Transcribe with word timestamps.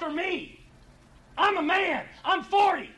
after 0.00 0.14
me. 0.14 0.60
I'm 1.36 1.56
a 1.56 1.62
man. 1.62 2.04
I'm 2.24 2.44
40. 2.44 2.88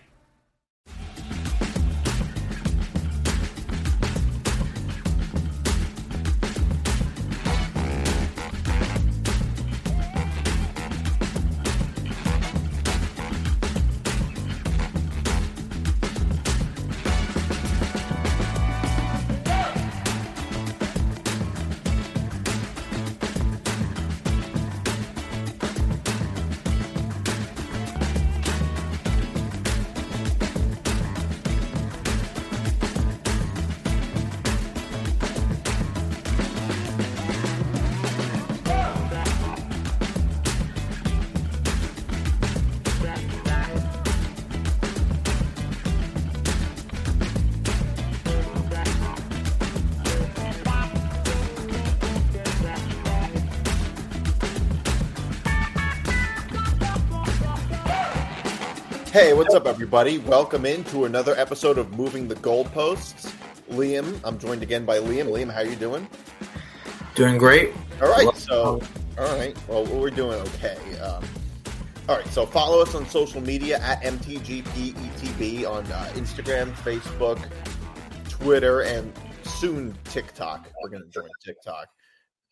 Hey, 59.20 59.34
what's 59.34 59.54
up, 59.54 59.66
everybody? 59.66 60.16
Welcome 60.16 60.64
into 60.64 61.04
another 61.04 61.36
episode 61.36 61.76
of 61.76 61.92
Moving 61.92 62.26
the 62.26 62.36
Goalposts. 62.36 63.30
Liam, 63.68 64.18
I'm 64.24 64.38
joined 64.38 64.62
again 64.62 64.86
by 64.86 64.98
Liam. 64.98 65.26
Liam, 65.26 65.52
how 65.52 65.60
are 65.60 65.66
you 65.66 65.76
doing? 65.76 66.08
Doing 67.16 67.36
great. 67.36 67.74
All 68.00 68.10
right, 68.10 68.34
so 68.34 68.80
all 69.18 69.36
right, 69.36 69.54
well, 69.68 69.84
we're 69.84 70.08
doing 70.08 70.40
okay. 70.40 70.78
Um, 71.00 71.22
all 72.08 72.16
right, 72.16 72.26
so 72.28 72.46
follow 72.46 72.80
us 72.80 72.94
on 72.94 73.06
social 73.08 73.42
media 73.42 73.78
at 73.80 74.00
MTGPETB 74.00 75.68
on 75.68 75.84
uh, 75.92 76.10
Instagram, 76.14 76.72
Facebook, 76.76 77.46
Twitter, 78.30 78.80
and 78.80 79.12
soon 79.42 79.94
TikTok. 80.04 80.66
We're 80.82 80.88
going 80.88 81.02
to 81.02 81.10
join 81.10 81.28
TikTok. 81.44 81.88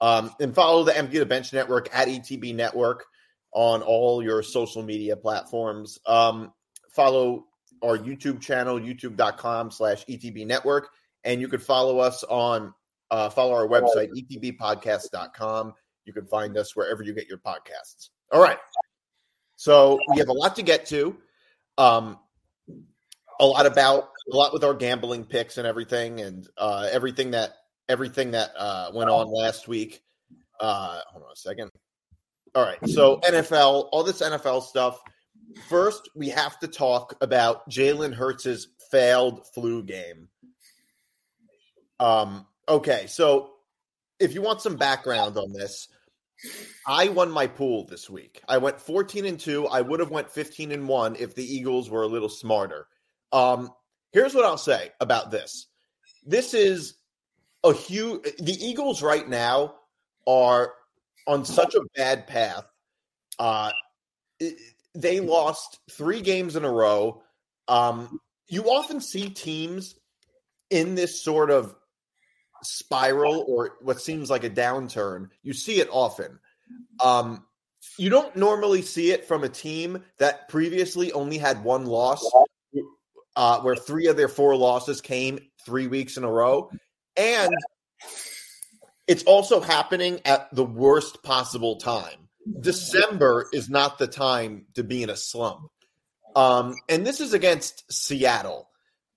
Um, 0.02 0.34
and 0.38 0.54
follow 0.54 0.84
the 0.84 0.94
Empty 0.94 1.18
the 1.18 1.24
Bench 1.24 1.50
Network 1.54 1.88
at 1.94 2.08
ETB 2.08 2.54
Network 2.54 3.06
on 3.52 3.80
all 3.80 4.22
your 4.22 4.42
social 4.42 4.82
media 4.82 5.16
platforms. 5.16 5.98
Um, 6.04 6.52
follow 6.98 7.46
our 7.80 7.96
YouTube 7.96 8.40
channel, 8.40 8.80
youtube.com 8.80 9.70
slash 9.70 10.04
ETB 10.06 10.44
network. 10.44 10.88
And 11.22 11.40
you 11.40 11.46
could 11.46 11.62
follow 11.62 12.00
us 12.00 12.24
on, 12.24 12.74
uh, 13.12 13.30
follow 13.30 13.54
our 13.54 13.68
website, 13.68 14.10
etbpodcast.com. 14.10 15.74
You 16.06 16.12
can 16.12 16.26
find 16.26 16.58
us 16.58 16.74
wherever 16.74 17.04
you 17.04 17.14
get 17.14 17.28
your 17.28 17.38
podcasts. 17.38 18.08
All 18.32 18.42
right. 18.42 18.58
So 19.54 19.96
we 20.10 20.18
have 20.18 20.28
a 20.28 20.32
lot 20.32 20.56
to 20.56 20.62
get 20.62 20.86
to. 20.86 21.16
Um, 21.76 22.18
a 23.38 23.46
lot 23.46 23.66
about 23.66 24.08
a 24.32 24.36
lot 24.36 24.52
with 24.52 24.64
our 24.64 24.74
gambling 24.74 25.24
picks 25.24 25.58
and 25.58 25.66
everything 25.66 26.20
and 26.20 26.48
uh, 26.56 26.88
everything 26.90 27.30
that 27.30 27.52
everything 27.88 28.32
that 28.32 28.50
uh, 28.56 28.90
went 28.92 29.08
on 29.08 29.32
last 29.32 29.68
week. 29.68 30.02
Uh, 30.58 31.00
hold 31.12 31.24
on 31.24 31.32
a 31.32 31.36
second. 31.36 31.70
All 32.56 32.64
right. 32.64 32.78
So 32.88 33.18
NFL, 33.18 33.88
all 33.92 34.02
this 34.02 34.20
NFL 34.20 34.62
stuff. 34.64 35.00
First, 35.68 36.08
we 36.14 36.28
have 36.28 36.58
to 36.60 36.68
talk 36.68 37.16
about 37.20 37.68
Jalen 37.70 38.14
Hurts' 38.14 38.68
failed 38.90 39.46
flu 39.54 39.82
game. 39.82 40.28
Um, 42.00 42.46
okay, 42.68 43.06
so 43.06 43.54
if 44.20 44.34
you 44.34 44.42
want 44.42 44.60
some 44.60 44.76
background 44.76 45.36
on 45.36 45.52
this, 45.52 45.88
I 46.86 47.08
won 47.08 47.30
my 47.30 47.46
pool 47.46 47.86
this 47.86 48.08
week. 48.08 48.40
I 48.48 48.58
went 48.58 48.80
14 48.80 49.24
and 49.24 49.40
2. 49.40 49.66
I 49.66 49.80
would 49.80 50.00
have 50.00 50.10
went 50.10 50.30
15 50.30 50.72
and 50.72 50.88
1 50.88 51.16
if 51.16 51.34
the 51.34 51.44
Eagles 51.44 51.90
were 51.90 52.02
a 52.02 52.08
little 52.08 52.28
smarter. 52.28 52.86
Um, 53.32 53.70
here's 54.12 54.34
what 54.34 54.44
I'll 54.44 54.56
say 54.58 54.90
about 55.00 55.30
this. 55.30 55.66
This 56.24 56.54
is 56.54 56.94
a 57.64 57.72
huge 57.72 58.22
the 58.38 58.56
Eagles 58.60 59.02
right 59.02 59.28
now 59.28 59.74
are 60.26 60.74
on 61.26 61.44
such 61.44 61.74
a 61.74 61.82
bad 61.96 62.26
path. 62.26 62.64
Uh, 63.38 63.72
they 64.94 65.20
lost 65.20 65.78
three 65.90 66.20
games 66.20 66.56
in 66.56 66.64
a 66.64 66.70
row. 66.70 67.22
Um, 67.66 68.20
you 68.48 68.64
often 68.64 69.00
see 69.00 69.30
teams 69.30 69.94
in 70.70 70.94
this 70.94 71.22
sort 71.22 71.50
of 71.50 71.74
spiral 72.62 73.44
or 73.46 73.76
what 73.80 74.00
seems 74.00 74.30
like 74.30 74.44
a 74.44 74.50
downturn. 74.50 75.28
You 75.42 75.52
see 75.52 75.80
it 75.80 75.88
often. 75.90 76.38
Um, 77.02 77.44
you 77.98 78.10
don't 78.10 78.34
normally 78.36 78.82
see 78.82 79.12
it 79.12 79.26
from 79.26 79.44
a 79.44 79.48
team 79.48 80.02
that 80.18 80.48
previously 80.48 81.12
only 81.12 81.38
had 81.38 81.62
one 81.62 81.86
loss, 81.86 82.28
uh, 83.36 83.60
where 83.60 83.76
three 83.76 84.06
of 84.06 84.16
their 84.16 84.28
four 84.28 84.56
losses 84.56 85.00
came 85.00 85.38
three 85.64 85.86
weeks 85.86 86.16
in 86.16 86.24
a 86.24 86.30
row. 86.30 86.70
And 87.16 87.54
it's 89.06 89.22
also 89.24 89.60
happening 89.60 90.20
at 90.24 90.54
the 90.54 90.64
worst 90.64 91.22
possible 91.22 91.76
time. 91.76 92.27
December 92.60 93.48
is 93.52 93.68
not 93.68 93.98
the 93.98 94.06
time 94.06 94.66
to 94.74 94.84
be 94.84 95.02
in 95.02 95.10
a 95.10 95.16
slump. 95.16 95.70
Um, 96.36 96.74
and 96.88 97.06
this 97.06 97.20
is 97.20 97.32
against 97.32 97.90
Seattle. 97.92 98.68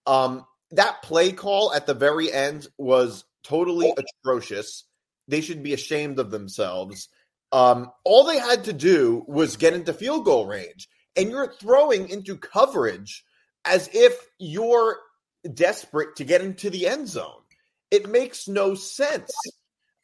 Um, 0.07 0.45
that 0.71 1.01
play 1.03 1.31
call 1.31 1.73
at 1.73 1.85
the 1.85 1.93
very 1.93 2.31
end 2.31 2.67
was 2.77 3.25
totally 3.43 3.93
atrocious. 4.23 4.85
They 5.27 5.41
should 5.41 5.63
be 5.63 5.73
ashamed 5.73 6.19
of 6.19 6.31
themselves. 6.31 7.09
Um, 7.51 7.91
all 8.03 8.23
they 8.25 8.39
had 8.39 8.63
to 8.65 8.73
do 8.73 9.23
was 9.27 9.57
get 9.57 9.73
into 9.73 9.93
field 9.93 10.25
goal 10.25 10.45
range, 10.45 10.87
and 11.15 11.29
you're 11.29 11.53
throwing 11.53 12.09
into 12.09 12.37
coverage 12.37 13.23
as 13.65 13.89
if 13.93 14.17
you're 14.39 14.97
desperate 15.53 16.15
to 16.15 16.23
get 16.23 16.41
into 16.41 16.69
the 16.69 16.87
end 16.87 17.07
zone. 17.07 17.41
It 17.89 18.09
makes 18.09 18.47
no 18.47 18.73
sense. 18.75 19.31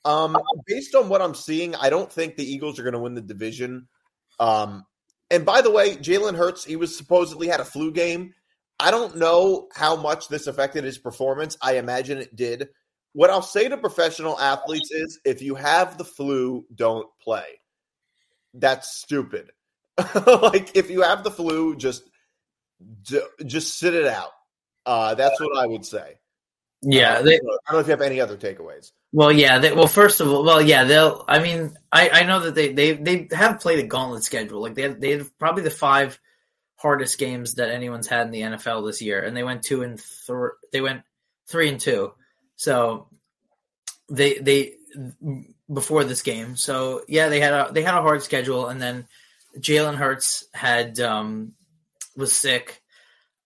Um, 0.07 0.37
based 0.65 0.95
on 0.95 1.09
what 1.09 1.21
I'm 1.21 1.35
seeing, 1.35 1.75
I 1.75 1.89
don't 1.89 2.11
think 2.11 2.35
the 2.37 2.49
Eagles 2.49 2.79
are 2.79 2.83
going 2.83 2.93
to 2.93 2.99
win 2.99 3.13
the 3.13 3.21
division. 3.21 3.89
Um, 4.39 4.85
and 5.29 5.45
by 5.45 5.59
the 5.59 5.69
way, 5.69 5.97
Jalen 5.97 6.37
Hurts, 6.37 6.63
he 6.63 6.77
was 6.77 6.95
supposedly 6.95 7.47
had 7.47 7.59
a 7.59 7.65
flu 7.65 7.91
game. 7.91 8.33
I 8.79 8.89
don't 8.89 9.17
know 9.17 9.67
how 9.73 9.97
much 9.97 10.29
this 10.29 10.47
affected 10.47 10.85
his 10.85 10.97
performance. 10.97 11.57
I 11.61 11.77
imagine 11.77 12.19
it 12.19 12.37
did. 12.37 12.69
What 13.11 13.29
I'll 13.29 13.41
say 13.41 13.67
to 13.67 13.75
professional 13.75 14.39
athletes 14.39 14.91
is 14.91 15.19
if 15.25 15.41
you 15.41 15.55
have 15.55 15.97
the 15.97 16.05
flu, 16.05 16.65
don't 16.73 17.07
play. 17.21 17.59
That's 18.53 18.97
stupid. 18.97 19.51
like 20.25 20.77
if 20.77 20.89
you 20.89 21.01
have 21.01 21.25
the 21.25 21.31
flu, 21.31 21.75
just 21.75 22.03
just 23.03 23.77
sit 23.77 23.93
it 23.93 24.05
out. 24.05 24.31
Uh, 24.85 25.15
that's 25.15 25.39
what 25.41 25.57
I 25.57 25.65
would 25.65 25.85
say. 25.85 26.19
Yeah, 26.81 27.15
Uh, 27.15 27.21
they, 27.23 27.35
I 27.35 27.37
don't 27.39 27.73
know 27.73 27.79
if 27.79 27.87
you 27.87 27.91
have 27.91 28.01
any 28.01 28.21
other 28.21 28.37
takeaways. 28.37 28.91
well, 29.11 29.31
yeah. 29.31 29.57
They, 29.59 29.73
well, 29.73 29.87
first 29.87 30.21
of 30.21 30.27
all, 30.27 30.43
well, 30.43 30.61
yeah. 30.61 30.83
They'll. 30.83 31.25
I 31.27 31.39
mean, 31.39 31.75
I, 31.91 32.09
I 32.09 32.23
know 32.23 32.41
that 32.41 32.55
they, 32.55 32.71
they 32.71 32.93
they 32.93 33.27
have 33.31 33.59
played 33.59 33.79
a 33.79 33.87
gauntlet 33.87 34.23
schedule. 34.23 34.61
Like 34.61 34.75
they 34.75 34.83
have, 34.83 35.01
they 35.01 35.11
have 35.11 35.37
probably 35.39 35.63
the 35.63 35.71
five 35.71 36.19
hardest 36.75 37.17
games 37.17 37.55
that 37.55 37.69
anyone's 37.69 38.07
had 38.07 38.27
in 38.27 38.31
the 38.31 38.41
NFL 38.41 38.85
this 38.85 39.01
year, 39.01 39.21
and 39.21 39.35
they 39.35 39.43
went 39.43 39.63
two 39.63 39.81
and 39.81 39.99
three. 39.99 40.51
They 40.71 40.81
went 40.81 41.01
three 41.47 41.69
and 41.69 41.79
two. 41.79 42.13
So 42.57 43.07
they 44.09 44.35
they 44.35 44.73
before 45.73 46.03
this 46.03 46.21
game. 46.21 46.55
So 46.55 47.03
yeah, 47.07 47.29
they 47.29 47.39
had 47.39 47.53
a 47.53 47.69
they 47.71 47.81
had 47.81 47.95
a 47.95 48.01
hard 48.01 48.21
schedule, 48.21 48.67
and 48.67 48.79
then 48.81 49.07
Jalen 49.57 49.95
Hurts 49.95 50.45
had 50.53 50.99
um 50.99 51.53
was 52.15 52.35
sick. 52.35 52.81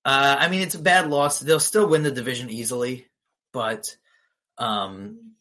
Uh, 0.04 0.36
I 0.40 0.50
mean, 0.50 0.62
it's 0.62 0.76
a 0.76 0.80
bad 0.80 1.10
loss. 1.10 1.40
They'll 1.40 1.60
still 1.60 1.88
win 1.88 2.04
the 2.04 2.12
division 2.12 2.50
easily, 2.50 3.06
but 3.52 3.96
um, 4.58 5.34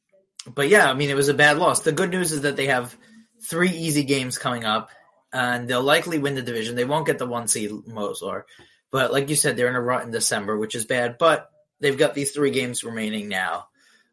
but 0.47 0.69
yeah, 0.69 0.91
I 0.91 0.95
mean, 0.95 1.11
it 1.11 1.17
was 1.17 1.29
a 1.29 1.35
bad 1.35 1.59
loss. 1.59 1.81
The 1.81 1.93
good 1.93 2.11
news 2.11 2.33
is 2.33 2.43
that 2.43 2.57
they 2.57 2.67
have 2.67 2.97
three 3.43 3.71
easy 3.71 4.05
games 4.05 4.39
coming 4.39 4.65
up, 4.65 4.91
and 5.33 5.69
they'll 5.69 5.83
likely 5.83 6.19
win 6.19 6.35
the 6.35 6.43
division. 6.43 6.77
They 6.77 6.85
won't 6.85 7.07
get 7.07 7.19
the 7.19 7.27
one 7.27 7.49
seed, 7.49 7.71
Mosler, 7.71 8.45
but 8.91 9.13
like 9.13 9.29
you 9.29 9.37
said, 9.37 9.57
they're 9.57 9.69
in 9.69 9.77
a 9.77 9.81
rut 9.81 10.05
in 10.05 10.11
December, 10.11 10.59
which 10.59 10.75
is 10.75 10.85
bad. 10.85 11.19
But 11.19 11.51
they've 11.81 11.99
got 11.99 12.15
these 12.15 12.33
three 12.33 12.51
games 12.51 12.85
remaining 12.85 13.29
now 13.29 13.69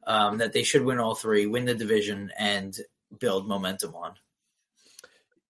um, 0.05 0.39
that 0.39 0.53
they 0.53 0.63
should 0.63 0.83
win 0.83 0.99
all 0.99 1.15
three, 1.15 1.45
win 1.45 1.65
the 1.65 1.75
division, 1.75 2.31
and 2.37 2.77
build 3.19 3.47
momentum 3.47 3.95
on. 3.95 4.13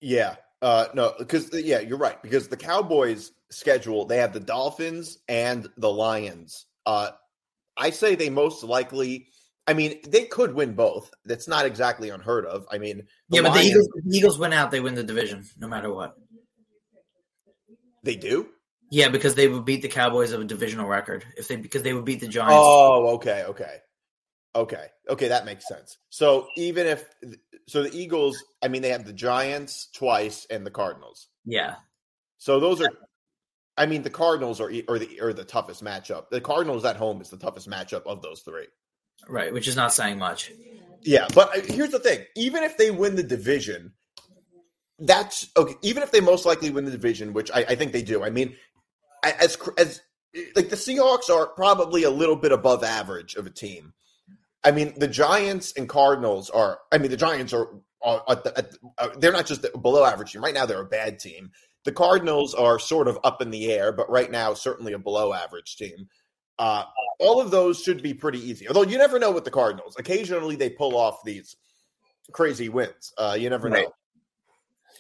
Yeah. 0.02 0.36
Uh, 0.62 0.88
no, 0.94 1.14
because 1.18 1.54
yeah, 1.54 1.80
you're 1.80 1.98
right. 1.98 2.22
Because 2.22 2.48
the 2.48 2.58
Cowboys 2.58 3.32
schedule, 3.50 4.06
they 4.06 4.18
have 4.18 4.34
the 4.34 4.40
Dolphins 4.40 5.20
and 5.28 5.68
the 5.78 5.92
Lions. 5.92 6.66
Uh, 6.86 7.12
I 7.78 7.92
say 7.92 8.16
they 8.16 8.30
most 8.30 8.64
likely. 8.64 9.28
I 9.70 9.74
mean, 9.74 10.00
they 10.08 10.26
could 10.26 10.54
win 10.54 10.74
both. 10.74 11.12
That's 11.26 11.48
not 11.48 11.66
exactly 11.66 12.10
unheard 12.10 12.46
of. 12.46 12.66
I 12.72 12.78
mean, 12.78 13.04
Yeah, 13.30 13.42
but 13.42 13.54
the 13.54 13.60
Eagles, 13.60 13.90
the 14.06 14.18
Eagles 14.18 14.40
win 14.40 14.54
out, 14.54 14.72
they 14.72 14.80
win 14.80 14.96
the 14.96 15.04
division 15.04 15.44
no 15.60 15.68
matter 15.68 15.94
what. 15.94 16.16
They 18.04 18.16
do. 18.16 18.48
Yeah, 18.90 19.10
because 19.10 19.36
they 19.36 19.50
would 19.50 19.66
beat 19.66 19.82
the 19.82 19.90
Cowboys 19.90 20.32
of 20.32 20.40
a 20.40 20.46
divisional 20.46 20.88
record 20.88 21.26
if 21.36 21.50
they 21.50 21.58
because 21.58 21.84
they 21.84 21.94
would 21.94 22.06
beat 22.06 22.22
the 22.22 22.28
Giants. 22.28 22.56
Oh, 22.66 23.16
okay, 23.16 23.44
okay, 23.50 23.80
okay, 24.56 24.88
okay. 25.10 25.28
That 25.28 25.46
makes 25.46 25.68
sense. 25.68 25.98
So 26.10 26.48
even 26.56 26.88
if 26.88 27.04
so, 27.68 27.84
the 27.84 27.94
Eagles. 27.94 28.42
I 28.62 28.70
mean, 28.70 28.82
they 28.82 28.92
have 28.92 29.06
the 29.06 29.12
Giants 29.12 29.90
twice 29.94 30.48
and 30.50 30.66
the 30.66 30.72
Cardinals. 30.72 31.28
Yeah. 31.44 31.76
So 32.38 32.62
those 32.62 32.82
are. 32.82 32.90
I 33.78 33.86
mean, 33.86 34.02
the 34.02 34.10
Cardinals 34.10 34.60
are 34.60 34.72
or 34.88 34.98
the 35.00 35.22
or 35.22 35.34
the 35.34 35.44
toughest 35.44 35.84
matchup. 35.84 36.30
The 36.32 36.42
Cardinals 36.42 36.84
at 36.84 36.96
home 36.96 37.22
is 37.22 37.30
the 37.30 37.38
toughest 37.38 37.70
matchup 37.70 38.04
of 38.06 38.22
those 38.22 38.42
three. 38.42 38.68
Right, 39.28 39.54
which 39.54 39.68
is 39.68 39.76
not 39.76 39.94
saying 39.94 40.18
much. 40.18 40.52
Yeah, 41.02 41.28
but 41.34 41.56
uh, 41.56 41.62
here's 41.62 41.92
the 41.92 42.00
thing: 42.00 42.26
even 42.36 42.64
if 42.64 42.78
they 42.78 42.92
win 42.92 43.16
the 43.16 43.24
division, 43.24 43.94
that's 45.00 45.48
okay. 45.56 45.76
Even 45.82 46.04
if 46.04 46.12
they 46.12 46.22
most 46.22 46.46
likely 46.46 46.70
win 46.70 46.86
the 46.86 46.92
division, 46.92 47.34
which 47.34 47.52
I, 47.52 47.60
I 47.70 47.76
think 47.76 47.92
they 47.94 48.02
do. 48.02 48.24
I 48.24 48.30
mean, 48.30 48.56
as 49.24 49.58
as 49.78 50.02
like 50.56 50.70
the 50.70 50.76
Seahawks 50.76 51.30
are 51.30 51.48
probably 51.48 52.04
a 52.04 52.10
little 52.10 52.36
bit 52.36 52.52
above 52.52 52.84
average 52.84 53.36
of 53.36 53.46
a 53.46 53.52
team. 53.52 53.94
I 54.64 54.72
mean, 54.72 54.94
the 54.98 55.08
Giants 55.08 55.74
and 55.78 55.88
Cardinals 55.88 56.50
are. 56.50 56.80
I 56.92 56.98
mean, 56.98 57.12
the 57.12 57.18
Giants 57.18 57.54
are. 57.54 57.68
are 58.02 58.24
at 58.30 58.44
the, 58.44 58.70
uh, 58.98 59.10
they're 59.18 59.32
not 59.32 59.46
just 59.46 59.66
below 59.82 60.04
average 60.06 60.34
team 60.34 60.44
right 60.44 60.54
now. 60.54 60.66
They're 60.66 60.82
a 60.82 60.86
bad 60.86 61.20
team. 61.20 61.52
The 61.88 61.94
Cardinals 61.94 62.54
are 62.54 62.80
sort 62.80 63.08
of 63.08 63.18
up 63.24 63.42
in 63.42 63.50
the 63.50 63.72
air, 63.72 63.94
but 63.94 64.10
right 64.10 64.30
now 64.30 64.54
certainly 64.54 64.92
a 64.92 65.00
below 65.00 65.32
average 65.32 65.78
team. 65.78 66.10
Uh, 66.60 66.84
all 67.18 67.40
of 67.40 67.50
those 67.50 67.82
should 67.82 68.04
be 68.04 68.14
pretty 68.14 68.40
easy. 68.40 68.68
Although 68.68 68.82
you 68.82 68.98
never 68.98 69.20
know 69.20 69.32
with 69.32 69.46
the 69.46 69.52
Cardinals. 69.52 69.96
Occasionally 69.98 70.58
they 70.58 70.70
pull 70.70 70.98
off 70.98 71.24
these 71.24 71.56
crazy 72.34 72.68
wins. 72.68 73.14
Uh, 73.18 73.38
you 73.40 73.50
never 73.50 73.70
know. 73.70 73.94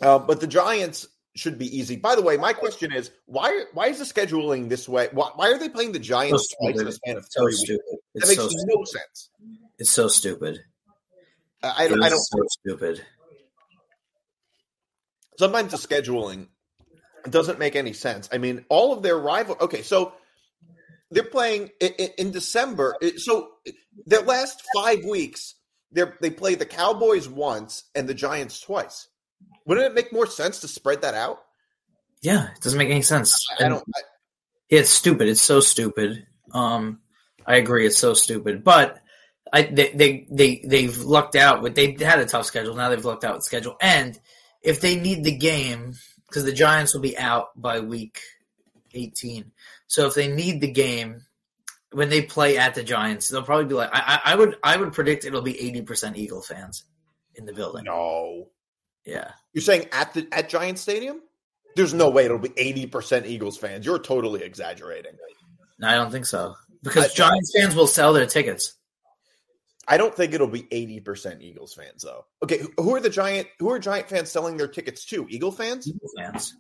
Uh, 0.01 0.18
but 0.18 0.39
the 0.39 0.48
Giants 0.48 1.06
should 1.36 1.60
be 1.60 1.78
easy. 1.78 1.98
By 1.98 2.16
the 2.16 2.22
way, 2.22 2.38
my 2.38 2.54
question 2.54 2.94
is 2.94 3.12
why 3.25 3.66
why 3.74 3.88
is 3.88 4.00
the 4.00 4.06
scheduling 4.06 4.69
this 4.69 4.88
way? 4.88 5.10
Why, 5.12 5.31
why 5.36 5.51
are 5.51 5.60
they 5.60 5.68
playing 5.68 5.92
the 5.92 6.00
Giants 6.00 6.48
so 6.50 6.56
twice 6.62 6.80
in 6.80 6.88
a 6.88 6.92
span 6.94 7.18
of 7.18 7.25
so 7.30 7.44
three 7.44 7.51
stupid. 7.51 7.83
weeks? 7.92 8.04
It's 8.16 8.30
That 8.30 8.31
makes 8.31 8.54
so 8.54 8.66
no 8.66 8.83
sense. 8.86 9.30
It's 9.78 9.92
so 9.92 10.07
stupid. 10.07 10.60
I, 11.62 11.83
I 11.83 11.88
don't. 11.90 12.01
I 12.01 12.07
don't. 12.07 12.18
so 12.18 12.40
stupid. 12.48 13.06
Sometimes 15.38 15.72
the 15.72 15.78
scheduling 15.78 16.48
doesn't 17.31 17.59
make 17.59 17.75
any 17.75 17.94
sense. 17.94 18.29
I 18.31 18.38
mean, 18.38 18.65
all 18.69 18.94
of 18.94 19.03
their 19.03 19.18
rival. 19.18 19.57
Okay, 19.62 19.81
so 19.81 20.13
they're 21.12 21.24
playing 21.24 21.69
in, 21.79 21.91
in, 22.18 22.31
December. 22.31 22.95
So 23.18 23.50
their 24.06 24.21
last 24.21 24.62
five 24.75 25.03
weeks, 25.06 25.56
they 25.91 26.03
they 26.21 26.29
play 26.29 26.56
the 26.56 26.65
Cowboys 26.65 27.29
once 27.29 27.83
and 27.95 28.07
the 28.07 28.13
Giants 28.13 28.59
twice. 28.59 29.07
Wouldn't 29.65 29.88
it 29.88 29.94
make 29.94 30.12
more 30.13 30.27
sense 30.27 30.59
to 30.62 30.68
spread 30.68 31.01
that 31.01 31.13
out? 31.13 31.39
Yeah, 32.21 32.47
it 32.56 32.62
doesn't 32.62 32.77
make 32.79 32.89
any 32.89 33.01
sense. 33.03 33.45
I 33.59 33.65
And- 33.65 33.73
don't. 33.75 33.83
I, 33.95 34.01
Yeah, 34.69 34.80
it's 34.81 34.89
stupid. 34.89 35.30
It's 35.30 35.41
so 35.41 35.59
stupid. 35.62 36.25
Um, 36.51 37.00
I 37.45 37.56
agree. 37.57 37.85
It's 37.85 37.97
so 37.97 38.13
stupid. 38.13 38.63
But 38.63 39.00
I 39.53 39.62
they 39.63 39.91
they, 39.94 40.27
they 40.30 40.62
they've 40.65 40.97
lucked 40.97 41.35
out. 41.35 41.62
With 41.62 41.75
they 41.75 41.95
had 42.00 42.19
a 42.19 42.25
tough 42.25 42.45
schedule. 42.45 42.75
Now 42.75 42.89
they've 42.89 43.06
lucked 43.06 43.23
out 43.23 43.35
with 43.35 43.44
schedule. 43.44 43.77
And 43.81 44.19
if 44.62 44.81
they 44.81 45.00
need 45.00 45.23
the 45.23 45.38
game, 45.38 45.94
because 46.29 46.44
the 46.45 46.51
Giants 46.53 46.94
will 46.94 47.01
be 47.01 47.18
out 47.18 47.50
by 47.59 47.79
week 47.79 48.19
eighteen, 48.94 49.51
so 49.88 50.07
if 50.07 50.13
they 50.15 50.27
need 50.27 50.62
the 50.62 50.71
game 50.71 51.21
when 51.91 52.09
they 52.09 52.21
play 52.21 52.57
at 52.57 52.75
the 52.75 52.83
Giants, 52.83 53.29
they'll 53.29 53.44
probably 53.44 53.65
be 53.65 53.74
like 53.75 53.89
I 53.94 54.19
I, 54.25 54.35
would 54.35 54.57
I 54.63 54.75
would 54.77 54.94
predict 54.94 55.25
it'll 55.25 55.41
be 55.41 55.59
eighty 55.59 55.81
percent 55.81 56.18
Eagle 56.18 56.41
fans 56.41 56.83
in 57.35 57.45
the 57.45 57.53
building. 57.53 57.85
no, 57.85 58.50
Yeah. 59.06 59.31
you're 59.53 59.62
saying 59.62 59.88
at 59.91 60.13
the 60.13 60.27
at 60.31 60.50
Giant 60.50 60.79
Stadium? 60.79 61.21
There's 61.75 61.94
no 61.94 62.09
way 62.09 62.25
it'll 62.25 62.39
be 62.39 62.51
eighty 62.57 62.88
percent 62.88 63.25
Eagles 63.27 63.57
fans. 63.57 63.85
You're 63.85 64.00
totally 64.00 64.44
exaggerating. 64.44 65.13
No, 65.80 65.88
I 65.88 65.95
don't 65.95 66.12
think 66.12 66.25
so. 66.25 66.56
Because 66.83 67.12
I- 67.12 67.13
Giants 67.13 67.53
fans 67.57 67.75
will 67.75 67.88
sell 67.88 68.13
their 68.13 68.25
tickets. 68.25 68.73
I 69.88 69.98
don't 69.98 70.13
think 70.13 70.34
it'll 70.34 70.48
be 70.48 70.68
eighty 70.72 71.00
percent 71.00 71.42
Eagles 71.42 71.74
fans 71.74 72.04
though. 72.04 72.25
Okay, 72.44 72.62
who- 72.78 72.95
are 72.95 73.00
the 73.00 73.10
Giant? 73.10 73.48
Who 73.60 73.72
are 73.72 73.80
Giant 73.80 74.10
fans 74.10 74.30
selling 74.30 74.57
their 74.57 74.68
tickets 74.68 75.06
to? 75.06 75.25
Eagle 75.30 75.51
fans? 75.51 75.88
Eagle 75.88 76.10
fans. 76.18 76.56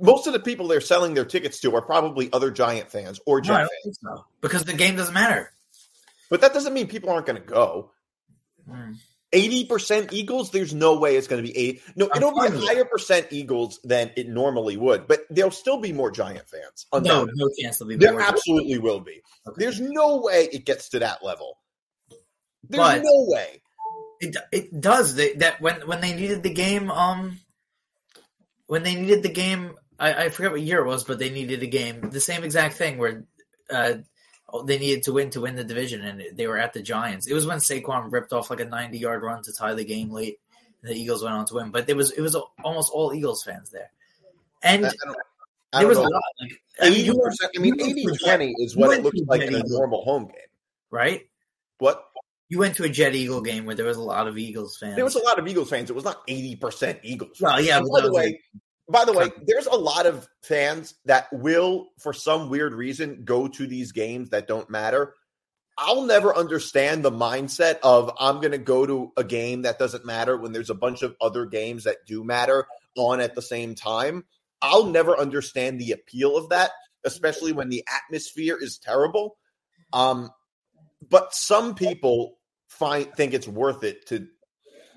Most 0.00 0.26
of 0.26 0.32
the 0.32 0.40
people 0.40 0.66
they're 0.66 0.80
selling 0.80 1.14
their 1.14 1.24
tickets 1.24 1.60
to 1.60 1.74
are 1.76 1.82
probably 1.82 2.28
other 2.32 2.50
Giant 2.50 2.90
fans 2.90 3.20
or 3.26 3.40
No, 3.40 3.54
I 3.54 3.58
don't 3.60 3.70
fans. 3.84 3.98
so. 4.02 4.24
Because 4.40 4.64
the 4.64 4.72
game 4.72 4.96
doesn't 4.96 5.14
matter. 5.14 5.50
But 6.30 6.40
that 6.40 6.52
doesn't 6.54 6.72
mean 6.74 6.88
people 6.88 7.10
aren't 7.10 7.26
going 7.26 7.40
to 7.40 7.46
go. 7.46 7.90
Hmm. 8.68 8.92
Eighty 9.32 9.66
percent 9.66 10.12
Eagles. 10.12 10.50
There's 10.50 10.72
no 10.72 10.98
way 10.98 11.16
it's 11.16 11.26
going 11.26 11.44
to 11.44 11.46
be 11.52 11.56
eighty. 11.56 11.82
No, 11.96 12.08
I'm 12.12 12.16
it'll 12.22 12.32
be 12.32 12.46
a 12.46 12.50
higher 12.66 12.84
percent 12.84 13.26
Eagles 13.30 13.80
than 13.84 14.10
it 14.16 14.28
normally 14.28 14.76
would. 14.76 15.06
But 15.08 15.20
there'll 15.28 15.50
still 15.50 15.78
be 15.80 15.92
more 15.92 16.10
Giant 16.10 16.48
fans. 16.48 16.86
No, 16.92 17.26
no 17.34 17.50
chance 17.60 17.78
they'll 17.78 17.88
be 17.88 17.96
there 17.96 18.18
absolutely 18.20 18.78
will 18.78 19.00
be. 19.00 19.20
Okay. 19.46 19.56
There's 19.58 19.80
no 19.80 20.20
way 20.22 20.48
it 20.52 20.64
gets 20.64 20.88
to 20.90 21.00
that 21.00 21.24
level. 21.24 21.58
There's 22.68 22.78
But- 22.82 23.02
no 23.02 23.24
way. 23.28 23.60
It 24.20 24.36
it 24.52 24.80
does. 24.80 25.16
They, 25.16 25.34
that 25.34 25.60
when 25.60 25.86
when 25.86 26.00
they 26.00 26.14
needed 26.14 26.42
the 26.42 26.52
game, 26.54 26.90
um, 26.90 27.40
when 28.66 28.82
they 28.82 28.94
needed 28.94 29.22
the 29.22 29.28
game, 29.28 29.72
I, 29.98 30.24
I 30.24 30.28
forget 30.30 30.52
what 30.52 30.60
year 30.62 30.80
it 30.80 30.86
was, 30.86 31.04
but 31.04 31.18
they 31.18 31.30
needed 31.30 31.62
a 31.62 31.66
game. 31.66 32.10
The 32.10 32.20
same 32.20 32.44
exact 32.44 32.76
thing 32.76 32.96
where, 32.98 33.24
uh, 33.70 33.94
they 34.66 34.78
needed 34.78 35.02
to 35.04 35.12
win 35.12 35.30
to 35.30 35.40
win 35.40 35.56
the 35.56 35.64
division, 35.64 36.02
and 36.02 36.22
they 36.36 36.46
were 36.46 36.56
at 36.58 36.72
the 36.72 36.80
Giants. 36.80 37.26
It 37.26 37.34
was 37.34 37.44
when 37.44 37.58
Saquon 37.58 38.10
ripped 38.12 38.32
off 38.32 38.50
like 38.50 38.60
a 38.60 38.64
ninety 38.64 38.98
yard 38.98 39.22
run 39.22 39.42
to 39.42 39.52
tie 39.52 39.74
the 39.74 39.84
game 39.84 40.10
late, 40.10 40.38
and 40.82 40.90
the 40.92 40.96
Eagles 40.98 41.22
went 41.22 41.34
on 41.34 41.44
to 41.46 41.54
win. 41.54 41.70
But 41.70 41.88
it 41.88 41.96
was 41.96 42.12
it 42.12 42.20
was 42.20 42.36
almost 42.62 42.92
all 42.92 43.12
Eagles 43.12 43.42
fans 43.42 43.70
there, 43.70 43.90
and 44.62 44.86
I 44.86 44.90
don't, 45.04 45.16
I 45.72 45.78
there 45.80 45.80
don't 45.82 45.88
was 45.88 45.98
know. 45.98 46.04
a 46.04 46.14
lot. 46.14 46.22
Like, 46.40 46.52
I 46.80 46.84
mean, 46.84 46.92
Eighty 46.92 47.02
you 47.02 47.16
were- 47.16 47.24
percent. 47.30 47.50
I 47.56 47.60
mean, 47.60 47.74
you 47.78 47.84
were 47.84 47.90
80 47.90 48.04
project- 48.04 48.24
20 48.24 48.54
is 48.60 48.76
what 48.76 48.96
it 48.96 49.02
looks 49.02 49.18
like 49.26 49.42
in 49.42 49.54
a 49.56 49.62
normal 49.66 50.02
home 50.04 50.26
game. 50.26 50.36
right? 50.90 51.28
What? 51.78 52.04
You 52.54 52.60
went 52.60 52.76
to 52.76 52.84
a 52.84 52.88
Jet 52.88 53.16
Eagle 53.16 53.40
game 53.40 53.64
where 53.64 53.74
there 53.74 53.84
was 53.84 53.96
a 53.96 54.00
lot 54.00 54.28
of 54.28 54.38
Eagles 54.38 54.76
fans. 54.76 54.94
There 54.94 55.04
was 55.04 55.16
a 55.16 55.24
lot 55.24 55.40
of 55.40 55.48
Eagles 55.48 55.68
fans. 55.68 55.90
It 55.90 55.96
was 55.96 56.04
not 56.04 56.22
eighty 56.28 56.54
percent 56.54 57.00
Eagles. 57.02 57.40
Well, 57.40 57.60
yeah, 57.60 57.80
by 57.80 58.00
the 58.00 58.12
way, 58.12 58.40
by 58.88 59.04
the 59.04 59.12
way, 59.12 59.32
there's 59.44 59.66
a 59.66 59.74
lot 59.74 60.06
of 60.06 60.28
fans 60.40 60.94
that 61.04 61.26
will, 61.32 61.88
for 61.98 62.12
some 62.12 62.50
weird 62.50 62.72
reason, 62.72 63.24
go 63.24 63.48
to 63.48 63.66
these 63.66 63.90
games 63.90 64.30
that 64.30 64.46
don't 64.46 64.70
matter. 64.70 65.14
I'll 65.76 66.02
never 66.02 66.32
understand 66.32 67.04
the 67.04 67.10
mindset 67.10 67.80
of 67.82 68.12
I'm 68.20 68.36
going 68.36 68.52
to 68.52 68.58
go 68.58 68.86
to 68.86 69.10
a 69.16 69.24
game 69.24 69.62
that 69.62 69.80
doesn't 69.80 70.06
matter 70.06 70.36
when 70.36 70.52
there's 70.52 70.70
a 70.70 70.74
bunch 70.74 71.02
of 71.02 71.16
other 71.20 71.46
games 71.46 71.82
that 71.84 72.06
do 72.06 72.22
matter 72.22 72.68
on 72.96 73.18
at 73.18 73.34
the 73.34 73.42
same 73.42 73.74
time. 73.74 74.22
I'll 74.62 74.86
never 74.86 75.18
understand 75.18 75.80
the 75.80 75.90
appeal 75.90 76.36
of 76.36 76.50
that, 76.50 76.70
especially 77.02 77.50
when 77.50 77.68
the 77.68 77.82
atmosphere 77.92 78.56
is 78.60 78.78
terrible. 78.78 79.38
Um, 79.92 80.30
but 81.10 81.34
some 81.34 81.74
people 81.74 82.38
find 82.78 83.12
think 83.14 83.34
it's 83.34 83.48
worth 83.48 83.84
it 83.84 84.06
to 84.08 84.26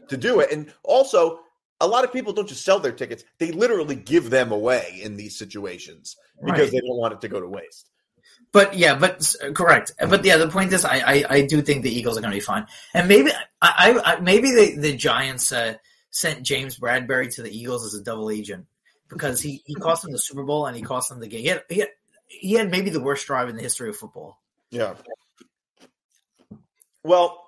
to 0.09 0.17
do 0.17 0.39
it, 0.39 0.51
and 0.51 0.73
also 0.83 1.39
a 1.79 1.87
lot 1.87 2.03
of 2.03 2.11
people 2.11 2.33
don't 2.33 2.49
just 2.49 2.63
sell 2.65 2.79
their 2.79 2.91
tickets; 2.91 3.23
they 3.39 3.51
literally 3.51 3.95
give 3.95 4.29
them 4.29 4.51
away 4.51 4.99
in 5.03 5.15
these 5.17 5.37
situations 5.37 6.15
because 6.43 6.59
Right. 6.59 6.71
they 6.71 6.79
don't 6.79 6.97
want 6.97 7.13
it 7.13 7.21
to 7.21 7.27
go 7.27 7.39
to 7.39 7.47
waste. 7.47 7.89
But 8.51 8.75
yeah, 8.75 8.95
but 8.97 9.33
correct. 9.53 9.91
But 9.99 10.23
yeah, 10.23 10.37
the 10.37 10.47
point 10.47 10.71
is, 10.73 10.85
I 10.85 10.99
I, 10.99 11.25
I 11.29 11.41
do 11.45 11.61
think 11.61 11.83
the 11.83 11.91
Eagles 11.93 12.17
are 12.17 12.21
going 12.21 12.31
to 12.31 12.37
be 12.37 12.41
fine, 12.41 12.65
and 12.93 13.07
maybe 13.07 13.31
I, 13.61 13.99
I 14.03 14.19
maybe 14.19 14.51
the 14.51 14.75
the 14.77 14.95
Giants 14.95 15.51
uh, 15.51 15.75
sent 16.09 16.43
James 16.43 16.79
Bradberry 16.79 17.33
to 17.35 17.41
the 17.43 17.55
Eagles 17.55 17.85
as 17.85 17.99
a 17.99 18.03
double 18.03 18.29
agent 18.31 18.65
because 19.09 19.41
he 19.41 19.61
he 19.65 19.75
cost 19.75 20.03
them 20.03 20.11
the 20.13 20.19
Super 20.19 20.43
Bowl 20.43 20.65
and 20.65 20.75
he 20.75 20.81
cost 20.81 21.09
them 21.09 21.19
the 21.19 21.27
game. 21.27 21.41
He 21.41 21.47
had, 21.47 21.63
he 21.69 21.79
had, 21.79 21.89
he 22.27 22.53
had 22.53 22.71
maybe 22.71 22.89
the 22.89 23.01
worst 23.01 23.27
drive 23.27 23.49
in 23.49 23.55
the 23.55 23.61
history 23.61 23.89
of 23.89 23.97
football. 23.97 24.39
Yeah. 24.71 24.95
Well, 27.03 27.46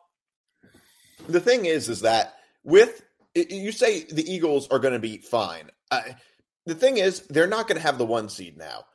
the 1.32 1.40
thing 1.40 1.66
is, 1.66 1.90
is 1.90 2.02
that 2.02 2.36
with 2.64 3.02
you 3.36 3.72
say 3.72 4.04
the 4.04 4.30
Eagles 4.30 4.68
are 4.70 4.80
going 4.80 4.94
to 4.94 5.00
be 5.00 5.18
fine. 5.18 5.70
Uh, 5.92 6.02
the 6.66 6.76
thing 6.76 6.98
is, 6.98 7.22
they're 7.28 7.48
not 7.48 7.68
going 7.68 7.78
to 7.78 7.86
have 7.86 7.98
the 7.98 8.06
one 8.06 8.30
seed 8.30 8.58
now. 8.58 8.86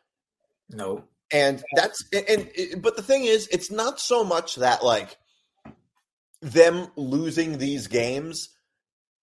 No, 0.70 1.04
and 1.32 1.62
that's 1.74 2.04
and, 2.12 2.48
and 2.58 2.82
but 2.82 2.96
the 2.96 3.02
thing 3.02 3.24
is 3.24 3.48
it's 3.50 3.70
not 3.70 4.00
so 4.00 4.24
much 4.24 4.56
that 4.56 4.84
like 4.84 5.16
them 6.40 6.88
losing 6.96 7.58
these 7.58 7.88
games 7.88 8.50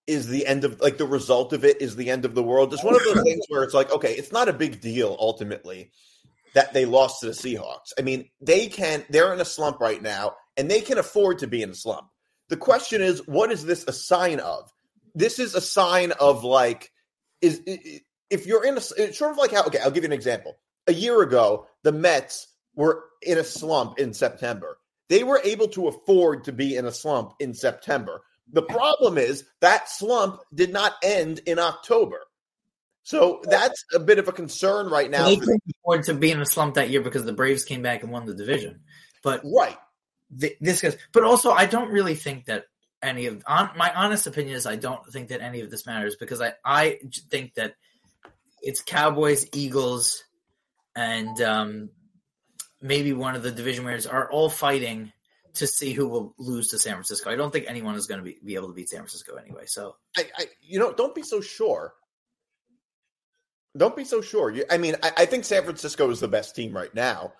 is 0.07 0.27
the 0.27 0.45
end 0.45 0.63
of 0.63 0.79
like 0.81 0.97
the 0.97 1.05
result 1.05 1.53
of 1.53 1.63
it 1.63 1.81
is 1.81 1.95
the 1.95 2.09
end 2.09 2.25
of 2.25 2.35
the 2.35 2.43
world 2.43 2.73
it's 2.73 2.83
one 2.83 2.95
of 2.95 3.03
those 3.03 3.21
things 3.23 3.45
where 3.49 3.63
it's 3.63 3.73
like 3.73 3.91
okay 3.91 4.13
it's 4.13 4.31
not 4.31 4.49
a 4.49 4.53
big 4.53 4.81
deal 4.81 5.15
ultimately 5.19 5.91
that 6.53 6.73
they 6.73 6.85
lost 6.85 7.21
to 7.21 7.27
the 7.27 7.31
Seahawks 7.31 7.93
i 7.97 8.01
mean 8.01 8.27
they 8.41 8.67
can 8.67 9.05
they're 9.09 9.33
in 9.33 9.39
a 9.39 9.45
slump 9.45 9.79
right 9.79 10.01
now 10.01 10.35
and 10.57 10.69
they 10.69 10.81
can 10.81 10.97
afford 10.97 11.39
to 11.39 11.47
be 11.47 11.61
in 11.61 11.69
a 11.69 11.75
slump 11.75 12.07
the 12.51 12.57
question 12.57 13.01
is 13.01 13.27
what 13.27 13.51
is 13.51 13.65
this 13.65 13.83
a 13.87 13.93
sign 13.93 14.39
of 14.39 14.71
this 15.15 15.39
is 15.39 15.55
a 15.55 15.61
sign 15.61 16.11
of 16.19 16.43
like 16.43 16.91
is 17.41 17.63
if 18.29 18.45
you're 18.45 18.63
in 18.63 18.75
a 18.75 18.81
it's 18.97 19.17
sort 19.17 19.31
of 19.31 19.37
like 19.37 19.51
how 19.51 19.63
okay 19.63 19.79
i'll 19.79 19.89
give 19.89 20.03
you 20.03 20.09
an 20.09 20.13
example 20.13 20.55
a 20.87 20.93
year 20.93 21.21
ago, 21.21 21.67
the 21.83 21.91
Mets 21.91 22.47
were 22.75 23.03
in 23.21 23.37
a 23.37 23.43
slump 23.43 23.99
in 23.99 24.13
September. 24.13 24.77
They 25.09 25.23
were 25.23 25.41
able 25.43 25.67
to 25.69 25.87
afford 25.87 26.45
to 26.45 26.51
be 26.51 26.75
in 26.75 26.85
a 26.85 26.91
slump 26.91 27.33
in 27.39 27.53
September. 27.53 28.21
The 28.51 28.61
problem 28.61 29.17
is 29.17 29.45
that 29.59 29.89
slump 29.89 30.41
did 30.53 30.71
not 30.71 30.93
end 31.03 31.41
in 31.45 31.59
October. 31.59 32.19
So 33.03 33.41
that's 33.43 33.83
a 33.93 33.99
bit 33.99 34.19
of 34.19 34.27
a 34.27 34.31
concern 34.31 34.87
right 34.87 35.09
now. 35.09 35.25
they 35.25 35.37
couldn't 35.37 35.63
afford 35.79 36.03
to 36.03 36.13
be 36.13 36.31
in 36.31 36.39
a 36.39 36.45
slump 36.45 36.75
that 36.75 36.89
year 36.89 37.01
because 37.01 37.25
the 37.25 37.33
Braves 37.33 37.65
came 37.65 37.81
back 37.81 38.03
and 38.03 38.11
won 38.11 38.25
the 38.25 38.35
division. 38.35 38.81
But 39.23 39.41
right, 39.43 39.77
th- 40.39 40.57
this 40.61 40.81
guy's. 40.81 40.97
But 41.13 41.23
also, 41.23 41.51
I 41.51 41.65
don't 41.65 41.91
really 41.91 42.15
think 42.15 42.45
that 42.45 42.65
any 43.01 43.25
of 43.25 43.43
on, 43.47 43.71
my 43.77 43.93
honest 43.93 44.27
opinion 44.27 44.55
is 44.55 44.65
I 44.65 44.75
don't 44.75 45.05
think 45.11 45.29
that 45.29 45.41
any 45.41 45.61
of 45.61 45.71
this 45.71 45.85
matters 45.85 46.15
because 46.15 46.41
I 46.41 46.53
I 46.63 46.99
think 47.29 47.55
that 47.55 47.75
it's 48.61 48.81
Cowboys, 48.81 49.47
Eagles, 49.53 50.23
and 50.95 51.41
um, 51.41 51.89
maybe 52.81 53.13
one 53.13 53.35
of 53.35 53.43
the 53.43 53.51
division 53.51 53.85
winners 53.85 54.05
are 54.05 54.29
all 54.31 54.49
fighting 54.49 55.11
to 55.55 55.67
see 55.67 55.93
who 55.93 56.07
will 56.07 56.33
lose 56.37 56.69
to 56.69 56.79
San 56.79 56.93
Francisco. 56.93 57.29
I 57.29 57.35
don't 57.35 57.51
think 57.51 57.65
anyone 57.67 57.95
is 57.95 58.07
going 58.07 58.19
to 58.19 58.23
be, 58.23 58.37
be 58.43 58.55
able 58.55 58.67
to 58.69 58.73
beat 58.73 58.89
San 58.89 58.99
Francisco 58.99 59.35
anyway. 59.35 59.63
So 59.65 59.95
I, 60.17 60.25
I 60.37 60.45
you 60.61 60.79
know, 60.79 60.93
don't 60.93 61.13
be 61.13 61.23
so 61.23 61.41
sure. 61.41 61.93
Don't 63.75 63.95
be 63.95 64.05
so 64.05 64.21
sure. 64.21 64.51
You, 64.51 64.65
I 64.69 64.77
mean, 64.77 64.95
I, 65.03 65.11
I 65.17 65.25
think 65.25 65.45
San 65.45 65.63
Francisco 65.63 66.09
is 66.09 66.19
the 66.19 66.27
best 66.27 66.55
team 66.55 66.73
right 66.73 66.93
now, 66.93 67.33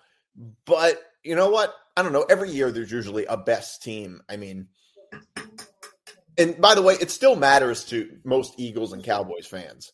but 0.64 1.00
you 1.24 1.34
know 1.34 1.50
what? 1.50 1.74
I 1.96 2.02
don't 2.02 2.12
know. 2.12 2.24
Every 2.28 2.50
year 2.50 2.70
there's 2.70 2.90
usually 2.90 3.26
a 3.26 3.36
best 3.36 3.82
team. 3.82 4.22
I 4.28 4.36
mean, 4.36 4.68
and 6.38 6.60
by 6.60 6.74
the 6.74 6.82
way, 6.82 6.94
it 7.00 7.10
still 7.10 7.36
matters 7.36 7.84
to 7.86 8.18
most 8.24 8.54
Eagles 8.58 8.92
and 8.92 9.04
Cowboys 9.04 9.46
fans. 9.46 9.92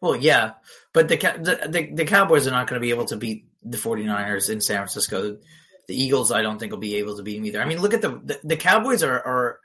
Well, 0.00 0.16
yeah, 0.16 0.52
but 0.92 1.08
the 1.08 1.16
the, 1.16 1.90
the, 1.94 2.04
Cowboys 2.04 2.46
are 2.46 2.50
not 2.50 2.66
going 2.66 2.78
to 2.78 2.84
be 2.84 2.90
able 2.90 3.06
to 3.06 3.16
beat 3.16 3.46
the 3.62 3.78
49ers 3.78 4.50
in 4.50 4.60
San 4.60 4.76
Francisco. 4.76 5.38
The 5.86 6.02
Eagles, 6.02 6.30
I 6.30 6.42
don't 6.42 6.58
think, 6.58 6.72
will 6.72 6.78
be 6.78 6.96
able 6.96 7.16
to 7.16 7.22
beat 7.22 7.36
them 7.36 7.46
either. 7.46 7.62
I 7.62 7.64
mean, 7.64 7.80
look 7.80 7.94
at 7.94 8.02
the 8.02 8.20
the, 8.22 8.40
the 8.44 8.56
Cowboys 8.56 9.02
are 9.02 9.18
are 9.18 9.60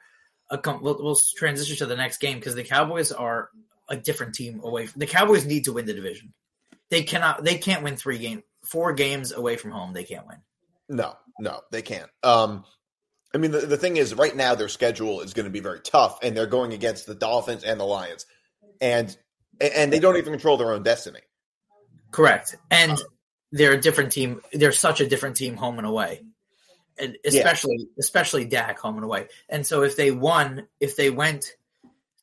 a, 0.50 0.60
we'll, 0.80 0.98
we'll 1.04 1.20
transition 1.36 1.76
to 1.78 1.86
the 1.86 1.96
next 1.96 2.20
game 2.20 2.38
because 2.38 2.56
the 2.56 2.64
Cowboys 2.64 3.12
are 3.12 3.50
a 3.90 3.98
different 3.98 4.36
team 4.36 4.62
away. 4.64 4.86
From, 4.86 5.00
the 5.00 5.08
Cowboys 5.08 5.46
need 5.46 5.66
to 5.66 5.74
win 5.74 5.86
the 5.86 5.94
division. 5.94 6.34
They 6.90 7.04
cannot. 7.04 7.44
They 7.44 7.58
can't 7.58 7.84
win 7.84 7.98
three 7.98 8.18
games, 8.18 8.44
four 8.64 8.94
games 8.94 9.32
away 9.34 9.58
from 9.58 9.72
home. 9.72 9.94
They 9.94 10.06
can't 10.06 10.26
win. 10.26 10.38
No, 10.90 11.16
no, 11.40 11.62
they 11.72 11.82
can't. 11.82 12.10
Um, 12.24 12.66
I 13.34 13.38
mean, 13.38 13.52
the, 13.52 13.60
the 13.60 13.78
thing 13.78 13.98
is, 13.98 14.16
right 14.16 14.36
now 14.36 14.56
their 14.56 14.68
schedule 14.68 15.22
is 15.22 15.34
going 15.34 15.46
to 15.46 15.52
be 15.52 15.60
very 15.60 15.80
tough, 15.80 16.20
and 16.24 16.36
they're 16.36 16.48
going 16.48 16.74
against 16.74 17.06
the 17.06 17.16
Dolphins 17.16 17.64
and 17.64 17.80
the 17.80 17.86
Lions, 17.86 18.26
and 18.82 19.16
and 19.62 19.94
they 19.94 20.00
don't 20.00 20.18
even 20.18 20.34
control 20.34 20.58
their 20.58 20.74
own 20.74 20.84
destiny. 20.84 21.22
Correct, 22.12 22.56
and 22.72 23.00
they're 23.52 23.74
a 23.74 23.82
different 23.82 24.12
team. 24.12 24.42
They're 24.52 24.72
such 24.72 25.00
a 25.00 25.08
different 25.08 25.36
team, 25.36 25.56
home 25.56 25.78
and 25.78 25.86
away, 25.86 26.24
and 26.98 27.18
especially 27.24 27.78
yeah. 27.78 27.86
especially 28.00 28.46
Dak 28.46 28.80
home 28.80 28.96
and 28.96 29.06
away. 29.06 29.28
And 29.48 29.66
so, 29.66 29.84
if 29.84 29.96
they 29.96 30.10
won, 30.10 30.68
if 30.80 30.96
they 30.96 31.12
went 31.12 31.54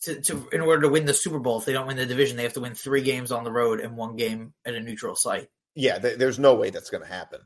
to, 0.03 0.21
to 0.23 0.49
in 0.53 0.61
order 0.61 0.83
to 0.83 0.89
win 0.89 1.05
the 1.05 1.15
Super 1.15 1.39
Bowl, 1.39 1.61
if 1.61 1.67
they 1.67 1.73
don't 1.73 1.87
win 1.87 1.99
the 1.99 2.07
division, 2.07 2.37
they 2.37 2.43
have 2.43 2.55
to 2.55 2.61
win 2.61 2.75
three 2.75 3.03
games 3.03 3.31
on 3.31 3.45
the 3.45 3.53
road 3.53 3.79
and 3.79 3.97
one 3.97 4.17
game 4.17 4.55
at 4.65 4.75
a 4.75 4.81
neutral 4.81 5.15
site. 5.15 5.49
Yeah, 5.77 5.99
there's 5.99 6.39
no 6.39 6.55
way 6.55 6.71
that's 6.71 6.91
going 6.91 7.05
to 7.05 7.09
happen. 7.09 7.41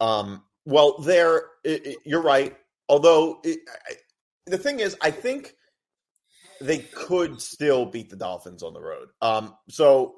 Um, 0.00 0.44
well, 0.64 0.98
there, 0.98 1.44
you're 2.04 2.22
right. 2.22 2.56
Although 2.88 3.40
it, 3.44 3.60
I, 3.68 3.94
the 4.46 4.58
thing 4.58 4.80
is, 4.80 4.96
I 5.00 5.10
think 5.10 5.54
they 6.60 6.78
could 6.78 7.40
still 7.40 7.86
beat 7.86 8.10
the 8.10 8.16
Dolphins 8.16 8.62
on 8.62 8.72
the 8.72 8.80
road. 8.80 9.08
Um, 9.20 9.54
so 9.68 10.14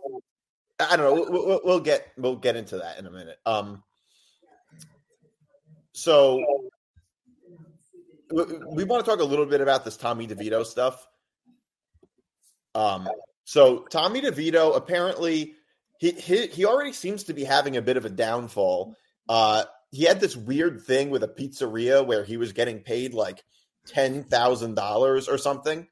I 0.78 0.96
don't 0.96 1.16
know. 1.16 1.26
We'll, 1.30 1.60
we'll, 1.64 1.80
get 1.80 2.06
we'll 2.16 2.36
get 2.36 2.56
into 2.56 2.78
that 2.78 2.98
in 2.98 3.06
a 3.06 3.10
minute. 3.10 3.38
Um, 3.46 3.82
so 5.92 6.44
we 8.30 8.84
want 8.84 9.04
to 9.04 9.10
talk 9.10 9.20
a 9.20 9.24
little 9.24 9.46
bit 9.46 9.60
about 9.60 9.84
this 9.84 9.96
Tommy 9.96 10.26
DeVito 10.26 10.66
stuff. 10.66 11.06
Um, 12.74 13.08
so 13.44 13.84
Tommy 13.90 14.20
DeVito 14.20 14.76
apparently 14.76 15.54
he, 15.98 16.10
he 16.10 16.46
he 16.48 16.64
already 16.64 16.92
seems 16.92 17.24
to 17.24 17.34
be 17.34 17.44
having 17.44 17.76
a 17.76 17.82
bit 17.82 17.96
of 17.96 18.04
a 18.04 18.10
downfall. 18.10 18.96
Uh, 19.28 19.64
he 19.94 20.04
had 20.04 20.20
this 20.20 20.36
weird 20.36 20.82
thing 20.82 21.10
with 21.10 21.22
a 21.22 21.28
pizzeria 21.28 22.04
where 22.04 22.24
he 22.24 22.36
was 22.36 22.52
getting 22.52 22.80
paid 22.80 23.14
like 23.14 23.44
ten 23.86 24.24
thousand 24.24 24.74
dollars 24.74 25.28
or 25.28 25.38
something. 25.38 25.86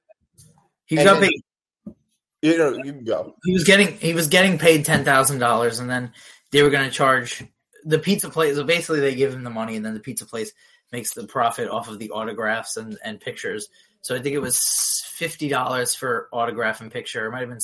He 0.87 0.97
got 0.97 1.21
paid. 1.21 1.41
You 2.43 2.59
know, 2.59 2.77
you 2.83 2.93
can 2.93 3.05
go. 3.05 3.37
He 3.45 3.53
was 3.53 3.65
getting 3.65 3.97
he 3.99 4.15
was 4.15 4.27
getting 4.27 4.59
paid 4.59 4.85
ten 4.85 5.05
thousand 5.05 5.39
dollars, 5.39 5.79
and 5.79 5.89
then 5.89 6.13
they 6.51 6.63
were 6.63 6.71
going 6.71 6.85
to 6.85 6.91
charge 6.91 7.45
the 7.85 8.01
pizza 8.01 8.29
place. 8.29 8.57
So 8.57 8.65
basically, 8.65 9.01
they 9.01 9.15
give 9.15 9.33
him 9.33 9.45
the 9.45 9.51
money, 9.51 9.77
and 9.77 9.87
then 9.87 9.95
the 9.95 10.01
pizza 10.01 10.27
place 10.27 10.53
makes 10.91 11.15
the 11.15 11.27
profit 11.27 11.69
off 11.69 11.89
of 11.89 12.01
the 12.01 12.11
autographs 12.11 12.77
and, 12.77 12.99
and 13.05 13.21
pictures. 13.21 13.69
So 14.01 14.17
I 14.17 14.21
think 14.21 14.35
it 14.35 14.41
was 14.41 15.05
fifty 15.07 15.49
dollars 15.49 15.95
for 15.95 16.29
autograph 16.33 16.81
and 16.81 16.91
picture. 16.91 17.27
It 17.27 17.31
might 17.31 17.41
have 17.41 17.51
been 17.51 17.61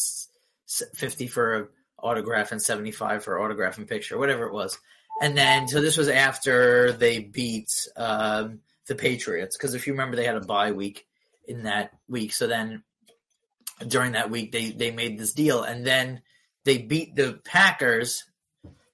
fifty 0.95 1.27
for 1.27 1.73
autograph 1.99 2.53
and 2.53 2.63
seventy 2.63 2.93
five 2.93 3.25
for 3.25 3.41
autograph 3.41 3.79
and 3.79 3.89
picture, 3.89 4.17
whatever 4.17 4.47
it 4.47 4.53
was. 4.53 4.79
And 5.21 5.37
then, 5.37 5.69
so 5.69 5.81
this 5.81 5.97
was 5.97 6.09
after 6.09 6.93
they 6.93 7.21
beat 7.21 7.89
um, 7.97 8.61
the 8.87 8.95
Patriots 8.95 9.57
because 9.57 9.75
if 9.75 9.87
you 9.87 9.93
remember, 9.93 10.17
they 10.17 10.25
had 10.25 10.37
a 10.37 10.41
bye 10.41 10.73
week 10.73 11.07
in 11.47 11.65
that 11.65 11.93
week. 12.09 12.33
So 12.33 12.47
then, 12.47 12.83
during 13.87 14.13
that 14.13 14.31
week, 14.31 14.53
they 14.53 14.71
they 14.71 14.91
made 14.91 15.19
this 15.19 15.33
deal, 15.33 15.63
and 15.63 15.87
then 15.87 16.23
they 16.65 16.79
beat 16.79 17.17
the 17.17 17.41
Packers 17.45 18.25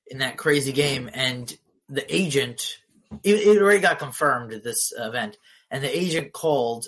in 0.07 0.19
that 0.19 0.37
crazy 0.37 0.73
game. 0.73 1.11
And 1.13 1.55
the 1.89 2.15
agent, 2.15 2.79
it, 3.23 3.35
it 3.35 3.63
already 3.63 3.81
got 3.81 3.99
confirmed 3.99 4.53
at 4.53 4.63
this 4.63 4.93
event, 4.97 5.39
and 5.71 5.83
the 5.83 5.99
agent 5.99 6.33
called 6.33 6.87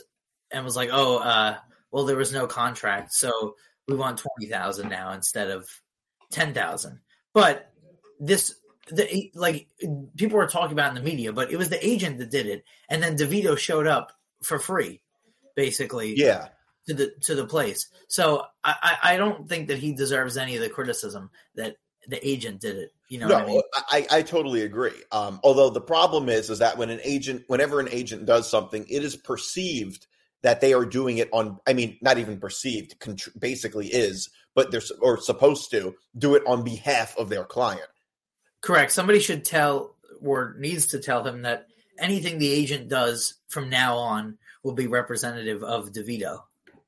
and 0.51 0.65
was 0.65 0.77
like, 0.77 0.91
"Oh, 0.93 1.19
uh, 1.19 1.57
well, 1.91 2.05
there 2.05 2.17
was 2.17 2.33
no 2.33 2.47
contract, 2.47 3.13
so 3.13 3.57
we 3.89 3.97
want 3.97 4.19
twenty 4.19 4.51
thousand 4.51 4.89
now 4.89 5.13
instead 5.13 5.51
of 5.51 5.69
ten 6.31 6.55
thousand. 6.55 7.01
But 7.33 7.71
this 8.19 8.55
the 8.87 9.31
like 9.35 9.69
people 10.17 10.39
were 10.39 10.47
talking 10.47 10.73
about 10.73 10.91
in 10.91 10.95
the 10.95 11.09
media, 11.09 11.33
but 11.33 11.51
it 11.51 11.57
was 11.57 11.69
the 11.69 11.87
agent 11.87 12.19
that 12.19 12.31
did 12.31 12.47
it, 12.47 12.65
and 12.89 13.03
then 13.03 13.17
DeVito 13.17 13.59
showed 13.59 13.87
up 13.87 14.13
for 14.43 14.59
free, 14.59 15.01
basically. 15.55 16.17
Yeah. 16.17 16.49
To 16.89 16.95
the 16.95 17.13
to 17.23 17.35
the 17.35 17.47
place, 17.47 17.89
so 18.07 18.45
I, 18.63 18.97
I 19.03 19.17
don't 19.17 19.49
think 19.49 19.67
that 19.69 19.79
he 19.79 19.93
deserves 19.93 20.37
any 20.37 20.55
of 20.55 20.63
the 20.63 20.69
criticism 20.69 21.31
that 21.57 21.79
the 22.07 22.25
agent 22.25 22.61
did 22.61 22.77
it. 22.77 22.93
You 23.09 23.19
know, 23.19 23.27
no, 23.27 23.35
I, 23.35 23.47
mean? 23.47 23.63
I, 23.91 24.07
I 24.11 24.23
totally 24.23 24.63
agree. 24.63 25.03
Um, 25.11 25.41
although 25.43 25.71
the 25.71 25.81
problem 25.81 26.29
is, 26.29 26.49
is 26.49 26.61
that 26.61 26.79
when 26.79 26.91
an 26.91 27.01
agent, 27.03 27.43
whenever 27.49 27.81
an 27.81 27.89
agent 27.91 28.27
does 28.27 28.49
something, 28.49 28.87
it 28.89 29.03
is 29.03 29.17
perceived 29.17 30.07
that 30.43 30.61
they 30.61 30.75
are 30.75 30.85
doing 30.85 31.19
it 31.19 31.29
on. 31.33 31.59
I 31.67 31.73
mean, 31.73 31.99
not 32.03 32.19
even 32.19 32.39
perceived, 32.39 32.95
basically 33.39 33.89
is, 33.89 34.31
but 34.55 34.71
they're 34.71 34.83
or 35.01 35.21
supposed 35.21 35.71
to 35.73 35.95
do 36.17 36.35
it 36.35 36.43
on 36.47 36.63
behalf 36.63 37.17
of 37.17 37.29
their 37.29 37.45
client. 37.45 37.89
Correct. 38.61 38.93
Somebody 38.93 39.21
should 39.21 39.45
tell 39.45 39.95
or 40.23 40.57
needs 40.59 40.89
to 40.89 40.99
tell 40.99 41.25
him 41.25 41.43
that 41.43 41.67
anything 41.99 42.39
the 42.39 42.53
agent 42.53 42.89
does 42.89 43.35
from 43.49 43.71
now 43.71 43.97
on 43.97 44.39
will 44.63 44.75
be 44.75 44.87
representative 44.87 45.63
of 45.63 45.93
DeVito. 45.93 46.43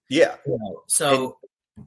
Yeah. 0.08 0.36
You 0.46 0.58
know, 0.60 0.82
so 0.86 1.38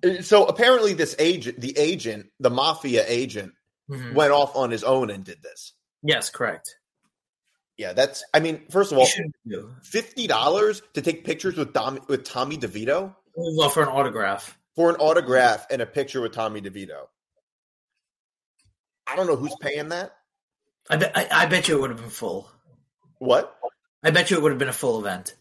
and, 0.03 0.23
so 0.25 0.45
apparently 0.45 0.93
this 0.93 1.15
agent, 1.19 1.59
the 1.59 1.77
agent, 1.77 2.27
the 2.39 2.49
mafia 2.49 3.03
agent 3.07 3.53
mm-hmm. 3.89 4.13
went 4.13 4.31
off 4.31 4.55
on 4.55 4.71
his 4.71 4.83
own 4.83 5.09
and 5.09 5.23
did 5.23 5.41
this. 5.41 5.73
Yes, 6.03 6.29
correct. 6.29 6.75
Yeah, 7.77 7.93
that's 7.93 8.23
I 8.33 8.39
mean, 8.39 8.61
first 8.69 8.91
of 8.91 8.99
all, 8.99 9.07
fifty 9.83 10.27
dollars 10.27 10.81
to 10.93 11.01
take 11.01 11.25
pictures 11.25 11.57
with 11.57 11.73
Tommy 11.73 11.99
with 12.07 12.23
Tommy 12.23 12.57
DeVito? 12.57 13.15
Well, 13.35 13.69
for 13.69 13.81
an 13.81 13.89
autograph. 13.89 14.57
For 14.75 14.89
an 14.89 14.97
autograph 14.97 15.65
and 15.69 15.81
a 15.81 15.85
picture 15.85 16.21
with 16.21 16.31
Tommy 16.31 16.61
DeVito. 16.61 17.07
I 19.11 19.15
don't 19.15 19.27
know 19.27 19.35
who's 19.35 19.55
paying 19.59 19.89
that. 19.89 20.13
I 20.89 20.97
bet. 20.97 21.11
I, 21.15 21.27
I 21.31 21.45
bet 21.47 21.67
you 21.67 21.77
it 21.77 21.81
would 21.81 21.89
have 21.89 21.99
been 21.99 22.09
full. 22.09 22.49
What? 23.19 23.55
I 24.03 24.11
bet 24.11 24.31
you 24.31 24.37
it 24.37 24.43
would 24.43 24.51
have 24.51 24.59
been 24.59 24.69
a 24.69 24.73
full 24.73 24.99
event. 24.99 25.35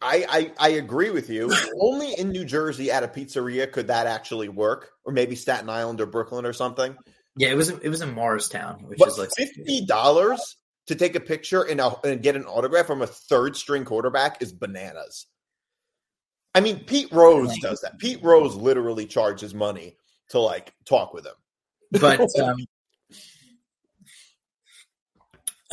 I, 0.00 0.24
I, 0.28 0.52
I 0.58 0.68
agree 0.70 1.10
with 1.10 1.28
you. 1.28 1.52
Only 1.80 2.14
in 2.14 2.30
New 2.30 2.44
Jersey 2.44 2.90
at 2.90 3.02
a 3.02 3.08
pizzeria 3.08 3.70
could 3.70 3.88
that 3.88 4.06
actually 4.06 4.48
work, 4.48 4.90
or 5.04 5.12
maybe 5.12 5.34
Staten 5.34 5.68
Island 5.68 6.00
or 6.00 6.06
Brooklyn 6.06 6.46
or 6.46 6.52
something. 6.52 6.96
Yeah, 7.36 7.48
it 7.48 7.56
was 7.56 7.70
it 7.70 7.88
was 7.88 8.00
in 8.00 8.14
Morristown, 8.14 8.84
which 8.86 8.98
but 8.98 9.08
is 9.08 9.18
like 9.18 9.30
fifty 9.36 9.84
dollars 9.84 10.56
to 10.86 10.94
take 10.94 11.16
a 11.16 11.20
picture 11.20 11.62
and, 11.62 11.80
a, 11.80 11.94
and 12.04 12.22
get 12.22 12.36
an 12.36 12.44
autograph 12.44 12.86
from 12.86 13.02
a 13.02 13.06
third 13.06 13.56
string 13.56 13.84
quarterback 13.84 14.42
is 14.42 14.52
bananas. 14.52 15.26
I 16.54 16.60
mean, 16.60 16.84
Pete 16.84 17.10
Rose 17.10 17.58
does 17.58 17.80
that. 17.80 17.98
Pete 17.98 18.22
Rose 18.22 18.54
literally 18.54 19.06
charges 19.06 19.54
money 19.54 19.96
to 20.28 20.38
like 20.38 20.72
talk 20.84 21.12
with 21.12 21.26
him. 21.26 21.34
But 21.90 22.20
um, 22.40 22.56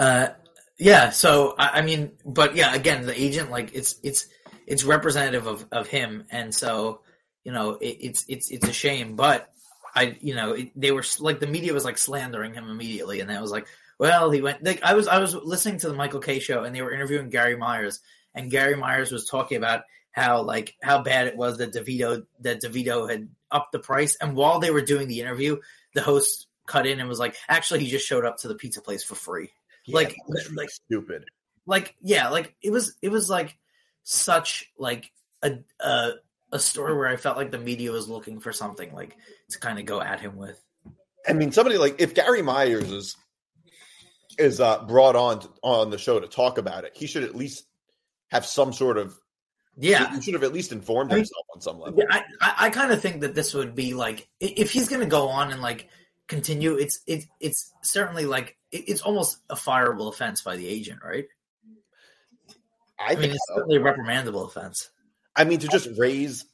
Uh, 0.01 0.33
yeah. 0.79 1.11
So 1.11 1.53
I, 1.59 1.79
I, 1.79 1.81
mean, 1.83 2.13
but 2.25 2.55
yeah, 2.55 2.73
again, 2.73 3.05
the 3.05 3.19
agent 3.21 3.51
like 3.51 3.75
it's 3.75 3.99
it's 4.01 4.27
it's 4.65 4.83
representative 4.83 5.45
of 5.45 5.63
of 5.71 5.87
him, 5.87 6.25
and 6.31 6.53
so 6.53 7.01
you 7.43 7.51
know 7.51 7.75
it, 7.75 7.97
it's 8.01 8.25
it's 8.27 8.49
it's 8.49 8.67
a 8.67 8.73
shame, 8.73 9.15
but 9.15 9.53
I 9.95 10.17
you 10.19 10.33
know 10.33 10.53
it, 10.53 10.71
they 10.75 10.91
were 10.91 11.03
like 11.19 11.39
the 11.39 11.45
media 11.45 11.71
was 11.71 11.85
like 11.85 11.99
slandering 11.99 12.55
him 12.55 12.67
immediately, 12.67 13.19
and 13.19 13.29
that 13.29 13.43
was 13.43 13.51
like, 13.51 13.67
well, 13.99 14.31
he 14.31 14.41
went. 14.41 14.63
Like, 14.63 14.81
I 14.83 14.95
was 14.95 15.07
I 15.07 15.19
was 15.19 15.35
listening 15.35 15.77
to 15.81 15.87
the 15.87 15.93
Michael 15.93 16.19
Kay 16.19 16.39
show, 16.39 16.63
and 16.63 16.75
they 16.75 16.81
were 16.81 16.93
interviewing 16.93 17.29
Gary 17.29 17.55
Myers, 17.55 17.99
and 18.33 18.49
Gary 18.49 18.75
Myers 18.75 19.11
was 19.11 19.29
talking 19.29 19.57
about 19.57 19.83
how 20.13 20.41
like 20.41 20.73
how 20.81 21.03
bad 21.03 21.27
it 21.27 21.37
was 21.37 21.59
that 21.59 21.73
DeVito 21.73 22.25
that 22.39 22.59
DeVito 22.59 23.07
had 23.07 23.29
upped 23.51 23.71
the 23.71 23.77
price. 23.77 24.15
And 24.19 24.35
while 24.35 24.57
they 24.57 24.71
were 24.71 24.81
doing 24.81 25.07
the 25.07 25.21
interview, 25.21 25.59
the 25.93 26.01
host 26.01 26.47
cut 26.65 26.87
in 26.87 26.99
and 26.99 27.07
was 27.07 27.19
like, 27.19 27.35
"Actually, 27.47 27.81
he 27.81 27.91
just 27.91 28.07
showed 28.07 28.25
up 28.25 28.39
to 28.39 28.47
the 28.47 28.55
pizza 28.55 28.81
place 28.81 29.03
for 29.03 29.13
free." 29.13 29.51
Yeah, 29.91 29.95
like, 29.95 30.15
like, 30.55 30.69
stupid. 30.69 31.25
like, 31.65 31.95
yeah, 32.01 32.29
like 32.29 32.55
it 32.61 32.71
was, 32.71 32.95
it 33.01 33.09
was 33.09 33.29
like 33.29 33.57
such 34.03 34.71
like 34.77 35.11
a 35.43 35.59
a, 35.79 36.11
a 36.51 36.59
story 36.59 36.95
where 36.95 37.07
I 37.07 37.15
felt 37.15 37.37
like 37.37 37.51
the 37.51 37.59
media 37.59 37.91
was 37.91 38.09
looking 38.09 38.39
for 38.39 38.51
something 38.51 38.93
like 38.93 39.15
to 39.51 39.59
kind 39.59 39.79
of 39.79 39.85
go 39.85 40.01
at 40.01 40.19
him 40.19 40.37
with. 40.37 40.59
I 41.27 41.33
mean, 41.33 41.51
somebody 41.51 41.77
like 41.77 42.01
if 42.01 42.13
Gary 42.13 42.41
Myers 42.41 42.91
is 42.91 43.15
is 44.37 44.59
uh, 44.59 44.83
brought 44.85 45.15
on 45.15 45.39
to, 45.41 45.49
on 45.61 45.89
the 45.89 45.97
show 45.97 46.19
to 46.19 46.27
talk 46.27 46.57
about 46.57 46.83
it, 46.83 46.93
he 46.95 47.05
should 47.07 47.23
at 47.23 47.35
least 47.35 47.65
have 48.29 48.45
some 48.45 48.73
sort 48.73 48.97
of 48.97 49.15
Yeah, 49.77 50.13
He 50.15 50.21
should 50.21 50.33
have 50.33 50.43
at 50.43 50.53
least 50.53 50.71
informed 50.71 51.11
I 51.11 51.15
mean, 51.15 51.19
himself 51.19 51.45
on 51.53 51.61
some 51.61 51.79
level. 51.79 51.99
Yeah, 51.99 52.05
I, 52.09 52.23
I, 52.39 52.53
I 52.67 52.69
kind 52.69 52.91
of 52.91 53.01
think 53.01 53.21
that 53.21 53.35
this 53.35 53.53
would 53.53 53.75
be 53.75 53.93
like 53.93 54.27
if 54.39 54.71
he's 54.71 54.89
going 54.89 55.01
to 55.01 55.07
go 55.07 55.27
on 55.29 55.51
and 55.51 55.61
like 55.61 55.89
continue. 56.31 56.75
It's 56.77 57.01
it, 57.05 57.25
it's 57.39 57.71
certainly 57.83 58.25
like 58.25 58.57
it, 58.71 58.85
it's 58.87 59.01
almost 59.01 59.37
a 59.49 59.55
fireable 59.55 60.07
offense 60.09 60.41
by 60.41 60.55
the 60.55 60.67
agent, 60.67 61.01
right? 61.03 61.25
I 62.99 63.11
I 63.11 63.15
mean, 63.15 63.31
it's 63.31 63.45
so. 63.47 63.55
certainly 63.57 63.77
a 63.77 63.81
reprimandable 63.81 64.45
offense. 64.47 64.89
I 65.35 65.43
mean, 65.43 65.59
to 65.59 65.67
just 65.67 65.89
raise 65.97 66.45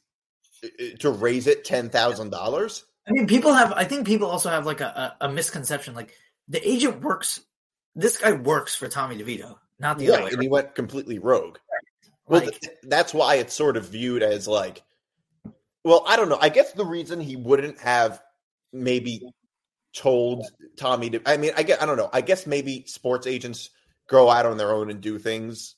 to 0.98 1.10
raise 1.10 1.46
it 1.46 1.64
ten 1.64 1.88
thousand 1.88 2.30
dollars. 2.30 2.84
I 3.08 3.12
mean, 3.12 3.26
people 3.26 3.54
have. 3.54 3.72
I 3.72 3.84
think 3.84 4.06
people 4.06 4.28
also 4.28 4.50
have 4.50 4.66
like 4.66 4.80
a, 4.80 5.14
a, 5.20 5.26
a 5.26 5.32
misconception. 5.32 5.94
Like 5.94 6.12
the 6.48 6.66
agent 6.68 7.00
works. 7.00 7.40
This 7.94 8.18
guy 8.18 8.32
works 8.32 8.74
for 8.74 8.88
Tommy 8.88 9.16
DeVito, 9.16 9.56
not 9.80 9.98
the 9.98 10.08
other 10.10 10.18
Yeah, 10.18 10.24
way. 10.26 10.30
and 10.32 10.42
he 10.42 10.48
went 10.48 10.74
completely 10.74 11.18
rogue. 11.18 11.58
Well, 12.26 12.44
Like, 12.44 12.60
th- 12.60 12.76
that's 12.84 13.14
why 13.14 13.36
it's 13.36 13.54
sort 13.54 13.76
of 13.76 13.88
viewed 13.88 14.22
as 14.22 14.46
like, 14.46 14.82
well, 15.84 16.04
I 16.06 16.16
don't 16.16 16.28
know. 16.28 16.38
I 16.40 16.48
guess 16.50 16.72
the 16.72 16.84
reason 16.84 17.20
he 17.20 17.34
wouldn't 17.36 17.80
have 17.80 18.20
maybe 18.72 19.22
told 19.98 20.46
Tommy 20.76 21.10
to, 21.10 21.20
I 21.26 21.36
mean, 21.36 21.52
I 21.56 21.62
get, 21.62 21.82
I 21.82 21.86
don't 21.86 21.96
know. 21.96 22.08
I 22.12 22.20
guess 22.20 22.46
maybe 22.46 22.84
sports 22.86 23.26
agents 23.26 23.70
go 24.08 24.30
out 24.30 24.46
on 24.46 24.56
their 24.56 24.72
own 24.72 24.90
and 24.90 25.00
do 25.00 25.18
things. 25.18 25.74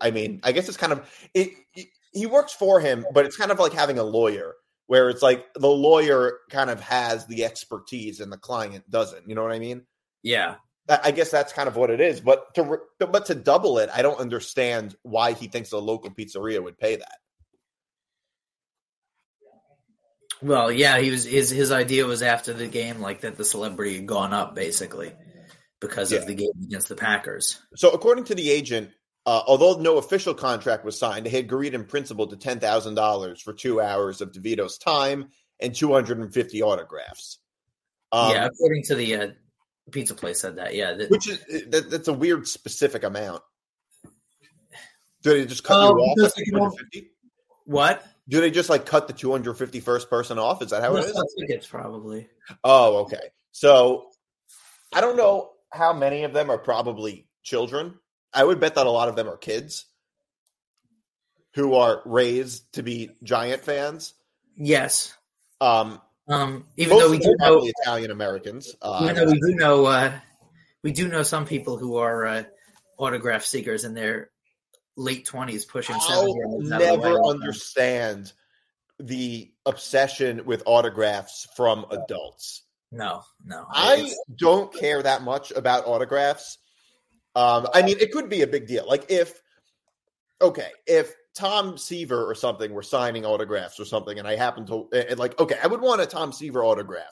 I 0.00 0.10
mean, 0.10 0.40
I 0.44 0.52
guess 0.52 0.68
it's 0.68 0.76
kind 0.78 0.92
of 0.92 1.08
it. 1.34 1.50
it- 1.74 1.88
He 2.12 2.24
works 2.26 2.52
for 2.54 2.80
him, 2.80 3.04
but 3.12 3.26
it's 3.26 3.36
kind 3.36 3.50
of 3.50 3.58
like 3.58 3.72
having 3.74 3.98
a 3.98 4.02
lawyer, 4.04 4.54
where 4.86 5.10
it's 5.10 5.20
like 5.22 5.44
the 5.54 5.68
lawyer 5.68 6.38
kind 6.50 6.70
of 6.70 6.80
has 6.80 7.26
the 7.26 7.44
expertise 7.44 8.20
and 8.20 8.32
the 8.32 8.38
client 8.38 8.88
doesn't. 8.90 9.28
You 9.28 9.34
know 9.34 9.42
what 9.42 9.52
I 9.52 9.58
mean? 9.58 9.82
yeah, 10.22 10.54
I 10.88 10.98
I 11.04 11.10
guess 11.10 11.30
that's 11.30 11.52
kind 11.52 11.68
of 11.68 11.76
what 11.76 11.90
it 11.90 12.00
is. 12.00 12.20
But 12.22 12.54
to 12.54 12.78
but 13.00 13.26
to 13.26 13.34
double 13.34 13.78
it, 13.78 13.90
I 13.92 14.00
don't 14.02 14.18
understand 14.20 14.94
why 15.02 15.32
he 15.32 15.48
thinks 15.48 15.72
a 15.72 15.78
local 15.78 16.10
pizzeria 16.10 16.62
would 16.62 16.78
pay 16.78 16.96
that. 16.96 17.18
Well, 20.42 20.70
yeah, 20.70 20.98
he 20.98 21.10
was 21.10 21.24
his 21.24 21.50
his 21.50 21.72
idea 21.72 22.04
was 22.06 22.22
after 22.22 22.52
the 22.52 22.66
game, 22.66 23.00
like 23.00 23.22
that 23.22 23.36
the 23.36 23.44
celebrity 23.44 23.96
had 23.96 24.06
gone 24.06 24.32
up 24.32 24.54
basically 24.54 25.12
because 25.80 26.12
Yeah. 26.12 26.18
of 26.18 26.26
the 26.26 26.34
game 26.34 26.50
against 26.64 26.88
the 26.88 26.96
Packers. 26.96 27.60
So, 27.74 27.90
according 27.90 28.24
to 28.24 28.34
the 28.34 28.50
agent, 28.50 28.90
uh, 29.24 29.42
although 29.46 29.80
no 29.80 29.96
official 29.96 30.34
contract 30.34 30.84
was 30.84 30.98
signed, 30.98 31.24
they 31.26 31.30
had 31.30 31.44
agreed 31.44 31.74
in 31.74 31.84
principle 31.84 32.26
to 32.28 32.36
ten 32.36 32.60
thousand 32.60 32.94
dollars 32.96 33.40
for 33.40 33.52
two 33.54 33.80
hours 33.80 34.20
of 34.20 34.32
DeVito's 34.32 34.76
time 34.78 35.30
and 35.60 35.74
two 35.74 35.92
hundred 35.92 36.18
and 36.18 36.32
fifty 36.34 36.60
autographs. 36.62 37.38
Um, 38.12 38.32
yeah, 38.32 38.46
according 38.46 38.82
to 38.84 38.94
the 38.94 39.14
uh, 39.16 39.28
pizza 39.90 40.14
place 40.14 40.40
said 40.40 40.56
that. 40.56 40.74
Yeah, 40.74 40.92
that- 40.94 41.10
which 41.10 41.28
is 41.28 41.38
that, 41.70 41.88
that's 41.90 42.08
a 42.08 42.12
weird 42.12 42.46
specific 42.46 43.04
amount. 43.04 43.42
Do 45.22 45.30
they 45.30 45.46
just 45.46 45.64
cut 45.64 45.76
Oh, 45.78 45.96
you 45.96 46.02
off 46.02 46.18
at 46.28 46.34
they 46.36 46.44
two 46.44 46.50
can 46.52 46.60
hundred 46.60 46.78
fifty? 46.92 47.10
what? 47.64 48.04
Do 48.28 48.40
they 48.40 48.50
just 48.50 48.68
like 48.68 48.86
cut 48.86 49.06
the 49.06 49.14
251st 49.14 50.08
person 50.08 50.38
off? 50.38 50.62
Is 50.62 50.70
that 50.70 50.82
how 50.82 50.90
it 50.90 50.94
Let's 50.94 51.08
is? 51.08 51.14
not 51.14 51.26
tickets 51.38 51.66
probably. 51.66 52.28
Oh, 52.64 52.98
okay. 53.04 53.30
So 53.52 54.08
I 54.92 55.00
don't 55.00 55.16
know 55.16 55.50
how 55.70 55.92
many 55.92 56.24
of 56.24 56.32
them 56.32 56.50
are 56.50 56.58
probably 56.58 57.28
children. 57.42 57.94
I 58.32 58.42
would 58.44 58.58
bet 58.60 58.74
that 58.74 58.86
a 58.86 58.90
lot 58.90 59.08
of 59.08 59.16
them 59.16 59.28
are 59.28 59.36
kids 59.36 59.86
who 61.54 61.74
are 61.74 62.02
raised 62.04 62.70
to 62.74 62.82
be 62.82 63.10
giant 63.22 63.62
fans. 63.64 64.12
Yes. 64.56 65.14
Um, 65.60 66.00
Um, 66.28 66.66
even 66.76 66.98
though 66.98 67.10
we 67.10 67.18
do 67.18 67.34
know, 67.38 67.62
Italian 67.64 68.10
Americans. 68.10 68.74
Uh, 68.82 69.00
even 69.04 69.14
though 69.16 69.32
we 69.32 69.40
do 69.40 69.54
know, 69.54 69.86
uh, 69.86 70.12
we 70.82 70.92
do 70.92 71.08
know 71.08 71.22
some 71.22 71.46
people 71.46 71.76
who 71.78 71.96
are 71.96 72.26
uh, 72.26 72.42
autograph 72.98 73.44
seekers 73.44 73.84
in 73.84 73.94
their 73.94 74.30
late 74.96 75.24
twenties, 75.24 75.64
pushing 75.64 75.98
seventy. 76.00 76.32
I'll 76.44 76.62
years 76.62 76.72
out 76.72 76.82
of 76.82 76.88
the 76.88 76.96
never 76.96 77.24
understand 77.24 78.32
the 78.98 79.52
obsession 79.64 80.44
with 80.46 80.62
autographs 80.66 81.46
from 81.56 81.86
adults. 81.90 82.62
No, 82.92 83.22
no. 83.44 83.66
I 83.68 84.12
don't 84.34 84.72
care 84.72 85.02
that 85.02 85.22
much 85.22 85.50
about 85.50 85.86
autographs. 85.86 86.58
Um, 87.34 87.66
I 87.74 87.82
mean, 87.82 87.98
it 88.00 88.12
could 88.12 88.30
be 88.30 88.42
a 88.42 88.46
big 88.46 88.66
deal. 88.66 88.86
Like 88.86 89.10
if, 89.10 89.38
okay, 90.40 90.70
if 90.86 91.12
Tom 91.34 91.76
Seaver 91.76 92.24
or 92.24 92.34
something 92.34 92.72
were 92.72 92.82
signing 92.82 93.26
autographs 93.26 93.78
or 93.78 93.84
something, 93.84 94.18
and 94.18 94.26
I 94.26 94.36
happen 94.36 94.66
to 94.66 94.88
and 94.92 95.18
like, 95.18 95.38
okay, 95.38 95.56
I 95.62 95.66
would 95.66 95.82
want 95.82 96.00
a 96.00 96.06
Tom 96.06 96.32
Seaver 96.32 96.64
autograph. 96.64 97.04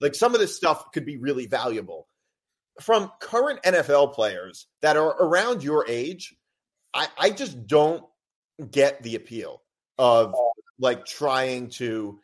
Like 0.00 0.14
some 0.14 0.34
of 0.34 0.40
this 0.40 0.56
stuff 0.56 0.92
could 0.92 1.04
be 1.04 1.16
really 1.16 1.46
valuable. 1.46 2.06
From 2.80 3.10
current 3.20 3.62
NFL 3.64 4.14
players 4.14 4.66
that 4.80 4.96
are 4.96 5.10
around 5.10 5.62
your 5.62 5.84
age, 5.88 6.34
I, 6.94 7.08
I 7.18 7.30
just 7.30 7.66
don't 7.66 8.04
get 8.70 9.02
the 9.02 9.14
appeal 9.14 9.62
of 9.98 10.34
like 10.78 11.06
trying 11.06 11.70
to 11.70 12.18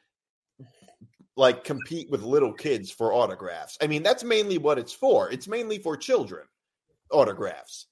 like 1.37 1.64
compete 1.64 2.11
with 2.11 2.22
little 2.22 2.52
kids 2.52 2.90
for 2.90 3.12
autographs. 3.12 3.78
I 3.81 3.87
mean, 3.87 4.02
that's 4.02 4.24
mainly 4.24 4.59
what 4.59 4.78
it's 4.78 4.92
for. 4.92 5.31
It's 5.31 5.46
mainly 5.46 5.78
for 5.78 5.96
children 5.96 6.44
autographs. 7.11 7.87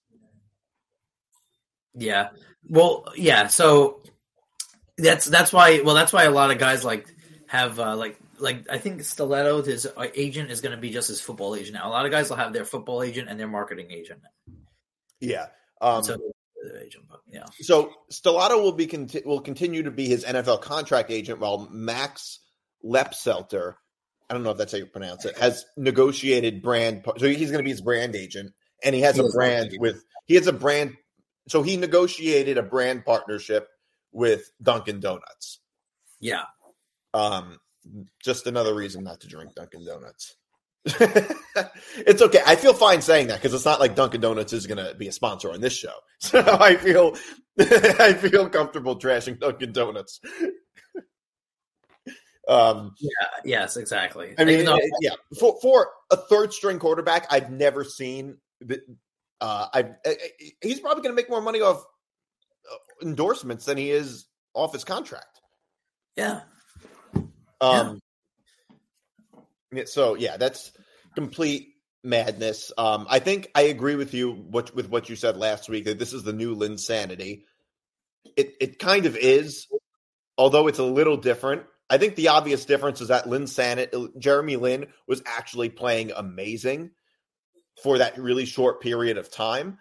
Yeah. 1.94 2.30
Well, 2.68 3.06
yeah. 3.16 3.46
So 3.46 4.02
that's 4.98 5.26
that's 5.26 5.52
why. 5.52 5.80
Well, 5.82 5.94
that's 5.94 6.12
why 6.12 6.24
a 6.24 6.30
lot 6.30 6.50
of 6.50 6.58
guys 6.58 6.84
like 6.84 7.06
have 7.46 7.78
uh, 7.78 7.96
like 7.96 8.18
like 8.38 8.66
I 8.70 8.78
think 8.78 9.00
Stellato, 9.00 9.64
his 9.64 9.86
uh, 9.86 10.06
agent 10.14 10.50
is 10.50 10.60
going 10.60 10.74
to 10.74 10.80
be 10.80 10.90
just 10.90 11.08
his 11.08 11.20
football 11.20 11.54
agent 11.54 11.74
now. 11.74 11.88
A 11.88 11.90
lot 11.90 12.04
of 12.04 12.12
guys 12.12 12.28
will 12.28 12.36
have 12.36 12.52
their 12.52 12.64
football 12.64 13.02
agent 13.02 13.28
and 13.28 13.38
their 13.38 13.48
marketing 13.48 13.90
agent. 13.90 14.20
Yeah. 15.20 15.46
Um, 15.80 16.02
so, 16.02 16.18
their 16.66 16.78
agent, 16.82 17.04
but 17.08 17.20
yeah, 17.30 17.46
So 17.60 17.92
Stellato 18.12 18.62
will 18.62 18.72
be 18.72 18.86
conti- 18.86 19.22
will 19.24 19.40
continue 19.40 19.82
to 19.84 19.90
be 19.90 20.06
his 20.08 20.24
NFL 20.24 20.60
contract 20.62 21.10
agent, 21.10 21.40
while 21.40 21.68
Max 21.70 22.40
Lepselter, 22.84 23.74
I 24.28 24.34
don't 24.34 24.42
know 24.42 24.50
if 24.50 24.58
that's 24.58 24.72
how 24.72 24.78
you 24.78 24.86
pronounce 24.86 25.24
it, 25.24 25.36
has 25.38 25.64
negotiated 25.76 26.62
brand. 26.62 27.04
So 27.18 27.26
he's 27.26 27.50
going 27.50 27.58
to 27.60 27.64
be 27.64 27.70
his 27.70 27.80
brand 27.80 28.16
agent, 28.16 28.52
and 28.84 28.94
he 28.94 29.00
has 29.02 29.16
He 29.16 29.22
a 29.22 29.28
brand 29.28 29.72
with 29.78 30.02
he 30.26 30.34
has 30.34 30.46
a 30.46 30.52
brand. 30.52 30.94
So 31.48 31.62
he 31.62 31.76
negotiated 31.76 32.58
a 32.58 32.62
brand 32.62 33.04
partnership 33.04 33.68
with 34.12 34.50
Dunkin' 34.62 35.00
Donuts. 35.00 35.60
yeah. 36.20 36.44
Um, 37.14 37.58
just 38.22 38.46
another 38.46 38.74
reason 38.74 39.04
not 39.04 39.20
to 39.20 39.28
drink 39.28 39.54
Dunkin' 39.54 39.84
Donuts. 39.86 40.34
it's 42.06 42.22
okay. 42.22 42.40
I 42.46 42.54
feel 42.56 42.72
fine 42.74 43.02
saying 43.02 43.26
that 43.28 43.40
because 43.40 43.52
it's 43.54 43.64
not 43.64 43.80
like 43.80 43.94
Dunkin' 43.96 44.20
Donuts 44.20 44.52
is 44.52 44.66
going 44.66 44.78
to 44.84 44.94
be 44.94 45.08
a 45.08 45.12
sponsor 45.12 45.50
on 45.50 45.60
this 45.60 45.72
show. 45.76 45.94
So 46.20 46.40
I 46.40 46.76
feel 46.76 47.14
I 47.60 48.14
feel 48.14 48.48
comfortable 48.48 48.98
trashing 48.98 49.38
Dunkin' 49.40 49.72
Donuts. 49.72 50.20
um, 52.48 52.94
Yeah, 53.00 53.10
yes, 53.44 53.76
exactly. 53.76 54.34
I 54.38 54.44
mean, 54.44 54.60
Even 54.60 54.78
yeah, 55.00 55.14
for 55.38 55.58
for 55.60 55.90
a 56.10 56.16
third 56.16 56.52
string 56.52 56.78
quarterback, 56.78 57.26
I've 57.30 57.50
never 57.50 57.84
seen. 57.84 58.38
the- 58.60 58.80
Uh, 59.40 59.66
I 59.74 59.90
he's 60.62 60.80
probably 60.80 61.02
going 61.02 61.14
to 61.14 61.20
make 61.20 61.28
more 61.28 61.42
money 61.42 61.60
off 61.60 61.78
uh, 62.72 62.76
endorsements 63.06 63.64
than 63.66 63.76
he 63.76 63.90
is 63.90 64.26
off 64.54 64.72
his 64.72 64.84
contract. 64.84 65.40
yeah, 66.16 66.40
Um, 67.60 68.00
yeah, 69.72 69.84
so 69.84 70.14
yeah, 70.14 70.38
that's 70.38 70.72
complete 71.16 71.74
madness. 72.04 72.72
Um, 72.78 73.06
I 73.10 73.18
think 73.18 73.50
I 73.54 73.62
agree 73.62 73.96
with 73.96 74.14
you 74.14 74.30
what, 74.30 74.74
with 74.74 74.88
what 74.88 75.08
you 75.08 75.16
said 75.16 75.36
last 75.36 75.68
week 75.68 75.86
that 75.86 75.98
this 75.98 76.12
is 76.12 76.22
the 76.22 76.32
new 76.32 76.54
Linsanity. 76.54 77.42
It 78.36 78.54
it 78.60 78.78
kind 78.78 79.06
of 79.06 79.16
is, 79.16 79.66
although 80.38 80.68
it's 80.68 80.78
a 80.78 80.84
little 80.84 81.16
different. 81.16 81.62
I 81.88 81.98
think 81.98 82.16
the 82.16 82.28
obvious 82.28 82.64
difference 82.64 83.00
is 83.00 83.08
that 83.08 83.26
Linsanity, 83.26 84.18
Jeremy 84.18 84.56
Lin 84.56 84.86
was 85.06 85.22
actually 85.24 85.70
playing 85.70 86.12
amazing 86.14 86.90
for 87.82 87.98
that 87.98 88.18
really 88.18 88.44
short 88.44 88.80
period 88.80 89.18
of 89.18 89.30
time. 89.30 89.78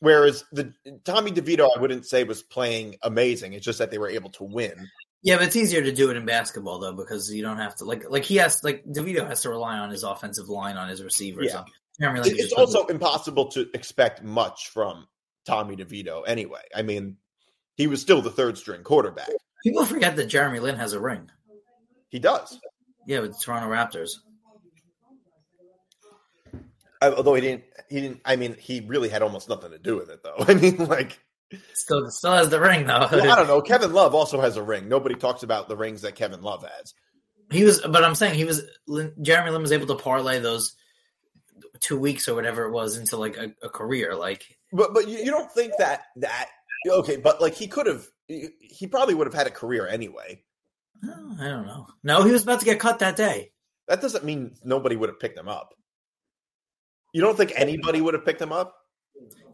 Whereas 0.00 0.44
the 0.52 0.72
Tommy 1.04 1.32
DeVito, 1.32 1.68
I 1.74 1.80
wouldn't 1.80 2.06
say 2.06 2.24
was 2.24 2.42
playing 2.42 2.96
amazing. 3.02 3.54
It's 3.54 3.64
just 3.64 3.78
that 3.78 3.90
they 3.90 3.98
were 3.98 4.10
able 4.10 4.30
to 4.30 4.44
win. 4.44 4.88
Yeah, 5.26 5.38
but 5.38 5.48
it's 5.48 5.56
easier 5.56 5.82
to 5.82 5.90
do 5.90 6.08
it 6.10 6.16
in 6.16 6.24
basketball 6.24 6.78
though 6.78 6.92
because 6.92 7.34
you 7.34 7.42
don't 7.42 7.56
have 7.56 7.74
to 7.76 7.84
like 7.84 8.08
like 8.08 8.22
he 8.22 8.36
has 8.36 8.62
like 8.62 8.84
DeVito 8.84 9.26
has 9.26 9.42
to 9.42 9.48
rely 9.48 9.76
on 9.76 9.90
his 9.90 10.04
offensive 10.04 10.48
line 10.48 10.76
on 10.76 10.88
his 10.88 11.02
receivers. 11.02 11.46
Yeah. 11.46 11.64
So 11.64 11.64
Jeremy 12.00 12.20
Lin 12.20 12.36
it's 12.36 12.52
also 12.52 12.86
impossible 12.86 13.48
to 13.48 13.66
expect 13.74 14.22
much 14.22 14.68
from 14.68 15.08
Tommy 15.44 15.74
DeVito 15.74 16.22
anyway. 16.28 16.60
I 16.72 16.82
mean, 16.82 17.16
he 17.74 17.88
was 17.88 18.00
still 18.00 18.22
the 18.22 18.30
third 18.30 18.56
string 18.56 18.84
quarterback. 18.84 19.28
people 19.64 19.84
forget 19.84 20.14
that 20.14 20.26
Jeremy 20.26 20.60
Lin 20.60 20.76
has 20.76 20.92
a 20.92 21.00
ring. 21.00 21.28
He 22.08 22.20
does. 22.20 22.60
Yeah, 23.08 23.18
with 23.18 23.32
the 23.32 23.38
Toronto 23.44 23.68
Raptors. 23.68 24.12
I, 27.02 27.10
although 27.10 27.34
he 27.34 27.40
didn't, 27.40 27.64
he 27.88 28.00
didn't. 28.00 28.20
I 28.24 28.36
mean, 28.36 28.54
he 28.60 28.78
really 28.78 29.08
had 29.08 29.22
almost 29.22 29.48
nothing 29.48 29.72
to 29.72 29.78
do 29.78 29.96
with 29.96 30.08
it, 30.08 30.22
though. 30.22 30.36
I 30.46 30.54
mean, 30.54 30.76
like, 30.76 31.18
Still, 31.74 32.10
still 32.10 32.32
has 32.32 32.48
the 32.48 32.60
ring 32.60 32.86
though. 32.86 33.06
well, 33.10 33.32
I 33.32 33.36
don't 33.36 33.46
know. 33.46 33.60
Kevin 33.62 33.92
Love 33.92 34.14
also 34.14 34.40
has 34.40 34.56
a 34.56 34.62
ring. 34.62 34.88
Nobody 34.88 35.14
talks 35.14 35.42
about 35.42 35.68
the 35.68 35.76
rings 35.76 36.02
that 36.02 36.16
Kevin 36.16 36.42
Love 36.42 36.64
has. 36.64 36.94
He 37.52 37.62
was, 37.62 37.80
but 37.80 38.02
I'm 38.02 38.16
saying 38.16 38.34
he 38.34 38.44
was. 38.44 38.64
Jeremy 39.22 39.50
Lin 39.50 39.62
was 39.62 39.70
able 39.70 39.86
to 39.86 39.94
parlay 39.94 40.40
those 40.40 40.74
two 41.80 41.98
weeks 41.98 42.28
or 42.28 42.34
whatever 42.34 42.64
it 42.64 42.72
was 42.72 42.96
into 42.96 43.16
like 43.16 43.36
a, 43.36 43.52
a 43.62 43.68
career. 43.68 44.14
Like, 44.16 44.58
But 44.72 44.92
but 44.92 45.08
you, 45.08 45.18
you 45.18 45.30
don't 45.30 45.50
think 45.52 45.72
that 45.78 46.02
that 46.16 46.48
okay? 46.88 47.16
But 47.16 47.40
like 47.40 47.54
he 47.54 47.68
could 47.68 47.86
have. 47.86 48.06
He 48.28 48.88
probably 48.88 49.14
would 49.14 49.28
have 49.28 49.34
had 49.34 49.46
a 49.46 49.52
career 49.52 49.86
anyway. 49.86 50.42
oh, 51.04 51.36
I 51.40 51.44
don't 51.48 51.66
know. 51.66 51.86
No, 52.02 52.24
he 52.24 52.32
was 52.32 52.42
about 52.42 52.58
to 52.58 52.64
get 52.66 52.80
cut 52.80 52.98
that 52.98 53.14
day. 53.14 53.52
That 53.86 54.00
doesn't 54.00 54.24
mean 54.24 54.56
nobody 54.64 54.96
would 54.96 55.08
have 55.08 55.20
picked 55.20 55.38
him 55.38 55.48
up. 55.48 55.72
You 57.14 57.20
don't 57.20 57.36
think 57.36 57.52
anybody 57.54 58.00
would 58.00 58.14
have 58.14 58.24
picked 58.24 58.42
him 58.42 58.52
up? 58.52 58.74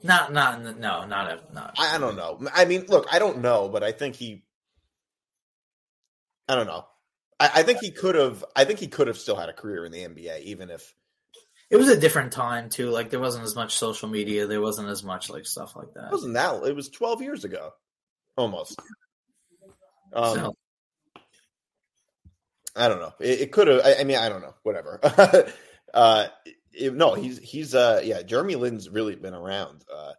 Not, 0.03 0.33
not, 0.33 0.61
no, 0.79 1.07
not 1.07 1.31
a, 1.31 1.55
not. 1.55 1.75
I, 1.79 1.97
I 1.97 1.99
don't 1.99 2.17
know. 2.17 2.41
I 2.53 2.65
mean, 2.65 2.87
look, 2.89 3.07
I 3.13 3.19
don't 3.19 3.41
know, 3.41 3.69
but 3.69 3.83
I 3.83 3.93
think 3.93 4.17
he. 4.17 4.45
I 6.49 6.57
don't 6.57 6.67
know. 6.67 6.87
I, 7.39 7.51
I 7.57 7.63
think 7.63 7.79
he 7.81 7.93
could 7.93 8.15
have. 8.17 8.45
I 8.57 8.65
think 8.65 8.81
he 8.81 8.89
could 8.89 9.07
have 9.07 9.19
still 9.19 9.37
had 9.37 9.49
a 9.49 9.53
career 9.53 9.85
in 9.85 9.93
the 9.93 10.01
NBA, 10.01 10.43
even 10.43 10.71
if. 10.71 10.95
It 11.71 11.77
was 11.77 11.89
a 11.89 11.99
different 11.99 12.33
time 12.33 12.69
too. 12.69 12.91
Like 12.91 13.11
there 13.11 13.21
wasn't 13.21 13.45
as 13.45 13.55
much 13.55 13.79
social 13.79 14.09
media. 14.09 14.47
There 14.47 14.61
wasn't 14.61 14.89
as 14.89 15.03
much 15.03 15.31
like 15.31 15.47
stuff 15.47 15.75
like 15.77 15.95
that. 15.95 16.07
It 16.07 16.13
wasn't 16.13 16.35
that. 16.35 16.63
It 16.65 16.77
was 16.77 16.91
twelve 16.91 17.23
years 17.23 17.45
ago, 17.45 17.71
almost. 18.37 18.79
Um, 20.13 20.35
So, 20.35 20.57
I 22.75 22.89
don't 22.89 23.01
know. 23.01 23.13
It, 23.21 23.41
it 23.41 23.53
could 23.53 23.69
have. 23.69 23.83
I, 23.85 23.97
I 24.01 24.05
mean, 24.05 24.19
I 24.19 24.29
don't 24.29 24.43
know. 24.43 24.55
Whatever. 24.63 25.01
uh, 25.95 26.27
it- 26.75 26.95
no, 26.95 27.15
he's 27.15 27.39
he's 27.39 27.75
uh 27.75 28.01
yeah. 28.05 28.23
Jeremy 28.23 28.55
Lin's 28.57 28.89
really 28.89 29.15
been 29.17 29.35
around. 29.35 29.85
Uh, 29.95 30.13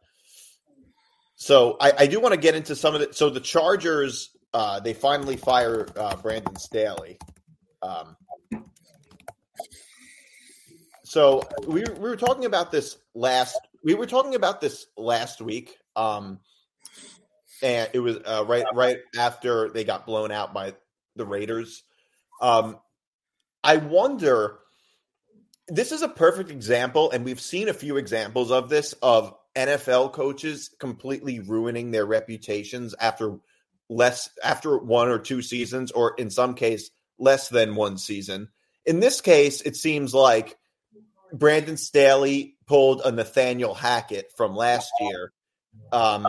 so 1.36 1.78
I, 1.80 1.94
I 2.00 2.08
do 2.08 2.20
want 2.20 2.34
to 2.34 2.40
get 2.40 2.56
into 2.56 2.76
some 2.76 2.96
of 2.96 3.02
it. 3.02 3.16
So 3.16 3.30
the 3.30 3.40
Chargers, 3.40 4.30
uh, 4.54 4.80
they 4.80 4.94
finally 4.94 5.36
fire 5.36 5.88
uh, 5.96 6.16
Brandon 6.18 6.56
Staley. 6.58 7.18
Um, 7.82 8.16
so 11.04 11.42
we 11.68 11.84
we 11.84 12.00
were 12.10 12.16
talking 12.16 12.46
about 12.46 12.72
this 12.72 12.98
last. 13.14 13.60
We 13.84 13.94
were 13.94 14.08
talking 14.08 14.36
about 14.36 14.62
this 14.62 14.86
last 14.98 15.42
week. 15.42 15.78
Um, 15.96 16.40
and 17.62 17.90
it 17.94 18.00
was 18.00 18.18
uh, 18.26 18.44
right 18.46 18.66
right 18.74 18.98
after 19.18 19.70
they 19.70 19.84
got 19.84 20.06
blown 20.06 20.32
out 20.32 20.54
by 20.54 20.74
the 21.16 21.26
Raiders. 21.26 21.84
Um, 22.42 22.78
I 23.64 23.78
wonder. 23.78 24.60
This 25.68 25.92
is 25.92 26.02
a 26.02 26.10
perfect 26.10 26.50
example, 26.50 27.12
and 27.12 27.24
we've 27.24 27.40
seen 27.40 27.70
a 27.70 27.74
few 27.74 27.98
examples 27.98 28.52
of 28.52 28.70
this 28.70 28.94
of 29.02 29.34
NFL 29.56 30.12
coaches 30.14 30.70
completely 30.80 31.40
ruining 31.40 31.92
their 31.92 32.06
reputations 32.06 32.94
after 33.00 33.38
less 33.90 34.30
after 34.44 34.78
one 34.78 35.08
or 35.10 35.20
two 35.20 35.42
seasons, 35.42 35.92
or 35.92 36.16
in 36.18 36.30
some 36.30 36.56
case 36.56 36.90
less 37.18 37.48
than 37.50 37.76
one 37.76 37.98
season. 37.98 38.50
In 38.86 39.00
this 39.00 39.22
case, 39.22 39.62
it 39.62 39.78
seems 39.78 40.14
like 40.14 40.58
Brandon 41.32 41.78
Staley 41.78 42.58
pulled 42.68 43.02
a 43.06 43.12
Nathaniel 43.12 43.74
Hackett 43.74 44.32
from 44.36 44.56
last 44.56 44.92
year. 45.00 45.32
Um, 45.94 46.28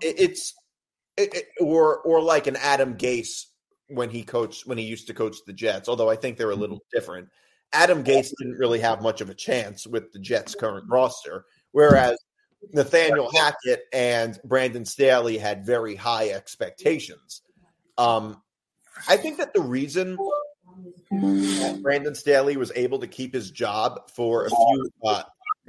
it, 0.00 0.18
it's 0.18 0.54
it, 1.18 1.34
it- 1.34 1.48
or 1.60 1.98
or 1.98 2.22
like 2.22 2.46
an 2.46 2.56
Adam 2.56 2.96
Gase 2.96 3.44
when 3.88 4.08
he 4.08 4.22
coached 4.22 4.66
when 4.66 4.78
he 4.78 4.84
used 4.84 5.08
to 5.08 5.14
coach 5.14 5.36
the 5.46 5.52
Jets. 5.52 5.90
Although 5.90 6.08
I 6.08 6.16
think 6.16 6.38
they're 6.38 6.50
a 6.50 6.56
little 6.56 6.80
different. 6.90 7.28
Adam 7.72 8.04
Gase 8.04 8.32
didn't 8.38 8.58
really 8.58 8.80
have 8.80 9.02
much 9.02 9.20
of 9.20 9.30
a 9.30 9.34
chance 9.34 9.86
with 9.86 10.12
the 10.12 10.18
Jets' 10.18 10.54
current 10.54 10.86
roster, 10.88 11.44
whereas 11.72 12.16
Nathaniel 12.72 13.30
Hackett 13.34 13.82
and 13.92 14.38
Brandon 14.44 14.84
Staley 14.84 15.38
had 15.38 15.66
very 15.66 15.94
high 15.94 16.30
expectations. 16.30 17.42
Um, 17.98 18.42
I 19.08 19.16
think 19.16 19.38
that 19.38 19.52
the 19.52 19.60
reason 19.60 20.16
that 21.10 21.80
Brandon 21.82 22.14
Staley 22.14 22.56
was 22.56 22.72
able 22.74 22.98
to 22.98 23.06
keep 23.06 23.34
his 23.34 23.50
job 23.50 24.10
for 24.10 24.46
a 24.46 24.50
few 24.50 24.90
uh, 25.04 25.22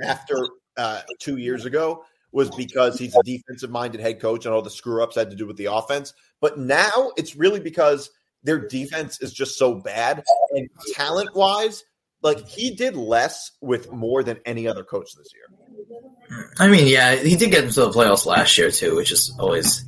after 0.03 0.47
uh, 0.77 1.01
two 1.19 1.37
years 1.37 1.65
ago 1.65 2.03
was 2.31 2.49
because 2.51 2.99
he's 2.99 3.15
a 3.15 3.23
defensive 3.23 3.69
minded 3.69 4.01
head 4.01 4.19
coach 4.19 4.45
and 4.45 4.53
all 4.53 4.61
the 4.61 4.69
screw 4.69 5.01
ups 5.01 5.15
had 5.15 5.29
to 5.29 5.35
do 5.35 5.47
with 5.47 5.57
the 5.57 5.65
offense. 5.65 6.13
But 6.41 6.59
now 6.59 7.11
it's 7.17 7.35
really 7.35 7.59
because 7.59 8.09
their 8.47 8.65
defense 8.65 9.21
is 9.21 9.33
just 9.33 9.57
so 9.57 9.75
bad 9.75 10.23
and 10.51 10.69
talent 10.93 11.35
wise, 11.35 11.83
like 12.23 12.47
he 12.47 12.73
did 12.73 12.95
less 12.95 13.51
with 13.59 13.91
more 13.91 14.23
than 14.23 14.39
any 14.45 14.69
other 14.69 14.85
coach 14.85 15.13
this 15.15 15.27
year. 15.33 16.49
I 16.57 16.69
mean, 16.69 16.87
yeah, 16.87 17.15
he 17.15 17.35
did 17.35 17.51
get 17.51 17.65
into 17.65 17.81
the 17.81 17.89
playoffs 17.89 18.25
last 18.25 18.57
year 18.57 18.71
too, 18.71 18.95
which 18.95 19.11
is 19.11 19.35
always 19.37 19.83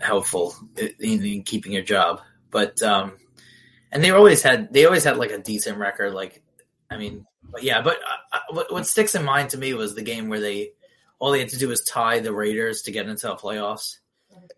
helpful 0.00 0.54
in, 0.76 1.24
in 1.24 1.42
keeping 1.42 1.72
your 1.72 1.82
job. 1.82 2.20
But 2.48 2.80
um, 2.80 3.18
and 3.90 4.04
they 4.04 4.10
always 4.10 4.40
had 4.40 4.72
they 4.72 4.84
always 4.84 5.02
had 5.02 5.16
like 5.16 5.32
a 5.32 5.38
decent 5.38 5.78
record. 5.78 6.14
Like, 6.14 6.44
I 6.88 6.96
mean, 6.96 7.26
but 7.42 7.64
yeah, 7.64 7.82
but 7.82 7.96
uh, 7.96 8.36
uh, 8.36 8.38
what, 8.50 8.72
what 8.72 8.86
sticks 8.86 9.16
in 9.16 9.24
mind 9.24 9.50
to 9.50 9.58
me 9.58 9.74
was 9.74 9.96
the 9.96 10.02
game 10.02 10.28
where 10.28 10.40
they 10.40 10.70
all 11.18 11.32
they 11.32 11.40
had 11.40 11.48
to 11.48 11.58
do 11.58 11.68
was 11.68 11.82
tie 11.82 12.20
the 12.20 12.32
Raiders 12.32 12.82
to 12.82 12.92
get 12.92 13.08
into 13.08 13.26
the 13.26 13.34
playoffs 13.34 13.96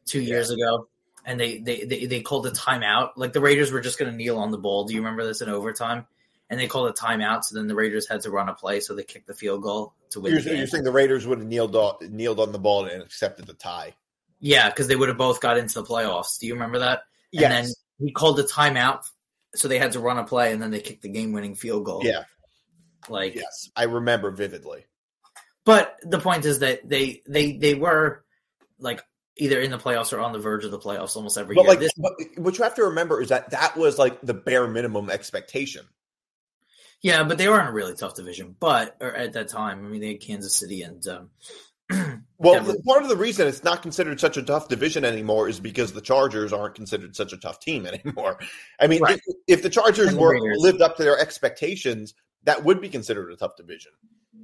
two 0.05 0.21
years 0.21 0.51
ago. 0.51 0.89
And 1.27 1.39
they, 1.39 1.59
they, 1.59 1.85
they, 1.85 2.07
they 2.07 2.23
called 2.23 2.47
a 2.47 2.53
timeout. 2.53 3.11
Like 3.17 3.35
the 3.35 3.41
Raiders 3.41 3.73
were 3.73 3.81
just 3.81 3.99
going 3.99 4.11
to 4.11 4.17
kneel 4.17 4.39
on 4.39 4.53
the 4.53 4.59
ball. 4.59 4.85
Do 4.85 4.95
you 4.95 5.01
remember 5.01 5.27
this 5.27 5.43
in 5.43 5.51
overtime? 5.51 6.07
And 6.49 6.59
they 6.59 6.69
called 6.69 6.89
a 6.89 6.93
timeout. 6.93 7.43
So 7.43 7.57
then 7.57 7.67
the 7.67 7.75
Raiders 7.75 8.09
had 8.09 8.23
to 8.23 8.31
run 8.31 8.49
a 8.49 8.55
play. 8.55 8.79
So 8.79 8.95
they 8.95 9.03
kicked 9.03 9.27
the 9.27 9.35
field 9.35 9.63
goal 9.63 9.93
to 10.11 10.21
win 10.21 10.33
You're, 10.33 10.55
you're 10.55 10.67
saying 10.69 10.85
the 10.85 10.93
Raiders 10.93 11.27
would 11.27 11.39
have 11.39 11.47
kneeled 11.49 11.75
on, 11.75 11.97
kneeled 12.01 12.39
on 12.39 12.53
the 12.53 12.59
ball 12.61 12.85
and 12.85 13.03
accepted 13.03 13.47
the 13.47 13.55
tie. 13.55 13.95
Yeah, 14.39 14.71
because 14.71 14.87
they 14.87 14.95
would 14.95 15.09
have 15.09 15.19
both 15.19 15.41
got 15.41 15.59
into 15.59 15.75
the 15.75 15.85
playoffs. 15.85 16.39
Do 16.39 16.47
you 16.47 16.55
remember 16.55 16.79
that? 16.79 17.01
And 17.33 17.41
Yes. 17.41 17.51
then 17.99 18.07
he 18.07 18.13
called 18.13 18.39
a 18.39 18.45
timeout, 18.45 19.03
so 19.55 19.67
they 19.67 19.79
had 19.79 19.93
to 19.93 20.01
run 20.01 20.19
a 20.19 20.25
play, 20.25 20.53
and 20.53 20.63
then 20.63 20.71
they 20.71 20.81
kicked 20.81 21.03
the 21.03 21.09
game-winning 21.09 21.57
field 21.57 21.85
goal. 21.85 22.03
Yeah. 22.05 22.25
like. 23.09 23.35
Yes. 23.35 23.71
I 23.75 23.85
remember 23.85 24.31
vividly. 24.31 24.85
But 25.65 25.97
the 26.03 26.21
point 26.21 26.45
is 26.45 26.61
that 26.61 26.89
they 26.89 27.23
they 27.27 27.57
they 27.57 27.75
were 27.75 28.25
like 28.79 29.03
either 29.39 29.61
in 29.61 29.71
the 29.71 29.79
playoffs 29.79 30.13
or 30.13 30.21
on 30.21 30.33
the 30.33 30.39
verge 30.39 30.65
of 30.65 30.71
the 30.71 30.79
playoffs 30.79 31.17
almost 31.17 31.37
every 31.39 31.55
But 31.55 31.63
year. 31.63 31.69
like, 31.71 31.81
This- 31.81 31.93
but 31.97 32.13
what 32.37 32.57
you 32.59 32.65
have 32.65 32.75
to 32.77 32.85
remember 32.85 33.21
is 33.21 33.29
that 33.29 33.51
that 33.51 33.77
was 33.77 33.99
like 33.99 34.21
the 34.23 34.35
bare 34.35 34.67
minimum 34.67 35.11
expectation. 35.11 35.85
yeah, 37.03 37.23
but 37.25 37.39
they 37.39 37.49
were 37.49 37.61
in 37.61 37.67
a 37.67 37.73
really 37.73 37.95
tough 37.95 38.15
division. 38.15 38.57
But 38.59 38.97
or 39.01 39.15
at 39.15 39.35
that 39.35 39.49
time, 39.49 39.85
I 39.85 39.89
mean, 39.89 40.01
they 40.01 40.09
had 40.13 40.21
Kansas 40.21 40.55
City 40.55 40.83
and 40.83 41.07
um, 41.09 41.31
Well, 42.39 42.55
Denver. 42.55 42.75
part 42.87 43.03
of 43.03 43.09
the 43.09 43.17
reason 43.17 43.47
it's 43.47 43.63
not 43.63 43.83
considered 43.83 44.19
such 44.21 44.37
a 44.37 44.43
tough 44.43 44.69
division 44.69 45.05
anymore 45.05 45.49
is 45.49 45.61
because 45.61 45.93
the 45.93 46.01
Chargers 46.01 46.53
aren't 46.53 46.75
considered 46.75 47.15
such 47.15 47.33
a 47.33 47.37
tough 47.39 47.61
team 47.61 47.87
anymore. 48.05 48.39
I 48.81 48.87
mean, 48.89 49.03
Right. 49.03 49.21
if, 49.27 49.37
if 49.59 49.63
the 49.63 49.71
Chargers 49.71 50.13
the 50.13 50.19
were 50.19 50.33
Raiders. 50.33 50.57
lived 50.59 50.81
up 50.83 50.97
to 50.97 51.05
their 51.05 51.19
expectations, 51.19 52.15
that 52.45 52.65
would 52.65 52.81
be 52.81 52.89
considered 52.89 53.31
a 53.33 53.37
tough 53.37 53.57
division. 53.57 53.93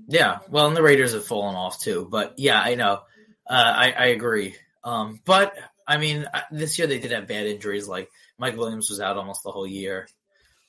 Yeah, 0.09 0.39
well, 0.51 0.67
and 0.69 0.77
the 0.77 0.83
Raiders 0.83 1.13
have 1.15 1.25
fallen 1.27 1.55
off 1.55 1.81
too. 1.81 2.07
But 2.11 2.35
yeah, 2.39 2.61
I 2.61 2.75
know. 2.77 3.01
Uh, 3.49 3.55
I, 3.77 3.91
I 3.93 4.07
agree. 4.07 4.55
Um, 4.85 5.21
but 5.25 5.57
I 5.87 5.97
mean, 5.97 6.27
this 6.51 6.79
year 6.79 6.87
they 6.87 6.99
did 6.99 7.13
have 7.13 7.27
bad 7.27 7.47
injuries. 7.47 7.89
Like 7.89 8.11
Mike 8.39 8.57
Williams 8.57 8.91
was 8.91 9.01
out 9.01 9.17
almost 9.17 9.43
the 9.43 9.51
whole 9.51 9.67
year. 9.67 10.09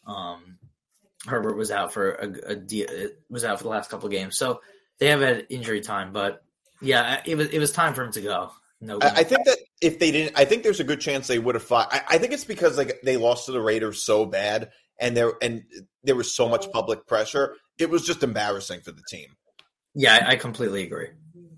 Um, 0.05 0.57
Herbert 1.25 1.55
was 1.55 1.71
out 1.71 1.93
for 1.93 2.11
a, 2.11 2.51
a 2.51 2.55
de- 2.55 3.09
was 3.29 3.43
out 3.43 3.57
for 3.57 3.63
the 3.63 3.69
last 3.69 3.89
couple 3.89 4.07
of 4.07 4.11
games. 4.11 4.37
So 4.37 4.61
they 4.99 5.07
have 5.07 5.21
had 5.21 5.47
injury 5.49 5.81
time. 5.81 6.11
But 6.13 6.43
yeah, 6.81 7.21
it 7.25 7.35
was 7.35 7.49
it 7.49 7.59
was 7.59 7.71
time 7.71 7.93
for 7.93 8.03
him 8.03 8.11
to 8.13 8.21
go. 8.21 8.51
No, 8.81 8.99
I, 9.01 9.07
I 9.17 9.23
think 9.23 9.45
that 9.45 9.57
if 9.81 9.99
they 9.99 10.11
didn't, 10.11 10.37
I 10.37 10.43
think 10.43 10.63
there's 10.63 10.81
a 10.81 10.85
good 10.85 10.99
chance 10.99 11.27
they 11.27 11.39
would 11.39 11.55
have 11.55 11.63
fought. 11.63 11.87
I, 11.91 12.01
I 12.09 12.17
think 12.17 12.33
it's 12.33 12.43
because 12.43 12.77
like 12.77 12.99
they 13.03 13.15
lost 13.15 13.45
to 13.45 13.53
the 13.53 13.61
Raiders 13.61 14.01
so 14.01 14.25
bad, 14.25 14.71
and 14.99 15.15
there 15.15 15.33
and 15.41 15.63
there 16.03 16.15
was 16.15 16.35
so 16.35 16.49
much 16.49 16.69
public 16.71 17.07
pressure. 17.07 17.55
It 17.79 17.89
was 17.89 18.05
just 18.05 18.23
embarrassing 18.23 18.81
for 18.81 18.91
the 18.91 19.03
team. 19.09 19.27
yeah, 19.95 20.19
I, 20.27 20.31
I 20.31 20.35
completely 20.35 20.83
agree. 20.83 21.07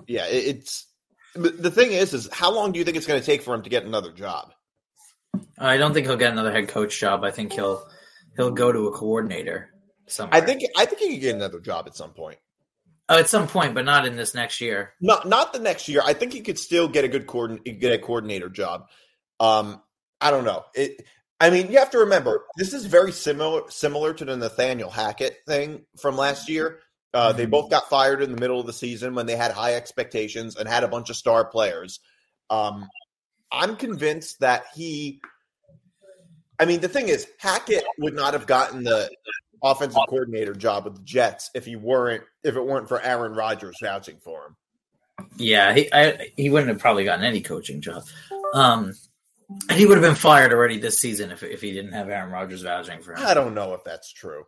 Yeah, 0.08 0.28
it, 0.28 0.58
it's 0.58 0.86
the 1.36 1.72
thing 1.72 1.92
is, 1.92 2.14
is 2.14 2.30
how 2.32 2.54
long 2.54 2.72
do 2.72 2.80
you 2.80 2.86
think 2.86 2.98
it's 2.98 3.08
going 3.08 3.20
to 3.20 3.26
take 3.26 3.42
for 3.42 3.54
him 3.54 3.64
to 3.64 3.70
get 3.70 3.84
another 3.86 4.12
job? 4.12 4.54
I 5.60 5.78
don't 5.78 5.94
think 5.94 6.08
he'll 6.08 6.18
get 6.18 6.32
another 6.32 6.52
head 6.52 6.68
coach 6.70 7.00
job. 7.00 7.24
I 7.24 7.32
think 7.32 7.54
he'll 7.54 7.88
he'll 8.38 8.52
go 8.52 8.72
to 8.72 8.88
a 8.88 8.92
coordinator. 8.92 9.70
Somewhere. 10.08 10.42
I 10.42 10.46
think 10.46 10.62
I 10.78 10.86
think 10.86 11.02
he 11.02 11.14
could 11.14 11.22
get 11.22 11.36
another 11.36 11.60
job 11.60 11.88
at 11.88 11.96
some 11.96 12.12
point. 12.12 12.38
oh, 13.10 13.20
at 13.20 13.30
some 13.30 13.48
point, 13.48 13.74
but 13.74 13.86
not 13.86 14.06
in 14.06 14.16
this 14.16 14.36
next 14.36 14.62
year. 14.62 14.94
Not 15.02 15.28
not 15.28 15.52
the 15.52 15.60
next 15.60 15.88
year. 15.88 16.02
I 16.06 16.14
think 16.14 16.32
he 16.34 16.42
could 16.42 16.60
still 16.60 16.88
get 16.88 17.04
a 17.06 17.08
good 17.08 17.28
coordin- 17.28 17.64
get 17.80 17.92
a 17.92 17.98
coordinator 17.98 18.50
job. 18.50 18.88
Um, 19.40 19.82
I 20.22 20.32
don't 20.32 20.46
know. 20.46 20.64
It. 20.74 21.06
I 21.42 21.50
mean, 21.50 21.70
you 21.70 21.80
have 21.80 21.92
to 21.92 22.00
remember 22.00 22.46
this 22.56 22.74
is 22.74 22.86
very 22.86 23.12
similar 23.12 23.64
similar 23.70 24.14
to 24.14 24.26
the 24.26 24.38
Nathaniel 24.38 24.90
Hackett 24.90 25.40
thing 25.48 25.86
from 26.00 26.16
last 26.16 26.50
year. 26.50 26.80
Uh, 27.16 27.32
They 27.32 27.46
Mhm. 27.46 27.52
both 27.52 27.70
got 27.70 27.90
fired 27.90 28.22
in 28.22 28.32
the 28.34 28.40
middle 28.40 28.60
of 28.60 28.66
the 28.68 28.74
season 28.74 29.16
when 29.16 29.26
they 29.26 29.38
had 29.38 29.52
high 29.52 29.76
expectations 29.76 30.58
and 30.58 30.68
had 30.68 30.84
a 30.84 30.88
bunch 30.88 31.10
of 31.10 31.16
star 31.16 31.46
players. 31.46 32.02
Um, 32.50 32.90
I'm 33.52 33.78
convinced 33.78 34.42
that 34.42 34.66
he. 34.76 35.22
I 36.60 36.66
mean, 36.66 36.82
the 36.82 36.90
thing 36.90 37.08
is, 37.10 37.28
Hackett 37.40 37.86
would 38.00 38.14
not 38.16 38.34
have 38.34 38.46
gotten 38.48 38.84
the 38.84 39.10
offensive 39.64 40.02
coordinator 40.10 40.54
job 40.54 40.84
with 40.86 40.96
the 40.96 41.04
Jets 41.04 41.50
if 41.54 41.66
he 41.66 41.76
weren't 41.76 42.24
if 42.44 42.56
it 42.56 42.62
weren't 42.66 42.88
for 42.90 43.02
Aaron 43.02 43.34
Rodgers 43.34 43.78
vouching 43.82 44.18
for 44.20 44.48
him. 44.48 44.56
Yeah, 45.38 45.74
he 45.74 45.92
I, 45.94 46.34
he 46.36 46.50
wouldn't 46.50 46.70
have 46.70 46.80
probably 46.80 47.06
gotten 47.06 47.24
any 47.26 47.42
coaching 47.42 47.80
job. 47.82 48.04
Um, 48.54 48.94
and 49.70 49.78
he 49.80 49.86
would 49.86 49.98
have 49.98 50.04
been 50.04 50.16
fired 50.16 50.52
already 50.52 50.80
this 50.80 50.98
season 51.00 51.32
if 51.32 51.44
if 51.44 51.62
he 51.62 51.72
didn't 51.72 51.94
have 51.94 52.10
Aaron 52.10 52.32
Rodgers 52.32 52.62
vouching 52.64 53.02
for 53.02 53.14
him. 53.14 53.26
I 53.26 53.34
don't 53.34 53.54
know 53.54 53.74
if 53.74 53.84
that's 53.86 54.12
true. 54.12 54.46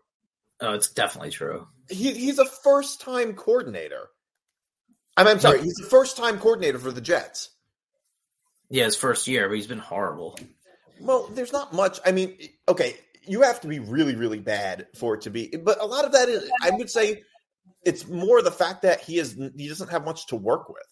Oh, 0.59 0.73
it's 0.73 0.89
definitely 0.89 1.31
true. 1.31 1.67
He, 1.89 2.13
he's 2.13 2.39
a 2.39 2.45
first 2.45 3.01
time 3.01 3.33
coordinator. 3.33 4.09
I 5.15 5.23
mean, 5.23 5.33
I'm 5.33 5.39
sorry, 5.39 5.61
he's 5.61 5.79
a 5.79 5.89
first 5.89 6.17
time 6.17 6.39
coordinator 6.39 6.79
for 6.79 6.91
the 6.91 7.01
Jets. 7.01 7.49
Yeah, 8.69 8.85
his 8.85 8.95
first 8.95 9.27
year, 9.27 9.47
but 9.47 9.55
he's 9.55 9.67
been 9.67 9.79
horrible. 9.79 10.37
Well, 10.99 11.29
there's 11.33 11.53
not 11.53 11.73
much. 11.73 11.99
I 12.05 12.11
mean, 12.11 12.37
okay, 12.67 12.97
you 13.25 13.41
have 13.41 13.61
to 13.61 13.67
be 13.67 13.79
really, 13.79 14.15
really 14.15 14.39
bad 14.39 14.87
for 14.95 15.15
it 15.15 15.21
to 15.21 15.29
be, 15.29 15.47
but 15.47 15.81
a 15.81 15.85
lot 15.85 16.05
of 16.05 16.11
that 16.13 16.29
is, 16.29 16.49
I 16.61 16.71
would 16.71 16.89
say, 16.89 17.23
it's 17.83 18.07
more 18.07 18.41
the 18.41 18.51
fact 18.51 18.81
that 18.81 19.01
he 19.01 19.17
is 19.17 19.33
he 19.55 19.67
doesn't 19.67 19.89
have 19.89 20.03
much 20.03 20.27
to 20.27 20.35
work 20.35 20.69
with. 20.69 20.83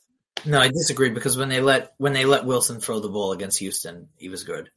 No, 0.45 0.59
I 0.59 0.67
disagree 0.67 1.09
because 1.09 1.37
when 1.37 1.49
they 1.49 1.61
let 1.61 1.93
when 1.97 2.13
they 2.13 2.25
let 2.25 2.45
Wilson 2.45 2.79
throw 2.79 2.99
the 2.99 3.09
ball 3.09 3.31
against 3.31 3.59
Houston, 3.59 4.09
he 4.17 4.29
was 4.29 4.43
good. 4.43 4.69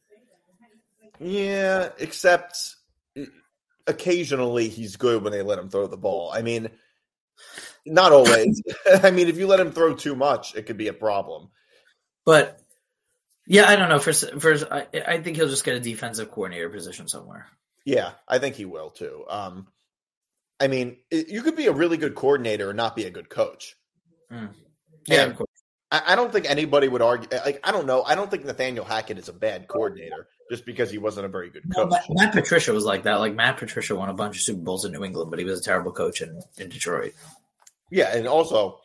Yeah, 1.21 1.91
except 1.99 2.77
occasionally 3.89 4.69
he's 4.69 4.97
good 4.97 5.23
when 5.23 5.33
they 5.33 5.43
let 5.43 5.59
him 5.59 5.69
throw 5.69 5.87
the 5.87 5.97
ball. 5.97 6.31
I 6.33 6.43
mean, 6.43 6.71
not 7.85 8.13
always. 8.13 8.63
I 9.03 9.11
mean, 9.11 9.29
if 9.29 9.39
you 9.39 9.47
let 9.47 9.61
him 9.61 9.73
throw 9.73 9.95
too 9.95 10.15
much, 10.15 10.55
it 10.55 10.67
could 10.67 10.77
be 10.77 10.89
a 10.89 10.93
problem. 10.93 11.49
But 12.25 12.61
yeah, 13.47 13.67
I 13.67 13.77
don't 13.77 13.89
know. 13.89 13.99
For 13.99 14.13
for 14.13 14.55
I, 14.73 14.87
I 15.07 15.21
think 15.23 15.37
he'll 15.37 15.49
just 15.49 15.65
get 15.65 15.77
a 15.77 15.81
defensive 15.81 16.31
coordinator 16.31 16.69
position 16.69 17.09
somewhere. 17.09 17.47
Yeah, 17.85 18.13
I 18.29 18.39
think 18.39 18.55
he 18.55 18.67
will 18.67 18.91
too. 18.91 19.25
Um, 19.29 19.69
I 20.61 20.69
mean, 20.69 20.99
it, 21.11 21.29
you 21.29 21.43
could 21.43 21.57
be 21.57 21.67
a 21.67 21.73
really 21.73 21.97
good 21.97 22.15
coordinator 22.15 22.69
and 22.69 22.77
not 22.77 22.95
be 22.95 23.05
a 23.05 23.11
good 23.11 23.31
coach. 23.31 23.77
Mm. 24.31 24.51
Yeah, 25.07 25.25
And 25.25 25.39
I, 25.91 26.03
I 26.09 26.17
don't 26.17 26.33
think 26.33 26.49
anybody 26.49 26.89
would 26.89 27.03
argue. 27.03 27.29
Eh, 27.33 27.41
like, 27.45 27.61
I 27.65 27.73
don't 27.73 27.87
know. 27.87 28.03
I 28.03 28.15
don't 28.15 28.31
think 28.31 28.45
Nathaniel 28.45 28.85
Hackett 28.85 29.19
is 29.19 29.29
a 29.29 29.33
bad 29.33 29.69
coordinator 29.69 30.27
just 30.51 30.65
because 30.67 30.91
he 30.91 30.99
wasn't 30.99 31.27
a 31.27 31.29
very 31.29 31.51
good 31.51 31.63
No, 31.67 31.85
coach. 31.87 31.91
Matt, 31.93 32.05
Matt 32.11 32.33
Patricia 32.33 32.73
was 32.73 32.85
like 32.85 33.03
that. 33.05 33.17
Like 33.17 33.35
Matt 33.35 33.57
Patricia 33.59 33.95
won 33.95 34.09
a 34.09 34.15
bunch 34.15 34.37
of 34.37 34.43
Super 34.43 34.61
Bowls 34.63 34.85
in 34.85 34.93
New 34.93 35.05
England, 35.05 35.31
but 35.31 35.39
he 35.39 35.45
was 35.45 35.61
a 35.61 35.63
terrible 35.63 35.93
coach 35.93 36.21
in, 36.21 36.41
in 36.59 36.69
Detroit. 36.69 37.13
Yeah, 37.91 38.15
and 38.17 38.27
also 38.27 38.81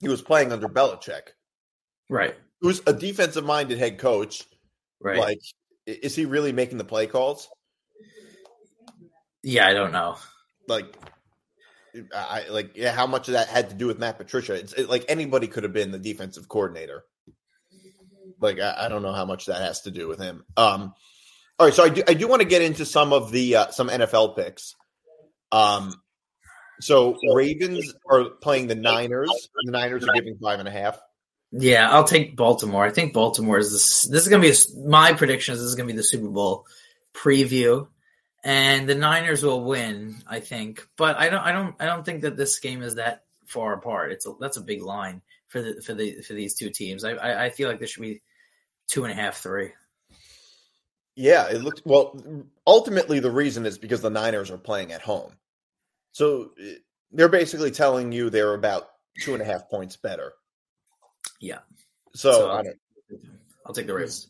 he 0.00 0.08
was 0.08 0.20
playing 0.20 0.52
under 0.52 0.68
Belichick, 0.68 1.28
Right. 2.10 2.34
who's 2.60 2.82
a 2.86 2.92
defensive-minded 2.92 3.78
head 3.78 3.98
coach. 3.98 4.44
Right. 5.00 5.18
Like, 5.18 5.40
is 5.86 6.14
he 6.14 6.26
really 6.26 6.52
making 6.52 6.78
the 6.78 6.84
play 6.84 7.06
calls? 7.06 7.48
yeah, 9.42 9.66
I 9.66 9.74
don't 9.74 9.92
know. 9.92 10.16
Like, 10.68 10.94
I 12.14 12.46
like 12.48 12.76
yeah. 12.76 12.92
How 12.92 13.06
much 13.06 13.28
of 13.28 13.34
that 13.34 13.48
had 13.48 13.70
to 13.70 13.76
do 13.76 13.86
with 13.86 13.98
Matt 13.98 14.18
Patricia? 14.18 14.54
It's 14.54 14.72
it, 14.72 14.88
like 14.88 15.04
anybody 15.08 15.46
could 15.46 15.62
have 15.62 15.72
been 15.72 15.92
the 15.92 15.98
defensive 15.98 16.48
coordinator. 16.48 17.04
Like, 18.40 18.58
I, 18.60 18.86
I 18.86 18.88
don't 18.88 19.02
know 19.02 19.12
how 19.12 19.24
much 19.24 19.46
that 19.46 19.62
has 19.62 19.82
to 19.82 19.90
do 19.90 20.08
with 20.08 20.18
him. 20.18 20.44
Um, 20.56 20.94
all 21.58 21.66
right, 21.66 21.74
so 21.74 21.84
I 21.84 21.88
do 21.88 22.02
I 22.08 22.14
do 22.14 22.26
want 22.26 22.42
to 22.42 22.48
get 22.48 22.62
into 22.62 22.84
some 22.84 23.12
of 23.12 23.30
the 23.30 23.56
uh, 23.56 23.70
some 23.70 23.88
NFL 23.88 24.36
picks. 24.36 24.74
Um, 25.52 25.94
so 26.80 27.16
Ravens 27.32 27.94
are 28.10 28.24
playing 28.42 28.66
the 28.66 28.74
Niners. 28.74 29.30
The 29.64 29.70
Niners 29.70 30.04
are 30.04 30.12
giving 30.12 30.36
five 30.38 30.58
and 30.58 30.68
a 30.68 30.72
half. 30.72 30.98
Yeah, 31.52 31.88
I'll 31.88 32.04
take 32.04 32.36
Baltimore. 32.36 32.84
I 32.84 32.90
think 32.90 33.12
Baltimore 33.12 33.58
is 33.58 33.70
this. 33.70 34.02
This 34.08 34.22
is 34.22 34.28
going 34.28 34.42
to 34.42 34.48
be 34.48 34.52
a, 34.52 34.88
my 34.88 35.12
prediction. 35.12 35.54
Is 35.54 35.60
this 35.60 35.68
is 35.68 35.76
going 35.76 35.86
to 35.86 35.94
be 35.94 35.96
the 35.96 36.02
Super 36.02 36.28
Bowl 36.28 36.66
preview, 37.14 37.86
and 38.44 38.86
the 38.86 38.94
Niners 38.94 39.42
will 39.42 39.64
win. 39.64 40.22
I 40.26 40.40
think, 40.40 40.86
but 40.96 41.16
I 41.18 41.30
don't. 41.30 41.40
I 41.40 41.52
don't. 41.52 41.74
I 41.80 41.86
don't 41.86 42.04
think 42.04 42.22
that 42.22 42.36
this 42.36 42.58
game 42.60 42.82
is 42.82 42.96
that 42.96 43.24
far 43.46 43.72
apart. 43.72 44.12
It's 44.12 44.26
a, 44.26 44.34
that's 44.38 44.58
a 44.58 44.62
big 44.62 44.82
line 44.82 45.22
for 45.48 45.62
the 45.62 45.80
for 45.80 45.94
the 45.94 46.20
for 46.20 46.34
these 46.34 46.54
two 46.54 46.70
teams. 46.70 47.04
I 47.04 47.12
I, 47.12 47.44
I 47.46 47.50
feel 47.50 47.68
like 47.68 47.80
this 47.80 47.90
should 47.90 48.02
be 48.02 48.20
two 48.88 49.04
and 49.04 49.12
a 49.12 49.16
half, 49.16 49.38
three. 49.38 49.72
Yeah, 51.16 51.48
it 51.48 51.62
looks 51.62 51.80
well. 51.84 52.20
Ultimately, 52.66 53.20
the 53.20 53.30
reason 53.30 53.66
is 53.66 53.78
because 53.78 54.02
the 54.02 54.10
Niners 54.10 54.50
are 54.50 54.58
playing 54.58 54.92
at 54.92 55.00
home, 55.00 55.32
so 56.12 56.50
eh, 56.60 56.74
they're 57.12 57.28
basically 57.28 57.70
telling 57.70 58.12
you 58.12 58.28
they're 58.28 58.54
about 58.54 58.90
two 59.20 59.32
and 59.32 59.42
a 59.42 59.46
half 59.46 59.70
points 59.70 59.96
better. 59.96 60.32
Yeah. 61.40 61.60
So, 62.14 62.32
So, 62.32 62.50
I 62.50 62.62
don't. 62.62 62.78
I'll 63.64 63.72
take 63.72 63.86
the 63.86 63.94
Ravens. 63.94 64.28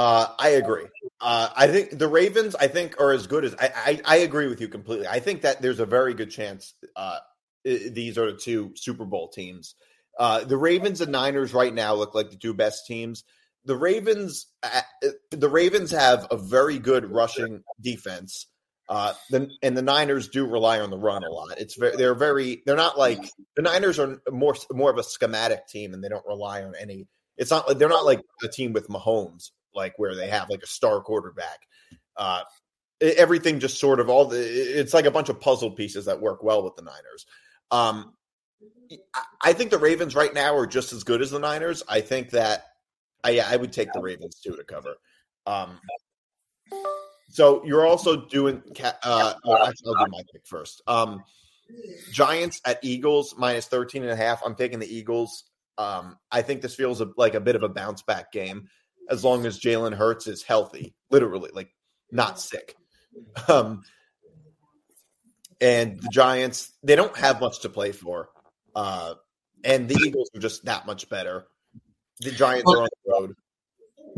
Uh, 0.00 0.28
I 0.38 0.48
agree. 0.50 0.86
Uh, 1.20 1.50
I 1.54 1.66
think 1.66 1.98
the 1.98 2.08
Ravens, 2.08 2.54
I 2.54 2.68
think, 2.68 2.98
are 2.98 3.12
as 3.12 3.26
good 3.26 3.44
as 3.44 3.54
I, 3.58 3.70
I. 3.76 4.00
I 4.06 4.16
agree 4.18 4.46
with 4.46 4.58
you 4.58 4.68
completely. 4.68 5.06
I 5.06 5.20
think 5.20 5.42
that 5.42 5.60
there's 5.60 5.78
a 5.78 5.84
very 5.84 6.14
good 6.14 6.30
chance 6.30 6.72
uh, 6.96 7.18
these 7.64 8.16
are 8.16 8.32
the 8.32 8.38
two 8.38 8.72
Super 8.76 9.04
Bowl 9.04 9.28
teams. 9.28 9.74
Uh, 10.18 10.44
the 10.44 10.56
Ravens 10.56 11.02
and 11.02 11.12
Niners 11.12 11.52
right 11.52 11.74
now 11.74 11.92
look 11.92 12.14
like 12.14 12.30
the 12.30 12.36
two 12.36 12.54
best 12.54 12.86
teams. 12.86 13.24
The 13.66 13.76
Ravens, 13.76 14.46
the 15.32 15.50
Ravens 15.50 15.90
have 15.90 16.26
a 16.30 16.36
very 16.38 16.78
good 16.78 17.10
rushing 17.10 17.62
defense. 17.78 18.46
Uh, 18.88 19.12
the, 19.28 19.50
and 19.62 19.76
the 19.76 19.82
Niners 19.82 20.28
do 20.28 20.46
rely 20.46 20.80
on 20.80 20.88
the 20.88 20.98
run 20.98 21.24
a 21.24 21.30
lot. 21.30 21.58
It's 21.58 21.76
very, 21.76 21.94
they're 21.94 22.14
very, 22.14 22.62
they're 22.64 22.74
not 22.74 22.98
like 22.98 23.20
the 23.54 23.62
Niners 23.62 23.98
are 23.98 24.16
more 24.30 24.56
more 24.72 24.90
of 24.90 24.96
a 24.96 25.02
schematic 25.02 25.68
team, 25.68 25.92
and 25.92 26.02
they 26.02 26.08
don't 26.08 26.26
rely 26.26 26.62
on 26.62 26.74
any. 26.80 27.06
It's 27.36 27.50
not 27.50 27.78
they're 27.78 27.88
not 27.90 28.06
like 28.06 28.22
a 28.42 28.48
team 28.48 28.72
with 28.72 28.88
Mahomes, 28.88 29.50
like 29.74 29.98
where 29.98 30.14
they 30.14 30.28
have 30.28 30.50
like 30.50 30.62
a 30.62 30.66
star 30.66 31.00
quarterback. 31.00 31.60
Uh, 32.16 32.42
everything 33.00 33.60
just 33.60 33.78
sort 33.78 34.00
of 34.00 34.08
all 34.10 34.26
the 34.26 34.38
it's 34.38 34.92
like 34.94 35.06
a 35.06 35.10
bunch 35.10 35.28
of 35.28 35.40
puzzle 35.40 35.70
pieces 35.70 36.04
that 36.04 36.20
work 36.20 36.42
well 36.42 36.62
with 36.62 36.76
the 36.76 36.82
Niners. 36.82 37.26
Um, 37.70 38.14
I- 39.42 39.52
think 39.52 39.70
the 39.70 39.78
Ravens 39.78 40.14
right 40.14 40.34
now 40.34 40.54
are 40.56 40.66
just 40.66 40.92
as 40.92 41.04
good 41.04 41.22
as 41.22 41.30
the 41.30 41.38
Niners. 41.38 41.82
I 41.88 42.00
think 42.00 42.30
that 42.30 42.64
I 43.24 43.40
I 43.40 43.56
would 43.56 43.72
take 43.72 43.92
the 43.92 44.00
Ravens 44.00 44.40
too 44.40 44.56
to 44.56 44.64
cover. 44.64 44.96
Um, 45.46 45.80
so 47.30 47.64
you're 47.64 47.86
also 47.86 48.26
doing 48.26 48.62
uh 49.04 49.34
well, 49.44 49.62
actually 49.62 49.94
I'll 49.96 50.04
do 50.04 50.10
my 50.10 50.22
pick 50.32 50.46
first. 50.46 50.82
Um 50.86 51.22
Giants 52.12 52.60
at 52.66 52.80
Eagles 52.82 53.34
minus 53.38 53.66
13 53.66 54.02
and 54.02 54.10
a 54.10 54.16
half. 54.16 54.42
I'm 54.44 54.56
taking 54.56 54.80
the 54.80 54.92
Eagles. 54.94 55.44
Um 55.78 56.18
I 56.30 56.42
think 56.42 56.60
this 56.60 56.74
feels 56.74 57.00
a, 57.00 57.08
like 57.16 57.34
a 57.34 57.40
bit 57.40 57.56
of 57.56 57.62
a 57.62 57.68
bounce 57.68 58.02
back 58.02 58.32
game 58.32 58.68
as 59.10 59.24
long 59.24 59.44
as 59.46 59.60
Jalen 59.60 59.94
Hurts 59.94 60.26
is 60.26 60.42
healthy, 60.42 60.94
literally 61.10 61.50
like 61.52 61.70
not 62.10 62.40
sick. 62.40 62.76
Um 63.48 63.82
and 65.60 66.00
the 66.00 66.08
Giants, 66.10 66.72
they 66.82 66.96
don't 66.96 67.16
have 67.16 67.40
much 67.40 67.60
to 67.60 67.68
play 67.68 67.92
for. 67.92 68.30
Uh 68.74 69.14
and 69.64 69.88
the 69.88 69.98
Eagles 70.06 70.30
are 70.34 70.40
just 70.40 70.64
that 70.64 70.86
much 70.86 71.08
better. 71.08 71.46
The 72.20 72.30
Giants 72.30 72.70
are 72.72 72.82
on 72.82 72.88
the 73.04 73.12
road. 73.12 73.34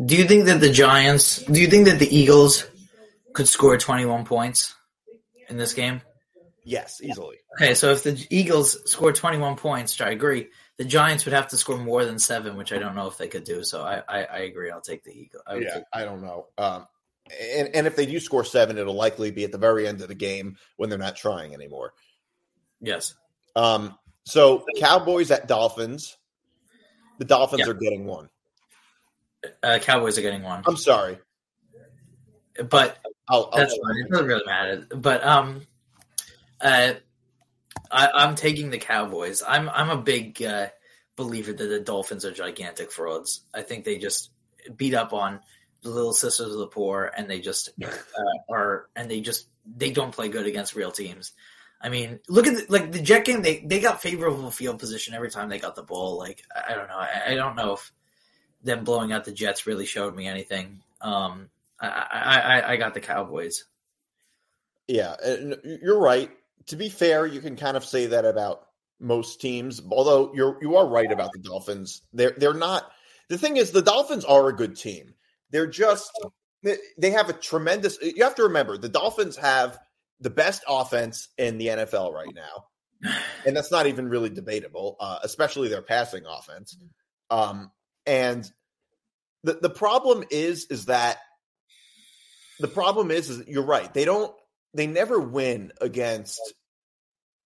Do 0.04 0.16
you 0.16 0.24
think 0.24 0.46
that 0.46 0.60
the 0.60 0.70
Giants? 0.70 1.38
Do 1.38 1.60
you 1.60 1.66
think 1.66 1.86
that 1.86 1.98
the 1.98 2.16
Eagles 2.16 2.66
could 3.32 3.48
score 3.48 3.76
21 3.76 4.24
points 4.24 4.74
in 5.48 5.56
this 5.56 5.74
game? 5.74 6.02
Yes, 6.64 7.00
easily. 7.02 7.38
Okay, 7.56 7.74
so 7.74 7.90
if 7.90 8.04
the 8.04 8.24
Eagles 8.30 8.90
score 8.90 9.12
21 9.12 9.56
points, 9.56 9.98
which 9.98 10.06
I 10.06 10.10
agree, 10.10 10.48
the 10.78 10.84
Giants 10.84 11.24
would 11.24 11.34
have 11.34 11.48
to 11.48 11.56
score 11.56 11.78
more 11.78 12.04
than 12.04 12.18
seven, 12.18 12.56
which 12.56 12.72
I 12.72 12.78
don't 12.78 12.94
know 12.94 13.06
if 13.06 13.18
they 13.18 13.28
could 13.28 13.44
do. 13.44 13.62
So 13.62 13.82
I, 13.82 14.02
I, 14.08 14.24
I 14.24 14.38
agree. 14.38 14.70
I'll 14.70 14.80
take 14.80 15.04
the 15.04 15.12
Eagle. 15.12 15.40
I 15.46 15.56
Yeah, 15.56 15.74
take- 15.74 15.84
I 15.92 16.04
don't 16.04 16.22
know. 16.22 16.46
Um, 16.58 16.86
and 17.40 17.68
and 17.74 17.86
if 17.86 17.94
they 17.94 18.04
do 18.06 18.18
score 18.18 18.44
seven, 18.44 18.78
it'll 18.78 18.94
likely 18.94 19.30
be 19.30 19.44
at 19.44 19.52
the 19.52 19.58
very 19.58 19.86
end 19.86 20.00
of 20.02 20.08
the 20.08 20.14
game 20.14 20.56
when 20.76 20.90
they're 20.90 20.98
not 20.98 21.16
trying 21.16 21.54
anymore. 21.54 21.94
yes. 22.80 23.14
Um, 23.54 23.96
so 24.24 24.64
Cowboys 24.78 25.30
at 25.30 25.46
Dolphins. 25.46 26.16
The 27.18 27.24
Dolphins 27.26 27.62
Yeah. 27.66 27.70
are 27.70 27.74
getting 27.74 28.06
one. 28.06 28.28
Uh, 29.62 29.78
Cowboys 29.80 30.16
are 30.18 30.22
getting 30.22 30.42
one, 30.42 30.62
I'm 30.66 30.76
sorry. 30.76 31.18
but 32.70 32.98
I'll, 33.28 33.50
I'll 33.52 33.58
that's 33.58 33.72
fine. 33.76 33.96
It 34.04 34.10
doesn't 34.10 34.26
really 34.26 34.44
matter. 34.46 34.86
But 34.96 35.24
um, 35.24 35.62
uh, 36.60 36.94
I, 37.92 38.10
I'm 38.14 38.34
taking 38.34 38.70
the 38.70 38.78
Cowboys. 38.78 39.42
I'm 39.46 39.68
I'm 39.68 39.90
a 39.90 40.00
big 40.00 40.42
uh, 40.42 40.68
believer 41.16 41.52
that 41.52 41.66
the 41.66 41.80
Dolphins 41.80 42.24
are 42.24 42.32
gigantic 42.32 42.90
frauds. 42.90 43.42
I 43.54 43.62
think 43.62 43.84
they 43.84 43.98
just 43.98 44.30
beat 44.74 44.94
up 44.94 45.12
on 45.12 45.40
the 45.82 45.90
little 45.90 46.14
sisters 46.14 46.52
of 46.52 46.58
the 46.58 46.66
poor, 46.66 47.12
and 47.16 47.28
they 47.28 47.40
just 47.40 47.70
uh, 47.84 47.90
are, 48.50 48.88
and 48.96 49.10
they 49.10 49.20
just 49.20 49.46
they 49.76 49.90
don't 49.90 50.12
play 50.12 50.28
good 50.28 50.46
against 50.46 50.74
real 50.74 50.90
teams. 50.90 51.32
I 51.80 51.88
mean, 51.88 52.20
look 52.28 52.46
at 52.46 52.54
the, 52.54 52.66
like 52.68 52.92
the 52.92 53.02
Jet 53.02 53.24
game. 53.24 53.42
They 53.42 53.58
they 53.58 53.80
got 53.80 54.00
favorable 54.00 54.50
field 54.50 54.78
position 54.78 55.14
every 55.14 55.30
time 55.30 55.48
they 55.48 55.58
got 55.58 55.76
the 55.76 55.82
ball. 55.82 56.16
Like 56.16 56.42
I 56.54 56.74
don't 56.74 56.88
know. 56.88 56.98
I, 56.98 57.22
I 57.28 57.34
don't 57.34 57.56
know 57.56 57.74
if 57.74 57.92
them 58.62 58.84
blowing 58.84 59.12
out 59.12 59.24
the 59.24 59.32
Jets 59.32 59.66
really 59.66 59.86
showed 59.86 60.16
me 60.16 60.26
anything. 60.26 60.80
Um, 61.00 61.50
I, 61.80 61.88
I, 61.88 62.40
I, 62.40 62.72
I 62.72 62.76
got 62.76 62.94
the 62.94 63.00
Cowboys. 63.00 63.64
Yeah, 64.86 65.16
you're 65.82 65.98
right. 65.98 66.30
To 66.66 66.76
be 66.76 66.88
fair, 66.88 67.26
you 67.26 67.40
can 67.40 67.56
kind 67.56 67.76
of 67.76 67.84
say 67.84 68.06
that 68.06 68.24
about 68.24 68.66
most 69.00 69.40
teams. 69.40 69.82
Although 69.90 70.32
you're 70.34 70.58
you 70.62 70.76
are 70.76 70.86
right 70.86 71.10
about 71.10 71.30
the 71.32 71.40
Dolphins. 71.40 72.02
They're 72.12 72.34
they're 72.36 72.54
not. 72.54 72.90
The 73.28 73.38
thing 73.38 73.56
is, 73.56 73.70
the 73.70 73.82
Dolphins 73.82 74.24
are 74.24 74.48
a 74.48 74.56
good 74.56 74.76
team. 74.76 75.14
They're 75.50 75.66
just 75.66 76.10
they 76.62 77.10
have 77.10 77.28
a 77.28 77.34
tremendous. 77.34 77.98
You 78.00 78.24
have 78.24 78.36
to 78.36 78.44
remember 78.44 78.78
the 78.78 78.88
Dolphins 78.88 79.36
have 79.36 79.78
the 80.20 80.30
best 80.30 80.62
offense 80.68 81.28
in 81.36 81.58
the 81.58 81.66
NFL 81.68 82.12
right 82.12 82.32
now, 82.34 83.10
and 83.46 83.56
that's 83.56 83.72
not 83.72 83.86
even 83.86 84.08
really 84.08 84.30
debatable, 84.30 84.96
uh, 85.00 85.18
especially 85.22 85.68
their 85.68 85.82
passing 85.82 86.22
offense. 86.26 86.76
Um, 87.30 87.70
and 88.06 88.50
the 89.42 89.54
the 89.54 89.70
problem 89.70 90.24
is 90.30 90.66
is 90.66 90.86
that 90.86 91.18
the 92.60 92.68
problem 92.68 93.10
is 93.10 93.28
is 93.28 93.46
you're 93.48 93.64
right. 93.64 93.92
They 93.92 94.04
don't. 94.04 94.32
They 94.74 94.86
never 94.86 95.18
win 95.18 95.72
against 95.80 96.40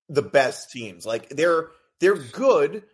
the 0.09 0.23
best 0.23 0.71
teams. 0.71 1.05
Like 1.05 1.29
they're 1.31 1.69
they're 2.01 2.15
good. 2.15 2.85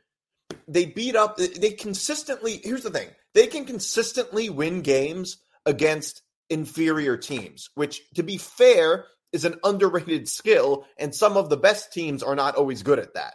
They 0.68 0.86
beat 0.86 1.16
up. 1.16 1.36
They 1.36 1.72
consistently. 1.72 2.60
Here's 2.62 2.82
the 2.82 2.90
thing. 2.90 3.08
They 3.34 3.46
can 3.46 3.64
consistently 3.64 4.50
win 4.50 4.82
games 4.82 5.38
against 5.64 6.22
inferior 6.50 7.16
teams, 7.16 7.70
which, 7.74 8.02
to 8.14 8.22
be 8.22 8.36
fair, 8.36 9.06
is 9.32 9.44
an 9.44 9.58
underrated 9.64 10.28
skill, 10.28 10.84
and 10.98 11.14
some 11.14 11.36
of 11.36 11.48
the 11.48 11.56
best 11.56 11.92
teams 11.92 12.22
are 12.22 12.34
not 12.34 12.56
always 12.56 12.82
good 12.82 12.98
at 12.98 13.14
that. 13.14 13.34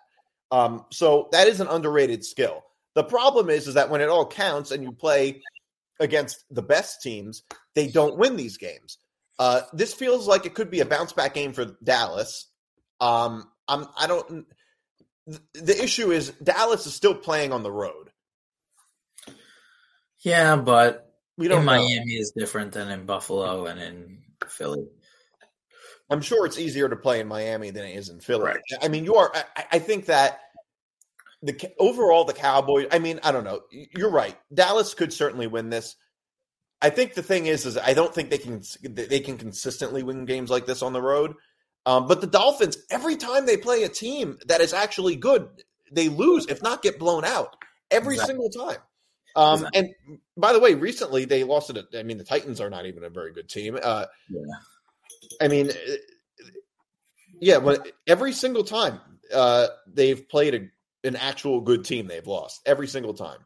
Um, 0.52 0.86
so 0.92 1.28
that 1.32 1.48
is 1.48 1.60
an 1.60 1.68
underrated 1.68 2.24
skill. 2.24 2.64
The 2.96 3.04
problem 3.04 3.50
is, 3.50 3.68
is 3.68 3.74
that 3.74 3.90
when 3.90 4.02
it 4.02 4.10
all 4.10 4.28
counts 4.28 4.72
and 4.72 4.84
you 4.84 4.92
play 4.92 5.42
against 6.00 6.44
the 6.52 6.62
best 6.62 7.02
teams, 7.02 7.44
they 7.76 7.88
don't 7.88 8.18
win 8.18 8.36
these 8.36 8.58
games. 8.58 8.98
Uh, 9.40 9.62
this 9.74 9.94
feels 9.94 10.28
like 10.28 10.46
it 10.46 10.56
could 10.56 10.72
be 10.72 10.80
a 10.80 10.86
bounce 10.86 11.14
back 11.14 11.34
game 11.34 11.54
for 11.54 11.66
Dallas. 11.84 12.50
Um, 13.00 13.50
I'm, 13.68 13.86
I 13.98 14.08
don't. 14.08 14.46
The 15.54 15.84
issue 15.84 16.12
is 16.12 16.32
Dallas 16.32 16.88
is 16.88 16.94
still 16.94 17.14
playing 17.14 17.52
on 17.52 17.62
the 17.62 17.72
road. 17.72 18.10
Yeah, 20.24 20.56
but 20.56 21.14
we 21.38 21.48
don't. 21.48 21.66
Miami 21.66 22.14
is 22.14 22.32
different 22.36 22.72
than 22.72 22.90
in 22.90 23.06
Buffalo 23.06 23.66
and 23.66 23.80
in 23.80 24.24
Philly. 24.48 24.88
I'm 26.10 26.22
sure 26.22 26.46
it's 26.46 26.58
easier 26.58 26.88
to 26.88 26.96
play 26.96 27.20
in 27.20 27.28
Miami 27.28 27.70
than 27.70 27.86
it 27.86 27.96
is 27.96 28.10
in 28.10 28.20
Philly. 28.20 28.46
Right. 28.46 28.60
I 28.82 28.88
mean, 28.88 29.04
you 29.04 29.16
are. 29.16 29.32
I, 29.56 29.66
I 29.74 29.80
think 29.80 30.06
that 30.06 30.40
the 31.44 31.72
overall 31.78 32.24
the 32.24 32.34
Cowboys. 32.34 32.88
I 32.92 33.00
mean, 33.00 33.20
I 33.24 33.32
don't 33.32 33.44
know. 33.44 33.62
You're 33.70 34.10
right. 34.10 34.36
Dallas 34.54 34.94
could 34.94 35.14
certainly 35.14 35.48
win 35.48 35.70
this. 35.70 35.96
I 36.82 36.90
think 36.90 37.14
the 37.14 37.24
thing 37.24 37.48
is, 37.48 37.66
is 37.66 37.78
I 37.78 37.94
don't 37.94 38.14
think 38.14 38.30
they 38.30 38.38
can 38.38 38.62
they 38.84 39.20
can 39.20 39.38
consistently 39.38 40.04
win 40.04 40.26
games 40.26 40.50
like 40.50 40.66
this 40.66 40.82
on 40.82 40.94
the 40.94 41.02
road. 41.02 41.34
Um, 41.86 42.08
but 42.08 42.22
the 42.22 42.28
Dolphins, 42.28 42.78
every 42.90 43.16
time 43.16 43.46
they 43.46 43.58
play 43.58 43.84
a 43.84 43.90
team 43.90 44.38
that 44.48 44.62
is 44.62 44.74
actually 44.74 45.16
good, 45.16 45.48
they 45.92 46.10
lose, 46.10 46.46
if 46.48 46.62
not 46.62 46.82
get 46.82 47.00
blown 47.00 47.24
out, 47.24 47.56
every 47.90 48.16
Exactly. 48.16 48.34
single 48.34 48.50
time. 48.50 48.78
Um, 49.36 49.68
and 49.74 49.90
by 50.36 50.52
the 50.52 50.60
way, 50.60 50.74
recently 50.74 51.26
they 51.26 51.44
lost 51.44 51.70
it. 51.70 51.86
I 51.98 52.04
mean, 52.04 52.18
the 52.18 52.24
Titans 52.24 52.60
are 52.60 52.70
not 52.70 52.86
even 52.88 53.04
a 53.04 53.10
very 53.10 53.32
good 53.32 53.48
team. 53.48 53.78
Uh, 53.82 54.06
Yeah. 54.30 54.42
I 55.42 55.48
mean, 55.48 55.72
yeah, 57.40 57.60
but 57.60 57.92
every 58.06 58.34
single 58.34 58.64
time 58.64 59.00
uh, 59.34 59.68
they've 59.88 60.28
played 60.28 60.56
a, 60.56 61.08
an 61.08 61.16
actual 61.16 61.62
good 61.62 61.86
team, 61.86 62.08
they've 62.08 62.26
lost 62.26 62.62
every 62.66 62.88
single 62.88 63.14
time. 63.14 63.40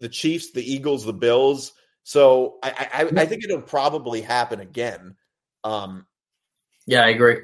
The 0.00 0.08
Chiefs, 0.08 0.52
the 0.52 0.62
Eagles, 0.62 1.04
the 1.04 1.12
Bills. 1.12 1.72
So 2.04 2.58
I, 2.62 2.88
I, 2.92 3.20
I 3.22 3.26
think 3.26 3.44
it'll 3.44 3.62
probably 3.62 4.20
happen 4.22 4.60
again. 4.60 5.16
Um, 5.64 6.06
Yeah, 6.86 7.04
I 7.04 7.08
agree. 7.10 7.38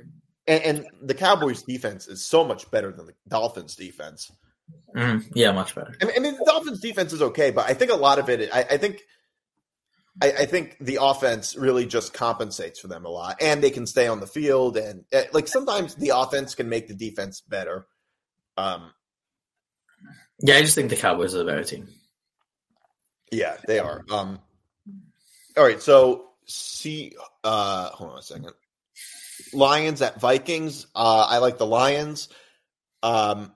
and, 0.46 0.62
and 0.64 0.86
the 1.02 1.14
Cowboys' 1.14 1.62
defense 1.62 2.08
is 2.08 2.24
so 2.24 2.44
much 2.44 2.70
better 2.70 2.90
than 2.92 3.06
the 3.06 3.14
Dolphins' 3.28 3.76
defense. 3.76 4.30
Mhm. 4.96 5.30
Yeah, 5.34 5.52
much 5.52 5.74
better. 5.74 5.94
I 6.02 6.04
mean, 6.06 6.14
I 6.16 6.20
mean, 6.20 6.36
the 6.36 6.44
Dolphins' 6.44 6.80
defense 6.80 7.12
is 7.12 7.22
okay, 7.22 7.50
but 7.50 7.68
I 7.70 7.74
think 7.74 7.90
a 7.90 7.96
lot 7.96 8.18
of 8.18 8.28
it. 8.28 8.50
I, 8.52 8.60
I 8.62 8.76
think, 8.76 9.00
I, 10.20 10.32
I 10.32 10.46
think 10.46 10.76
the 10.80 10.98
offense 11.00 11.54
really 11.56 11.86
just 11.86 12.12
compensates 12.12 12.80
for 12.80 12.88
them 12.88 13.04
a 13.06 13.08
lot, 13.08 13.40
and 13.40 13.62
they 13.62 13.70
can 13.70 13.86
stay 13.86 14.08
on 14.08 14.18
the 14.20 14.26
field, 14.26 14.76
and 14.76 15.04
uh, 15.12 15.22
like 15.32 15.46
sometimes 15.48 15.94
the 15.94 16.10
offense 16.14 16.54
can 16.54 16.68
make 16.68 16.88
the 16.88 16.94
defense 16.94 17.40
better. 17.40 17.86
Um, 18.56 18.90
Yeah, 20.40 20.56
I 20.56 20.62
just 20.62 20.74
think 20.74 20.90
the 20.90 20.96
Cowboys 20.96 21.34
are 21.34 21.38
the 21.38 21.44
better 21.44 21.64
team. 21.64 21.86
yeah, 23.30 23.56
they 23.66 23.78
are. 23.78 24.02
Um, 24.10 24.40
all 25.58 25.64
right, 25.64 25.82
so 25.82 26.30
see, 26.46 27.12
uh, 27.44 27.90
hold 27.90 28.12
on 28.12 28.18
a 28.18 28.22
second. 28.22 28.52
Lions 29.52 30.02
at 30.02 30.20
Vikings. 30.20 30.86
Uh, 30.94 31.26
I 31.28 31.38
like 31.38 31.58
the 31.58 31.66
Lions. 31.66 32.28
Um, 33.02 33.52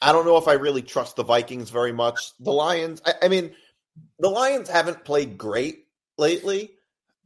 I 0.00 0.12
don't 0.12 0.26
know 0.26 0.36
if 0.36 0.48
I 0.48 0.54
really 0.54 0.82
trust 0.82 1.16
the 1.16 1.24
Vikings 1.24 1.70
very 1.70 1.92
much. 1.92 2.32
The 2.40 2.52
Lions, 2.52 3.02
I, 3.04 3.14
I 3.22 3.28
mean, 3.28 3.54
the 4.18 4.28
Lions 4.28 4.68
haven't 4.68 5.04
played 5.04 5.38
great 5.38 5.86
lately, 6.18 6.72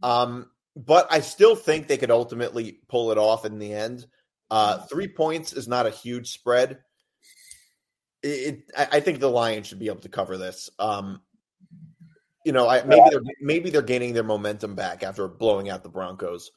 um, 0.03 0.51
but 0.77 1.09
I 1.11 1.21
still 1.21 1.57
think 1.57 1.87
they 1.87 1.99
could 1.99 2.11
ultimately 2.11 2.79
pull 2.89 3.13
it 3.13 3.19
off 3.19 3.45
in 3.45 3.59
the 3.59 3.73
end. 3.73 4.07
Uh, 4.51 4.79
three 4.79 5.09
points 5.09 5.53
is 5.53 5.69
not 5.69 5.87
a 5.87 5.91
huge 5.91 6.33
spread. 6.33 6.79
It, 8.23 8.29
it, 8.29 8.63
I, 8.77 8.89
I 8.97 9.01
think 9.01 9.21
the 9.21 9.31
Lions 9.31 9.67
should 9.67 9.79
be 9.79 9.87
able 9.87 10.01
to 10.01 10.09
cover 10.09 10.37
this. 10.37 10.71
Um, 10.79 11.21
you 12.45 12.53
know, 12.53 12.69
I, 12.69 12.83
maybe 12.85 13.03
they're 13.11 13.23
maybe 13.41 13.71
they're 13.71 13.83
gaining 13.83 14.15
their 14.15 14.23
momentum 14.25 14.75
back 14.75 15.03
after 15.03 15.29
blowing 15.29 15.69
out 15.69 15.83
the 15.83 15.89
Broncos. 15.89 16.51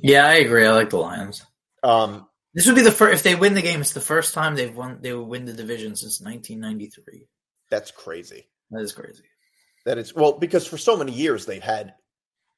Yeah, 0.00 0.26
I 0.26 0.34
agree. 0.34 0.66
I 0.66 0.72
like 0.72 0.90
the 0.90 0.98
Lions. 0.98 1.44
Um, 1.82 2.26
This 2.54 2.66
would 2.66 2.76
be 2.76 2.82
the 2.82 2.92
first 2.92 3.14
if 3.14 3.22
they 3.22 3.34
win 3.34 3.54
the 3.54 3.62
game. 3.62 3.80
It's 3.80 3.92
the 3.94 4.00
first 4.00 4.32
time 4.34 4.54
they've 4.54 4.74
won. 4.74 4.98
They 5.00 5.12
would 5.12 5.26
win 5.26 5.44
the 5.44 5.52
division 5.52 5.96
since 5.96 6.20
1993. 6.20 7.26
that's 7.70 7.90
crazy. 7.90 8.48
That 8.70 8.82
is 8.82 8.92
crazy. 8.92 9.24
That 9.84 9.98
is 9.98 10.14
well 10.14 10.38
because 10.38 10.66
for 10.66 10.78
so 10.78 10.96
many 10.96 11.12
years 11.12 11.44
they've 11.46 11.62
had 11.62 11.94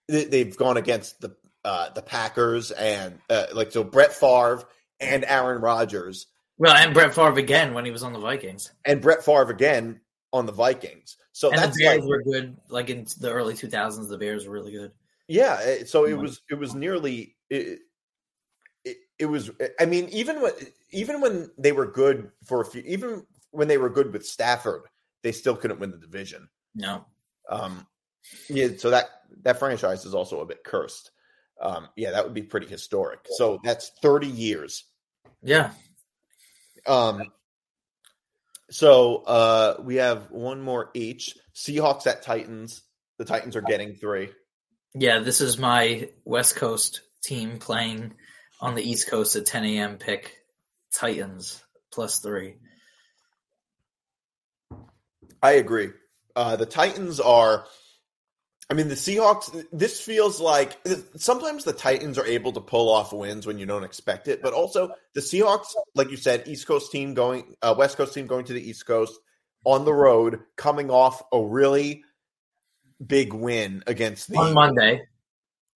they- 0.09 0.25
they've 0.27 0.57
gone 0.57 0.77
against 0.77 1.21
the 1.21 1.37
uh, 1.65 1.89
the 1.95 2.03
Packers 2.03 2.71
and 2.73 3.19
uh, 3.31 3.47
like 3.55 3.73
so 3.73 3.83
Brett 3.83 4.13
Favre 4.13 4.63
and 5.01 5.25
Aaron 5.25 5.63
Rodgers 5.63 6.27
Well, 6.59 6.75
and 6.77 6.93
Brett 6.93 7.15
Favre 7.15 7.39
again 7.39 7.73
when 7.73 7.87
he 7.87 7.91
was 7.91 8.03
on 8.03 8.13
the 8.13 8.19
Vikings. 8.19 8.71
and 8.85 9.01
Brett 9.01 9.25
Favre 9.25 9.51
again 9.51 10.01
on 10.31 10.45
the 10.45 10.53
Vikings. 10.53 11.17
So 11.35 11.51
and 11.51 11.59
that's 11.59 11.77
the 11.77 11.83
Bears 11.83 12.01
like 12.01 12.09
were 12.09 12.23
good. 12.23 12.57
Like 12.69 12.91
in 12.91 13.07
the 13.19 13.33
early 13.33 13.55
2000s, 13.55 14.09
the 14.09 14.17
Bears 14.17 14.47
were 14.47 14.55
really 14.55 14.71
good. 14.71 14.93
yeah. 15.27 15.83
So 15.85 16.05
it 16.05 16.15
was 16.15 16.41
it 16.49 16.55
was 16.55 16.77
nearly 16.77 17.37
it, 17.51 17.81
it, 18.85 18.97
it 19.19 19.27
was. 19.27 19.51
I 19.81 19.85
mean 19.85 20.09
even 20.11 20.41
when 20.41 20.53
even 20.93 21.21
when 21.21 21.51
they 21.59 21.73
were 21.73 21.87
good 21.87 22.31
for 22.45 22.61
a 22.61 22.65
few 22.65 22.83
even 22.87 23.27
when 23.51 23.67
they 23.67 23.79
were 23.79 23.91
good 23.91 24.13
with 24.13 24.25
Stafford 24.25 24.83
they 25.25 25.33
still 25.33 25.57
couldn't 25.57 25.81
win 25.81 25.91
the 25.91 25.97
division. 25.97 26.49
No, 26.77 27.05
Um, 27.49 27.85
yeah, 28.49 28.69
so 28.79 28.91
that 28.91 29.07
that 29.43 29.59
franchise 29.59 30.05
is 30.05 30.15
also 30.15 30.41
a 30.41 30.47
bit 30.47 30.63
cursed. 30.65 31.11
Um, 31.61 31.89
yeah, 31.97 32.13
that 32.13 32.23
would 32.23 32.35
be 32.35 32.43
pretty 32.43 32.67
historic. 32.69 33.27
So 33.37 33.59
that's 33.65 33.91
30 34.03 34.29
years. 34.29 34.85
yeah, 35.43 35.71
Um, 36.87 37.33
so 38.75 39.19
uh, 39.19 39.77
we 39.85 39.97
have 39.97 40.33
one 40.33 40.61
more 40.61 40.91
each. 40.95 41.37
Seahawks 41.55 42.09
at 42.09 42.23
Titans. 42.23 42.83
The 43.19 43.25
Titans 43.25 43.55
are 43.55 43.61
getting 43.63 43.95
three. 43.95 44.31
yeah. 44.95 45.21
This 45.21 45.41
is 45.41 45.59
my 45.59 46.09
West 46.25 46.57
Coast 46.57 47.03
team 47.23 47.61
playing 47.61 48.15
on 48.61 48.75
the 48.75 48.83
East 48.83 49.09
Coast 49.09 49.37
at 49.37 49.47
10 49.47 49.65
a.m. 49.65 49.99
Pick 49.99 50.37
Titans 50.93 51.63
plus 51.93 52.19
three. 52.19 52.57
I 55.41 55.53
agree. 55.53 55.91
Uh, 56.35 56.57
the 56.57 56.67
Titans 56.67 57.21
are. 57.21 57.67
I 58.75 58.77
mean, 58.77 58.89
the 58.89 58.97
Seahawks. 58.97 59.65
This 59.73 60.01
feels 60.01 60.41
like 60.41 60.77
sometimes 61.15 61.63
the 61.63 61.73
Titans 61.73 62.19
are 62.19 62.27
able 62.27 62.51
to 62.55 62.61
pull 62.61 62.91
off 62.91 63.13
wins 63.13 63.47
when 63.47 63.57
you 63.57 63.67
don't 63.67 63.85
expect 63.85 64.27
it, 64.27 64.43
but 64.43 64.53
also 64.53 64.91
the 65.15 65.21
Seahawks, 65.21 65.69
like 65.95 66.11
you 66.11 66.17
said, 66.17 66.49
East 66.49 66.67
Coast 66.67 66.91
team 66.91 67.15
going, 67.15 67.55
uh, 67.63 67.77
West 67.79 67.97
Coast 67.97 68.15
team 68.15 68.27
going 68.27 68.47
to 68.47 68.53
the 68.53 68.69
East 68.69 68.85
Coast 68.85 69.17
on 69.63 69.85
the 69.85 69.95
road, 69.95 70.41
coming 70.57 70.91
off 70.91 71.23
a 71.33 71.41
really 71.41 72.03
big 73.07 73.33
win 73.33 73.85
against 73.87 74.29
the 74.29 74.39
on 74.39 74.55
Monday. 74.55 75.03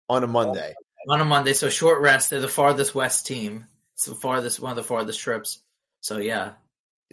on 0.09 0.25
a 0.25 0.27
Monday. 0.27 0.75
On 1.09 1.21
a 1.21 1.25
Monday, 1.25 1.53
so 1.53 1.69
short 1.69 2.03
rest. 2.03 2.31
They're 2.31 2.41
the 2.41 2.49
farthest 2.49 2.97
west 2.97 3.29
team. 3.29 3.69
It's 3.95 4.07
the 4.07 4.17
farthest 4.17 4.59
one 4.59 4.73
of 4.73 4.77
the 4.77 4.83
farthest 4.83 5.21
trips. 5.21 5.63
So 6.01 6.19
yeah, 6.19 6.55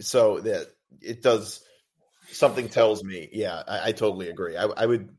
So 0.00 0.40
that 0.40 0.66
it 1.00 1.22
does 1.22 1.60
something 2.32 2.68
tells 2.68 3.04
me, 3.04 3.28
yeah, 3.32 3.62
I, 3.68 3.90
I 3.90 3.92
totally 3.92 4.30
agree. 4.30 4.56
I, 4.56 4.64
I 4.64 4.84
would 4.84 5.10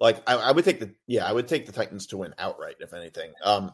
like 0.00 0.22
I, 0.26 0.34
I 0.36 0.52
would 0.52 0.64
take 0.64 0.80
the 0.80 0.94
yeah, 1.06 1.26
I 1.26 1.32
would 1.32 1.48
take 1.48 1.66
the 1.66 1.72
Titans 1.72 2.06
to 2.08 2.18
win 2.18 2.34
outright 2.38 2.76
if 2.80 2.92
anything. 2.92 3.32
Um, 3.42 3.72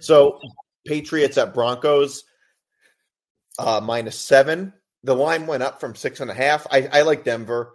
so 0.00 0.40
Patriots 0.86 1.38
at 1.38 1.54
Broncos 1.54 2.24
uh, 3.58 3.80
minus 3.82 4.18
seven. 4.18 4.72
The 5.02 5.14
line 5.14 5.46
went 5.46 5.62
up 5.62 5.80
from 5.80 5.94
six 5.94 6.20
and 6.20 6.30
a 6.30 6.34
half. 6.34 6.66
I, 6.70 6.88
I 6.90 7.02
like 7.02 7.24
Denver. 7.24 7.74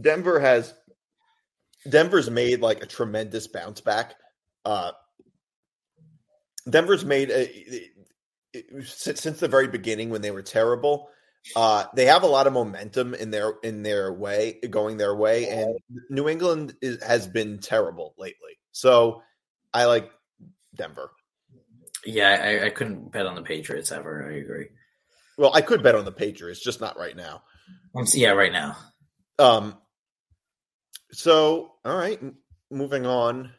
Denver 0.00 0.38
has 0.38 0.72
Denver's 1.88 2.30
made 2.30 2.60
like 2.60 2.82
a 2.82 2.86
tremendous 2.86 3.46
bounce 3.46 3.80
back. 3.80 4.14
Uh, 4.64 4.92
Denver's 6.68 7.04
made 7.04 7.30
a, 7.30 7.90
since 8.84 9.40
the 9.40 9.48
very 9.48 9.68
beginning 9.68 10.10
when 10.10 10.22
they 10.22 10.30
were 10.30 10.42
terrible. 10.42 11.08
Uh, 11.56 11.84
they 11.94 12.06
have 12.06 12.22
a 12.22 12.26
lot 12.26 12.46
of 12.46 12.52
momentum 12.52 13.14
in 13.14 13.30
their 13.30 13.54
in 13.62 13.82
their 13.82 14.12
way, 14.12 14.60
going 14.68 14.96
their 14.98 15.14
way, 15.14 15.48
and 15.48 15.78
New 16.08 16.28
England 16.28 16.74
is, 16.80 17.02
has 17.02 17.26
been 17.26 17.58
terrible 17.58 18.14
lately. 18.18 18.58
So 18.72 19.22
I 19.72 19.86
like 19.86 20.10
Denver. 20.74 21.10
Yeah, 22.04 22.28
I, 22.28 22.66
I 22.66 22.70
couldn't 22.70 23.10
bet 23.10 23.26
on 23.26 23.34
the 23.34 23.42
Patriots 23.42 23.90
ever. 23.92 24.30
I 24.30 24.36
agree. 24.36 24.68
Well, 25.36 25.50
I 25.54 25.60
could 25.60 25.82
bet 25.82 25.94
on 25.94 26.04
the 26.04 26.12
Patriots, 26.12 26.62
just 26.62 26.80
not 26.80 26.98
right 26.98 27.16
now. 27.16 27.42
Um, 27.94 28.06
yeah, 28.14 28.30
right 28.30 28.52
now. 28.52 28.76
Um. 29.38 29.76
So, 31.12 31.72
all 31.84 31.96
right, 31.96 32.18
m- 32.22 32.36
moving 32.70 33.06
on. 33.06 33.50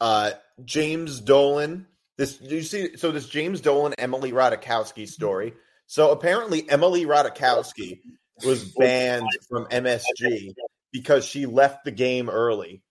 Uh, 0.00 0.32
James 0.64 1.20
Dolan. 1.20 1.86
This 2.16 2.40
you 2.40 2.62
see? 2.62 2.96
So 2.96 3.10
this 3.10 3.28
James 3.28 3.60
Dolan 3.60 3.94
Emily 3.96 4.32
Ratajkowski 4.32 5.08
story. 5.08 5.54
So 5.86 6.10
apparently 6.10 6.68
Emily 6.68 7.04
Ratajkowski 7.06 8.00
was 8.44 8.64
banned 8.78 9.28
from 9.48 9.66
MSG 9.66 10.54
because 10.92 11.24
she 11.24 11.46
left 11.46 11.84
the 11.84 11.90
game 11.90 12.28
early 12.30 12.82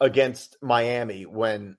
against 0.00 0.56
Miami 0.60 1.24
when 1.26 1.76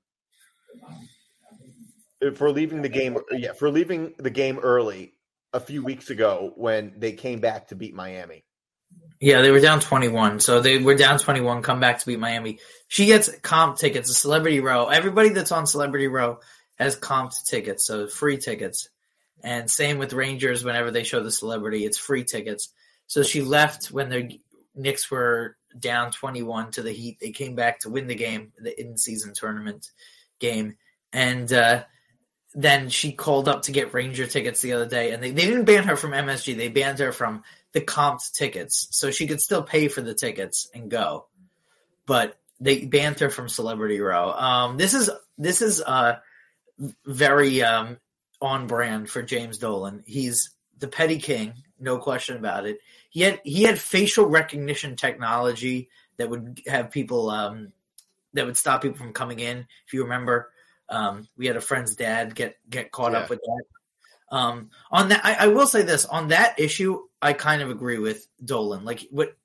uh, 2.25 2.31
for 2.31 2.51
leaving 2.51 2.81
the 2.81 2.89
game 2.89 3.17
uh, 3.17 3.35
yeah 3.35 3.51
for 3.53 3.69
leaving 3.69 4.13
the 4.17 4.29
game 4.29 4.59
early 4.59 5.13
a 5.51 5.59
few 5.59 5.83
weeks 5.83 6.09
ago 6.09 6.53
when 6.55 6.93
they 6.97 7.11
came 7.11 7.39
back 7.39 7.67
to 7.67 7.75
beat 7.75 7.93
Miami. 7.93 8.43
Yeah, 9.19 9.41
they 9.41 9.51
were 9.51 9.59
down 9.59 9.79
21. 9.79 10.39
So 10.39 10.59
they 10.59 10.79
were 10.79 10.95
down 10.95 11.17
21, 11.19 11.61
come 11.61 11.79
back 11.79 11.99
to 11.99 12.05
beat 12.05 12.19
Miami. 12.19 12.59
She 12.87 13.05
gets 13.05 13.29
comp 13.39 13.77
tickets, 13.77 14.09
a 14.09 14.13
celebrity 14.13 14.59
row. 14.59 14.87
Everybody 14.87 15.29
that's 15.29 15.51
on 15.51 15.65
celebrity 15.65 16.07
row 16.07 16.39
has 16.77 16.99
comped 16.99 17.35
tickets, 17.45 17.85
so 17.85 18.07
free 18.07 18.37
tickets. 18.37 18.89
And 19.43 19.69
same 19.69 19.97
with 19.97 20.13
Rangers 20.13 20.63
whenever 20.63 20.89
they 20.89 21.03
show 21.03 21.21
the 21.21 21.31
celebrity, 21.31 21.85
it's 21.85 21.97
free 21.97 22.23
tickets. 22.23 22.69
So 23.07 23.23
she 23.23 23.41
left 23.41 23.91
when 23.91 24.09
the 24.09 24.39
Knicks 24.73 25.11
were 25.11 25.57
down 25.77 26.11
21 26.11 26.71
to 26.71 26.81
the 26.81 26.91
Heat. 26.91 27.19
They 27.19 27.31
came 27.31 27.55
back 27.55 27.81
to 27.81 27.89
win 27.89 28.07
the 28.07 28.15
game, 28.15 28.53
the 28.57 28.79
in-season 28.79 29.33
tournament 29.33 29.91
game. 30.39 30.77
And 31.11 31.51
uh, 31.51 31.83
then 32.55 32.89
she 32.89 33.11
called 33.11 33.47
up 33.47 33.63
to 33.63 33.71
get 33.71 33.93
Ranger 33.93 34.27
tickets 34.27 34.61
the 34.61 34.73
other 34.73 34.87
day, 34.87 35.11
and 35.11 35.21
they, 35.21 35.31
they 35.31 35.45
didn't 35.45 35.65
ban 35.65 35.83
her 35.85 35.95
from 35.95 36.11
MSG. 36.11 36.55
They 36.55 36.69
banned 36.69 36.99
her 36.99 37.11
from 37.11 37.43
the 37.73 37.81
comped 37.81 38.31
tickets, 38.33 38.87
so 38.91 39.11
she 39.11 39.27
could 39.27 39.41
still 39.41 39.63
pay 39.63 39.87
for 39.87 40.01
the 40.01 40.13
tickets 40.13 40.69
and 40.73 40.89
go. 40.89 41.27
But 42.05 42.37
they 42.59 42.85
banned 42.85 43.19
her 43.19 43.29
from 43.29 43.49
Celebrity 43.49 43.99
Row. 43.99 44.31
Um, 44.31 44.77
this 44.77 44.93
is 44.93 45.09
this 45.37 45.61
is 45.61 45.81
uh, 45.81 46.17
very 47.05 47.63
um, 47.63 47.97
on 48.43 48.67
brand 48.67 49.09
for 49.09 49.23
James 49.23 49.57
Dolan. 49.57 50.03
He's 50.05 50.51
the 50.77 50.87
petty 50.87 51.17
king, 51.17 51.53
no 51.79 51.97
question 51.97 52.35
about 52.37 52.65
it. 52.67 52.77
He 53.09 53.21
had 53.21 53.39
he 53.43 53.63
had 53.63 53.79
facial 53.79 54.25
recognition 54.25 54.95
technology 54.95 55.89
that 56.17 56.29
would 56.29 56.59
have 56.67 56.91
people 56.91 57.29
um, 57.29 57.71
that 58.33 58.45
would 58.45 58.57
stop 58.57 58.81
people 58.81 58.97
from 58.97 59.13
coming 59.13 59.39
in. 59.39 59.65
If 59.87 59.93
you 59.93 60.03
remember, 60.03 60.51
um, 60.89 61.27
we 61.37 61.47
had 61.47 61.55
a 61.55 61.61
friend's 61.61 61.95
dad 61.95 62.35
get 62.35 62.57
get 62.69 62.91
caught 62.91 63.13
Yeah. 63.13 63.19
up 63.19 63.29
with 63.29 63.39
that. 63.39 63.63
Um, 64.35 64.71
on 64.91 65.09
that, 65.09 65.21
I, 65.23 65.45
I 65.45 65.47
will 65.47 65.67
say 65.67 65.83
this 65.83 66.05
on 66.05 66.29
that 66.29 66.59
issue, 66.59 66.99
I 67.21 67.33
kind 67.33 67.61
of 67.61 67.69
agree 67.69 67.99
with 67.99 68.27
Dolan. 68.43 68.83
Like 68.83 69.07
what 69.11 69.37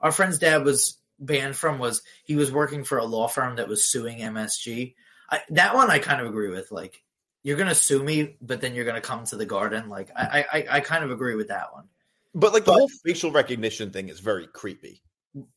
our 0.00 0.12
friend's 0.12 0.38
dad 0.38 0.64
was 0.64 0.96
banned 1.18 1.56
from 1.56 1.78
was 1.78 2.02
he 2.24 2.36
was 2.36 2.52
working 2.52 2.84
for 2.84 2.98
a 2.98 3.04
law 3.04 3.26
firm 3.26 3.56
that 3.56 3.68
was 3.68 3.90
suing 3.90 4.18
MSG. 4.18 4.94
I, 5.30 5.40
that 5.50 5.74
one 5.74 5.90
I 5.90 5.98
kind 5.98 6.20
of 6.20 6.28
agree 6.28 6.50
with. 6.50 6.70
Like 6.70 7.02
you're 7.42 7.56
gonna 7.56 7.74
sue 7.74 8.02
me, 8.02 8.36
but 8.40 8.60
then 8.60 8.74
you're 8.74 8.84
gonna 8.84 9.00
come 9.00 9.24
to 9.26 9.36
the 9.36 9.46
garden. 9.46 9.88
Like 9.88 10.10
I 10.16 10.44
I, 10.52 10.66
I 10.76 10.80
kind 10.80 11.04
of 11.04 11.10
agree 11.10 11.34
with 11.34 11.48
that 11.48 11.72
one. 11.72 11.88
But 12.34 12.52
like 12.52 12.64
the 12.64 12.72
But- 12.72 12.78
whole 12.80 12.90
facial 13.04 13.30
recognition 13.32 13.90
thing 13.90 14.08
is 14.08 14.20
very 14.20 14.46
creepy. 14.46 15.02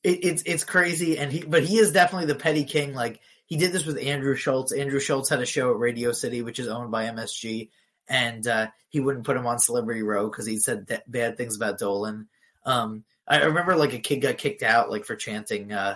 it, 0.03 0.19
it's 0.23 0.43
it's 0.45 0.63
crazy 0.63 1.17
and 1.17 1.31
he 1.31 1.43
but 1.43 1.63
he 1.63 1.77
is 1.77 1.91
definitely 1.91 2.27
the 2.27 2.35
petty 2.39 2.63
king 2.65 2.93
like 2.93 3.19
he 3.45 3.55
did 3.57 3.71
this 3.71 3.85
with 3.85 3.97
andrew 3.97 4.35
schulz 4.35 4.71
andrew 4.73 4.99
schulz 4.99 5.29
had 5.29 5.41
a 5.41 5.45
show 5.45 5.71
at 5.71 5.79
radio 5.79 6.11
city 6.11 6.41
which 6.41 6.59
is 6.59 6.67
owned 6.67 6.91
by 6.91 7.05
msg 7.05 7.69
and 8.09 8.45
uh, 8.47 8.67
he 8.89 8.99
wouldn't 8.99 9.25
put 9.25 9.37
him 9.37 9.47
on 9.47 9.57
celebrity 9.59 10.03
row 10.03 10.27
because 10.29 10.45
he 10.45 10.57
said 10.57 10.87
th- 10.89 11.01
bad 11.07 11.37
things 11.37 11.55
about 11.55 11.79
dolan 11.79 12.27
um, 12.65 13.03
i 13.27 13.39
I 13.39 13.45
remember 13.45 13.75
like 13.75 13.93
a 13.93 13.99
kid 13.99 14.17
got 14.17 14.37
kicked 14.37 14.61
out 14.61 14.91
like 14.91 15.05
for 15.05 15.15
chanting 15.15 15.71
uh, 15.71 15.95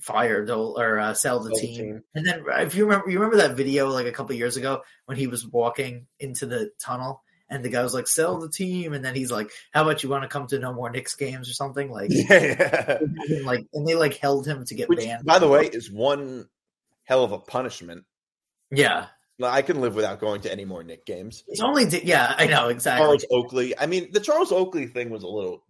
fire 0.00 0.46
or 0.50 0.98
uh, 0.98 1.14
sell 1.14 1.40
the 1.40 1.50
Sell 1.50 1.54
the 1.60 1.60
team. 1.66 1.76
team. 1.76 2.02
and 2.14 2.26
then 2.26 2.44
if 2.60 2.74
you 2.74 2.84
remember 2.84 3.10
you 3.10 3.18
remember 3.18 3.38
that 3.46 3.56
video 3.56 3.88
like 3.88 4.06
a 4.06 4.12
couple 4.12 4.34
years 4.34 4.56
ago 4.56 4.82
when 5.06 5.16
he 5.18 5.26
was 5.26 5.46
walking 5.46 6.06
into 6.18 6.46
the 6.46 6.70
tunnel 6.80 7.22
and 7.48 7.64
the 7.64 7.68
guy 7.68 7.82
was 7.82 7.92
like 7.94 8.06
sell 8.06 8.38
the 8.38 8.48
team 8.48 8.92
and 8.92 9.04
then 9.04 9.14
he's 9.14 9.30
like 9.30 9.50
how 9.72 9.82
about 9.82 10.02
you 10.02 10.08
want 10.08 10.22
to 10.22 10.28
come 10.28 10.46
to 10.46 10.58
no 10.58 10.72
more 10.72 10.90
Knicks 10.90 11.14
games 11.16 11.48
or 11.50 11.52
something 11.52 11.90
like 11.90 12.10
Yeah. 12.12 12.98
and, 13.00 13.44
like 13.44 13.66
and 13.74 13.86
they 13.86 13.94
like 13.94 14.16
held 14.16 14.46
him 14.46 14.64
to 14.66 14.74
get 14.74 14.88
Which, 14.88 15.00
banned. 15.00 15.24
by 15.24 15.38
the 15.38 15.48
way, 15.48 15.66
is 15.66 15.90
one 15.90 16.48
hell 17.04 17.24
of 17.24 17.32
a 17.32 17.38
punishment. 17.38 18.04
yeah, 18.70 19.06
I 19.42 19.62
can 19.62 19.80
live 19.80 19.94
without 19.94 20.20
going 20.20 20.42
to 20.42 20.52
any 20.52 20.64
more 20.64 20.82
Knick 20.84 21.04
games. 21.06 21.42
it's 21.48 21.60
only 21.60 21.86
di- 21.86 22.04
yeah, 22.04 22.34
I 22.38 22.46
know 22.46 22.68
exactly. 22.68 23.04
Charles 23.04 23.24
Oakley. 23.30 23.76
I 23.78 23.86
mean, 23.86 24.12
the 24.12 24.20
Charles 24.20 24.52
Oakley 24.52 24.86
thing 24.86 25.10
was 25.10 25.22
a 25.24 25.28
little 25.28 25.64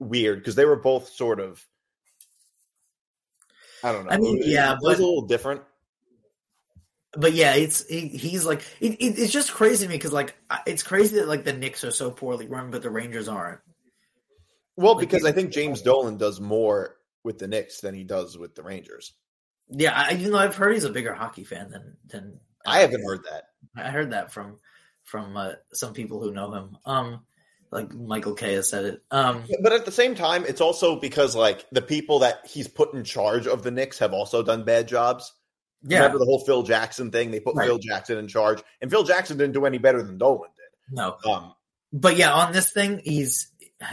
weird 0.00 0.38
because 0.40 0.54
they 0.54 0.64
were 0.66 0.76
both 0.76 1.08
sort 1.08 1.40
of. 1.40 1.64
I 3.84 3.92
don't 3.92 4.04
know. 4.06 4.10
I 4.10 4.16
mean, 4.18 4.38
It- 4.38 4.46
yeah, 4.48 4.72
it 4.72 4.78
was 4.82 4.96
but- 4.98 5.02
a 5.04 5.06
little 5.06 5.26
different. 5.26 5.62
But 7.16 7.32
yeah, 7.34 7.54
it's 7.54 7.86
he, 7.86 8.08
he's 8.08 8.44
like 8.44 8.62
it, 8.80 8.94
it, 8.94 9.18
it's 9.20 9.32
just 9.32 9.52
crazy 9.52 9.84
to 9.84 9.88
me 9.88 9.96
because 9.96 10.12
like 10.12 10.34
it's 10.66 10.82
crazy 10.82 11.14
that 11.20 11.28
like 11.28 11.44
the 11.44 11.52
Knicks 11.52 11.84
are 11.84 11.92
so 11.92 12.10
poorly 12.10 12.48
run, 12.48 12.72
but 12.72 12.82
the 12.82 12.90
Rangers 12.90 13.28
aren't. 13.28 13.60
Well, 14.76 14.94
Like, 14.96 15.08
because 15.08 15.24
I 15.24 15.30
think 15.30 15.52
James 15.52 15.80
Dolan 15.80 16.16
does 16.16 16.40
more 16.40 16.96
with 17.22 17.38
the 17.38 17.46
Knicks 17.46 17.80
than 17.80 17.94
he 17.94 18.02
does 18.02 18.36
with 18.36 18.56
the 18.56 18.64
Rangers. 18.64 19.12
Yeah, 19.68 19.92
I, 19.94 20.10
you 20.14 20.28
know 20.28 20.38
I've 20.38 20.56
heard 20.56 20.74
he's 20.74 20.82
a 20.82 20.90
bigger 20.90 21.14
hockey 21.14 21.44
fan 21.44 21.70
than 21.70 21.96
than 22.08 22.40
I 22.66 22.80
haven't 22.80 23.04
heard 23.04 23.20
that. 23.30 23.44
I 23.76 23.90
heard 23.90 24.10
that 24.10 24.32
from 24.32 24.58
from 25.04 25.36
uh, 25.36 25.52
some 25.72 25.92
people 25.92 26.20
who 26.20 26.32
know 26.32 26.52
him. 26.52 26.76
Um, 26.84 27.20
like 27.74 27.92
Michael 27.92 28.32
Kay 28.34 28.54
has 28.54 28.70
said 28.70 28.84
it. 28.86 29.02
Um, 29.10 29.44
But 29.62 29.72
at 29.74 29.84
the 29.84 29.92
same 29.92 30.14
time, 30.14 30.44
it's 30.46 30.60
also 30.62 30.96
because 30.98 31.34
like 31.36 31.66
the 31.72 31.82
people 31.82 32.20
that 32.20 32.46
he's 32.46 32.68
put 32.68 32.94
in 32.94 33.04
charge 33.04 33.46
of 33.46 33.62
the 33.62 33.70
Knicks 33.70 33.98
have 33.98 34.14
also 34.14 34.42
done 34.42 34.64
bad 34.64 34.88
jobs. 34.88 35.30
yeah, 35.82 35.98
Remember 35.98 36.18
the 36.20 36.24
whole 36.24 36.44
Phil 36.46 36.62
Jackson 36.62 37.10
thing? 37.10 37.30
They 37.30 37.40
put 37.40 37.56
Right. 37.56 37.66
Phil 37.66 37.78
Jackson 37.78 38.16
in 38.16 38.28
charge, 38.28 38.62
and 38.80 38.90
Phil 38.90 39.04
Jackson 39.04 39.36
didn't 39.36 39.52
do 39.54 39.66
any 39.66 39.78
better 39.78 40.02
than 40.02 40.16
Dolan 40.18 40.50
did. 40.56 40.96
no, 40.96 41.16
Um, 41.26 41.52
but 41.92 42.16
yeah, 42.16 42.32
on 42.32 42.52
this 42.52 42.70
thing, 42.72 43.00
he's 43.04 43.50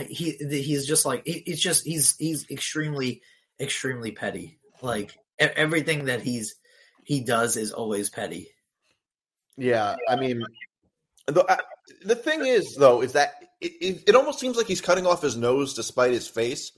he 0.08 0.38
he's 0.40 0.86
just 0.88 1.06
like 1.06 1.24
it- 1.26 1.50
it's 1.52 1.60
just 1.60 1.84
he's 1.86 2.16
he's 2.18 2.50
extremely 2.50 3.22
extremely 3.60 4.12
petty. 4.12 4.60
Like 4.82 5.18
everything 5.40 6.06
that 6.06 6.22
he's 6.22 6.56
he 7.04 7.22
does 7.22 7.58
is 7.58 7.72
always 7.72 8.10
petty. 8.10 8.50
yeah, 9.58 9.96
I 10.08 10.16
mean, 10.16 10.44
the 11.28 11.44
uh, 11.44 11.58
the 12.04 12.16
thing 12.16 12.46
is 12.46 12.76
though 12.76 13.02
is 13.02 13.14
that 13.14 13.34
it, 13.62 13.72
it, 13.82 14.04
it 14.08 14.16
almost 14.16 14.40
seems 14.40 14.58
like 14.58 14.68
he's 14.68 14.82
cutting 14.82 15.06
off 15.06 15.22
his 15.22 15.38
nose 15.38 15.74
despite 15.74 16.12
his 16.12 16.28
face, 16.28 16.72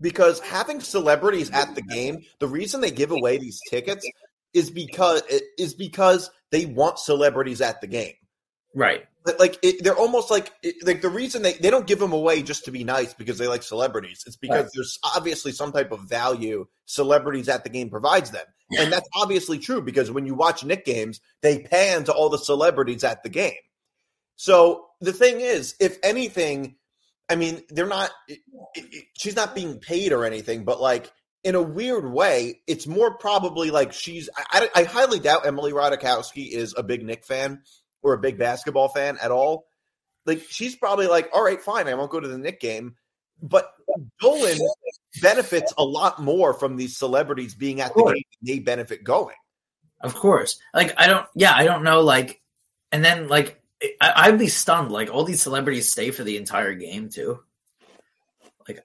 because 0.00 0.40
having 0.40 0.80
celebrities 0.80 1.50
at 1.50 1.74
the 1.74 1.82
game, 1.82 2.22
the 2.38 2.48
reason 2.48 2.80
they 2.80 2.90
give 2.90 3.10
away 3.10 3.38
these 3.38 3.60
tickets 3.68 4.06
is 4.52 4.70
because 4.70 5.22
is 5.58 5.74
because 5.74 6.30
they 6.50 6.66
want 6.66 6.98
celebrities 6.98 7.60
at 7.60 7.80
the 7.80 7.86
game. 7.86 8.14
Right. 8.74 9.04
Like 9.38 9.58
it, 9.62 9.84
they're 9.84 9.96
almost 9.96 10.30
like 10.30 10.52
like 10.82 11.02
the 11.02 11.10
reason 11.10 11.42
they, 11.42 11.52
they 11.54 11.70
don't 11.70 11.86
give 11.86 11.98
them 11.98 12.12
away 12.12 12.42
just 12.42 12.64
to 12.64 12.70
be 12.70 12.84
nice 12.84 13.12
because 13.12 13.36
they 13.36 13.48
like 13.48 13.62
celebrities. 13.62 14.24
It's 14.26 14.36
because 14.36 14.64
Right. 14.64 14.70
there's 14.74 14.98
obviously 15.14 15.52
some 15.52 15.72
type 15.72 15.92
of 15.92 16.00
value 16.08 16.66
celebrities 16.86 17.48
at 17.48 17.62
the 17.62 17.70
game 17.70 17.90
provides 17.90 18.30
them, 18.30 18.46
and 18.78 18.90
that's 18.92 19.08
obviously 19.14 19.58
true 19.58 19.82
because 19.82 20.10
when 20.10 20.24
you 20.24 20.34
watch 20.34 20.64
Knick 20.64 20.84
games, 20.86 21.20
they 21.42 21.58
pan 21.58 22.04
to 22.04 22.12
all 22.12 22.30
the 22.30 22.38
celebrities 22.38 23.04
at 23.04 23.22
the 23.22 23.28
game. 23.28 23.52
So 24.40 24.86
the 25.02 25.12
thing 25.12 25.42
is, 25.42 25.74
if 25.80 25.98
anything, 26.02 26.76
I 27.28 27.36
mean, 27.36 27.62
they're 27.68 27.86
not. 27.86 28.10
It, 28.26 28.38
it, 28.74 28.84
it- 28.90 29.04
she's 29.18 29.36
not 29.36 29.54
being 29.54 29.80
paid 29.80 30.12
or 30.14 30.24
anything, 30.24 30.64
but 30.64 30.80
like 30.80 31.12
in 31.44 31.56
a 31.56 31.60
weird 31.60 32.10
way, 32.10 32.62
it's 32.66 32.86
more 32.86 33.18
probably 33.18 33.70
like 33.70 33.92
she's. 33.92 34.30
I, 34.34 34.66
I, 34.74 34.80
I 34.80 34.84
highly 34.84 35.18
doubt 35.20 35.44
Emily 35.44 35.72
Ratajkowski 35.72 36.50
is 36.52 36.74
a 36.74 36.82
big 36.82 37.04
Knick 37.04 37.26
fan 37.26 37.60
or 38.02 38.14
a 38.14 38.18
big 38.18 38.38
basketball 38.38 38.88
fan 38.88 39.18
at 39.20 39.30
all. 39.30 39.66
Like 40.24 40.40
she's 40.48 40.74
probably 40.74 41.06
like, 41.06 41.28
all 41.34 41.44
right, 41.44 41.60
fine, 41.60 41.86
I 41.86 41.92
won't 41.92 42.10
go 42.10 42.18
to 42.18 42.28
the 42.28 42.38
Knick 42.38 42.60
game. 42.60 42.94
But 43.42 43.70
Dolan 44.22 44.56
benefits 45.20 45.74
a 45.76 45.84
lot 45.84 46.18
more 46.18 46.54
from 46.54 46.76
these 46.76 46.96
celebrities 46.96 47.54
being 47.54 47.82
at 47.82 47.92
the 47.94 48.04
game. 48.04 48.14
than 48.42 48.54
They 48.54 48.58
benefit 48.60 49.04
going. 49.04 49.36
Of 50.00 50.14
course. 50.14 50.58
Like 50.72 50.94
I 50.98 51.08
don't. 51.08 51.26
Yeah, 51.34 51.52
I 51.54 51.64
don't 51.66 51.82
know. 51.84 52.00
Like, 52.00 52.40
and 52.90 53.04
then 53.04 53.28
like 53.28 53.59
I, 53.82 54.12
I'd 54.16 54.38
be 54.38 54.48
stunned. 54.48 54.92
Like 54.92 55.10
all 55.10 55.24
these 55.24 55.42
celebrities 55.42 55.90
stay 55.90 56.10
for 56.10 56.24
the 56.24 56.36
entire 56.36 56.74
game 56.74 57.08
too. 57.08 57.40
Like 58.68 58.84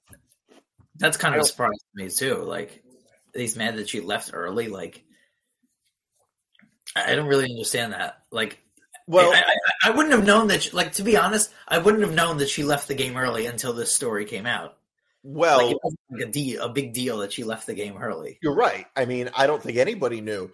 that's 0.96 1.18
kind 1.18 1.36
of 1.36 1.42
a 1.42 1.46
surprise 1.46 1.78
to 1.78 2.04
me 2.04 2.10
too. 2.10 2.44
Like 2.44 2.84
he's 3.34 3.56
mad 3.56 3.76
that 3.78 3.90
she 3.90 4.00
left 4.00 4.32
early. 4.34 4.68
Like 4.68 5.04
I 6.96 7.12
I 7.12 7.16
don't 7.16 7.28
really 7.28 7.50
understand 7.52 7.94
that. 7.94 8.20
Like 8.32 8.60
Well, 9.08 9.32
I, 9.34 9.40
I, 9.40 9.90
I 9.90 9.92
wouldn't 9.92 10.16
have 10.16 10.26
known 10.26 10.48
that. 10.48 10.64
She, 10.64 10.72
like 10.72 10.94
to 10.94 11.04
be 11.04 11.18
honest, 11.18 11.52
I 11.68 11.78
wouldn't 11.78 12.04
have 12.04 12.14
known 12.14 12.38
that 12.38 12.50
she 12.50 12.64
left 12.64 12.88
the 12.88 12.96
game 12.96 13.18
early 13.18 13.46
until 13.46 13.74
this 13.74 13.94
story 13.94 14.26
came 14.26 14.46
out. 14.46 14.78
well, 15.24 15.58
like 15.58 15.72
it 15.72 15.80
wasn't 15.84 16.00
like 16.12 16.22
a 16.22 16.32
deal, 16.32 16.64
a 16.64 16.70
big 16.70 16.94
deal 16.94 17.18
that 17.18 17.34
she 17.34 17.44
left 17.44 17.68
the 17.68 17.74
game 17.74 17.98
early. 17.98 18.40
You're 18.42 18.56
right. 18.56 18.86
I 18.96 19.06
mean, 19.06 19.30
I 19.36 19.48
don't 19.48 19.62
think 19.62 19.78
anybody 19.78 20.22
knew. 20.22 20.52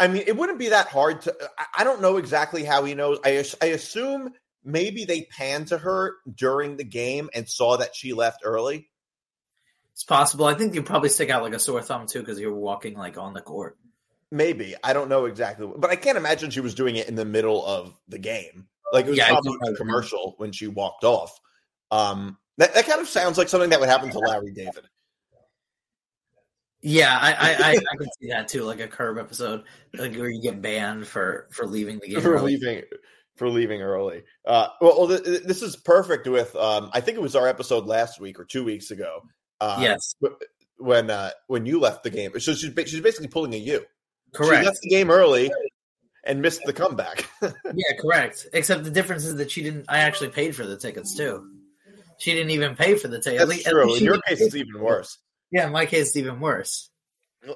I 0.00 0.08
mean, 0.08 0.24
it 0.26 0.36
wouldn't 0.36 0.58
be 0.58 0.70
that 0.70 0.88
hard 0.88 1.22
to. 1.22 1.36
I- 1.76 1.84
don't 1.84 2.00
know 2.00 2.16
exactly 2.16 2.64
how 2.64 2.84
he 2.84 2.94
knows. 2.94 3.18
I 3.24 3.44
I 3.60 3.66
assume 3.66 4.32
maybe 4.64 5.04
they 5.04 5.22
panned 5.22 5.68
to 5.68 5.78
her 5.78 6.16
during 6.34 6.76
the 6.76 6.84
game 6.84 7.28
and 7.34 7.48
saw 7.48 7.76
that 7.76 7.94
she 7.94 8.14
left 8.14 8.40
early. 8.44 8.90
It's 9.92 10.04
possible. 10.04 10.46
I 10.46 10.54
think 10.54 10.74
you 10.74 10.82
probably 10.82 11.10
stick 11.10 11.30
out 11.30 11.42
like 11.42 11.52
a 11.52 11.58
sore 11.58 11.82
thumb 11.82 12.06
too 12.06 12.20
because 12.20 12.40
you're 12.40 12.54
walking 12.54 12.96
like 12.96 13.18
on 13.18 13.34
the 13.34 13.42
court. 13.42 13.76
Maybe 14.30 14.74
I 14.82 14.92
don't 14.92 15.08
know 15.08 15.26
exactly, 15.26 15.68
but 15.76 15.90
I 15.90 15.96
can't 15.96 16.16
imagine 16.16 16.50
she 16.50 16.60
was 16.60 16.74
doing 16.74 16.96
it 16.96 17.08
in 17.08 17.16
the 17.16 17.24
middle 17.24 17.64
of 17.64 17.94
the 18.08 18.18
game. 18.18 18.68
Like 18.92 19.06
it 19.06 19.10
was 19.10 19.18
Yeah, 19.18 19.28
probably 19.28 19.58
a 19.68 19.74
commercial 19.74 20.34
when 20.38 20.52
she 20.52 20.68
walked 20.68 21.04
off. 21.04 21.38
Um, 21.90 22.38
that 22.56 22.72
that 22.74 22.86
kind 22.86 23.00
of 23.00 23.08
sounds 23.08 23.36
like 23.36 23.48
something 23.48 23.70
that 23.70 23.80
would 23.80 23.88
happen 23.88 24.10
to 24.10 24.18
Larry 24.18 24.52
David. 24.52 24.84
Yeah, 26.82 27.16
I 27.20 27.32
I, 27.32 27.50
I, 27.52 27.70
I 27.72 27.96
can 27.96 28.08
see 28.20 28.28
that 28.30 28.48
too, 28.48 28.62
like 28.64 28.80
a 28.80 28.88
curb 28.88 29.18
episode, 29.18 29.64
like 29.94 30.14
where 30.16 30.30
you 30.30 30.40
get 30.42 30.62
banned 30.62 31.06
for 31.06 31.46
for 31.52 31.66
leaving 31.66 31.98
the 32.00 32.08
game. 32.08 32.20
for 32.22 32.34
early. 32.34 32.56
leaving 32.56 32.82
for 33.36 33.48
leaving 33.50 33.82
early. 33.82 34.22
Uh, 34.46 34.68
well, 34.80 34.98
well 34.98 35.08
th- 35.08 35.24
th- 35.24 35.42
this 35.42 35.62
is 35.62 35.76
perfect 35.76 36.26
with. 36.26 36.54
Um, 36.56 36.90
I 36.94 37.00
think 37.00 37.16
it 37.18 37.20
was 37.22 37.36
our 37.36 37.46
episode 37.48 37.86
last 37.86 38.20
week 38.20 38.40
or 38.40 38.44
two 38.44 38.64
weeks 38.64 38.90
ago. 38.90 39.20
Uh, 39.60 39.78
Yes, 39.82 40.14
when 40.78 41.10
uh, 41.10 41.30
when 41.48 41.66
you 41.66 41.78
left 41.80 42.02
the 42.02 42.10
game, 42.10 42.32
so 42.40 42.54
she's 42.54 42.72
she's 42.88 43.00
basically 43.00 43.28
pulling 43.28 43.52
a 43.52 43.58
you. 43.58 43.80
She 43.80 44.36
correct. 44.38 44.64
left 44.64 44.78
the 44.82 44.88
game 44.88 45.10
early 45.10 45.50
and 46.24 46.40
missed 46.40 46.62
the 46.64 46.72
comeback. 46.72 47.28
Yeah, 47.42 47.96
correct. 48.00 48.46
Except 48.54 48.84
the 48.84 48.90
difference 48.90 49.24
is 49.26 49.36
that 49.36 49.50
she 49.50 49.62
didn't. 49.62 49.84
I 49.88 49.98
actually 49.98 50.30
paid 50.30 50.56
for 50.56 50.64
the 50.66 50.76
tickets 50.78 51.14
too. 51.16 51.46
She 52.18 52.32
didn't 52.32 52.50
even 52.50 52.74
pay 52.76 52.94
for 52.96 53.08
the 53.08 53.18
ticket. 53.20 53.40
At 53.42 53.48
That's 53.48 53.56
least- 53.58 53.66
at 53.66 53.72
true. 53.72 53.84
least 53.86 54.00
In 54.00 54.04
your 54.06 54.20
case, 54.22 54.40
it's 54.40 54.54
even 54.54 54.80
worse. 54.80 55.18
Yeah, 55.50 55.66
in 55.66 55.72
my 55.72 55.86
case, 55.86 56.08
it's 56.08 56.16
even 56.16 56.40
worse. 56.40 56.90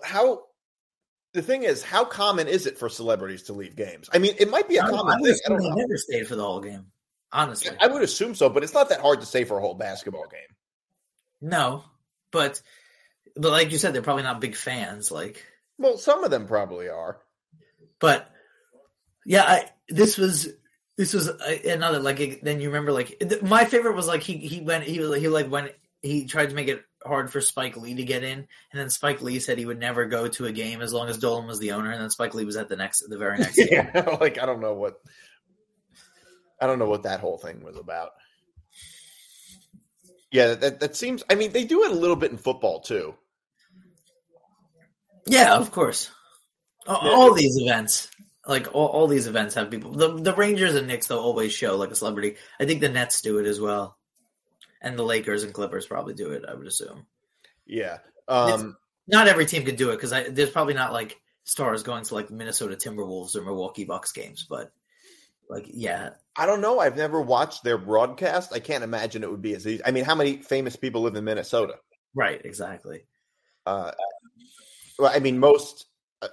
How 0.03 0.45
the 1.33 1.43
thing 1.43 1.63
is, 1.65 1.83
how 1.83 2.05
common 2.05 2.49
is 2.49 2.67
it 2.67 2.79
for 2.79 2.89
celebrities 2.89 3.45
to 3.45 3.53
leave 3.53 3.77
games? 3.77 4.09
I 4.13 4.19
mean, 4.19 4.35
it 4.39 4.49
might 4.51 4.69
be 4.69 4.77
a 4.77 4.85
I, 4.85 4.91
common 4.91 5.15
I 5.15 5.21
would 5.21 5.25
thing. 5.25 5.41
I 5.49 5.55
assume 5.55 5.59
don't 5.59 5.71
know. 5.71 5.77
never 5.77 5.97
stayed 5.97 6.27
for 6.27 6.37
the 6.37 6.45
whole 6.45 6.61
game. 6.61 6.87
Honestly, 7.33 7.77
I 7.81 7.89
would 7.89 8.03
assume 8.03 8.35
so, 8.35 8.49
but 8.49 8.63
it's 8.63 8.75
not 8.75 8.89
that 8.91 9.01
hard 9.01 9.21
to 9.21 9.27
stay 9.27 9.45
for 9.45 9.59
a 9.59 9.61
whole 9.61 9.75
basketball 9.75 10.27
game. 10.31 10.57
no. 11.41 11.85
But 12.31 12.61
but 13.37 13.51
like 13.53 13.71
you 13.73 13.79
said, 13.79 13.95
they're 13.95 14.03
probably 14.03 14.23
not 14.25 14.41
big 14.41 14.57
fans. 14.57 15.11
Like, 15.13 15.45
Well, 15.79 15.99
some 15.99 16.25
of 16.25 16.31
them 16.31 16.47
probably 16.47 16.89
are. 16.89 17.21
but 18.01 18.29
yeah, 19.27 19.43
I, 19.43 19.71
this 19.89 20.17
was 20.19 20.49
this 20.97 21.13
was 21.15 21.29
uh, 21.29 21.59
another 21.65 21.99
like. 22.01 22.41
Then 22.43 22.61
you 22.61 22.69
remember 22.69 22.93
like 22.93 23.23
my 23.43 23.65
favorite 23.65 23.95
was 23.97 24.07
like 24.09 24.23
he 24.23 24.37
he 24.39 24.61
went 24.61 24.85
he 24.85 24.99
was 25.01 25.19
he 25.21 25.29
like 25.29 25.49
when 25.49 25.71
he 26.03 26.27
tried 26.27 26.51
to 26.51 26.55
make 26.55 26.69
it 26.69 26.83
hard 27.05 27.31
for 27.33 27.41
Spike 27.41 27.77
Lee 27.77 27.95
to 27.95 28.05
get 28.05 28.25
in, 28.25 28.39
and 28.39 28.47
then 28.81 28.91
Spike 28.91 29.23
Lee 29.23 29.39
said 29.41 29.59
he 29.59 29.67
would 29.67 29.79
never 29.81 30.07
go 30.07 30.29
to 30.29 30.47
a 30.47 30.53
game 30.53 30.81
as 30.81 30.93
long 30.93 31.09
as 31.09 31.19
Dolan 31.19 31.47
was 31.47 31.59
the 31.59 31.73
owner, 31.73 31.91
and 31.91 32.01
then 32.01 32.11
Spike 32.11 32.35
Lee 32.35 32.45
was 32.45 32.57
at 32.57 32.69
the 32.69 32.77
next 32.77 33.05
the 33.09 33.19
very 33.19 33.39
next 33.39 33.57
game. 33.57 33.69
yeah, 33.71 34.17
like 34.21 34.39
I 34.39 34.47
don't 34.47 34.61
know 34.61 34.75
what 34.75 35.01
I 36.61 36.67
don't 36.67 36.79
know 36.79 36.89
what 36.89 37.03
that 37.05 37.21
whole 37.21 37.39
thing 37.39 37.63
was 37.65 37.77
about. 37.77 38.11
Yeah, 40.31 40.55
that 40.55 40.81
that 40.81 40.97
seems. 40.97 41.23
I 41.31 41.35
mean, 41.37 41.53
they 41.53 41.65
do 41.65 41.85
it 41.85 41.93
a 41.93 41.95
little 41.95 42.17
bit 42.17 42.31
in 42.33 42.39
football 42.39 42.81
too. 42.81 43.15
Yeah, 45.27 45.57
of 45.57 45.71
course. 45.71 46.11
All, 46.87 47.01
Yeah. 47.03 47.11
all 47.13 47.35
these 47.35 47.57
events, 47.57 48.11
like 48.47 48.75
all, 48.75 48.89
all 48.89 49.07
these 49.07 49.27
events, 49.27 49.55
have 49.55 49.71
people. 49.71 49.93
The 49.93 50.15
the 50.21 50.35
Rangers 50.35 50.75
and 50.75 50.87
Knicks 50.87 51.07
they'll 51.07 51.19
always 51.19 51.53
show 51.53 51.77
like 51.77 51.91
a 51.91 51.95
celebrity. 51.95 52.37
I 52.61 52.65
think 52.67 52.81
the 52.81 52.89
Nets 52.89 53.23
do 53.23 53.39
it 53.39 53.47
as 53.47 53.61
well, 53.61 53.97
and 54.85 54.99
the 54.99 55.03
Lakers 55.03 55.43
and 55.43 55.53
Clippers 55.53 55.87
probably 55.87 56.15
do 56.15 56.31
it. 56.31 56.45
I 56.49 56.55
would 56.55 56.67
assume. 56.67 57.07
Yeah. 57.67 57.99
Um, 58.29 58.77
Not 59.07 59.29
every 59.29 59.47
team 59.47 59.65
could 59.65 59.77
do 59.77 59.91
it 59.91 59.97
because 60.01 60.11
there's 60.11 60.51
probably 60.51 60.75
not 60.75 60.93
like 60.93 61.21
stars 61.45 61.83
going 61.83 62.05
to 62.05 62.15
like 62.15 62.31
Minnesota 62.31 62.77
Timberwolves 62.77 63.37
or 63.37 63.43
Milwaukee 63.43 63.85
Bucks 63.85 64.13
games, 64.13 64.47
but 64.49 64.71
like 65.49 65.67
yeah, 65.69 66.11
I 66.37 66.47
don't 66.47 66.61
know. 66.61 66.81
I've 66.81 66.97
never 66.97 67.21
watched 67.21 67.65
their 67.65 67.79
broadcast. 67.79 68.53
I 68.53 68.61
can't 68.61 68.85
imagine 68.85 69.23
it 69.23 69.31
would 69.31 69.43
be 69.43 69.55
as 69.55 69.67
easy. 69.67 69.83
I 69.85 69.91
mean, 69.91 70.05
how 70.05 70.15
many 70.15 70.39
famous 70.39 70.77
people 70.77 71.03
live 71.03 71.17
in 71.17 71.25
Minnesota? 71.25 71.75
right, 72.15 72.41
exactly. 72.45 73.05
Uh, 73.67 73.93
well, 74.99 75.13
I 75.15 75.19
mean, 75.19 75.39
most. 75.39 75.87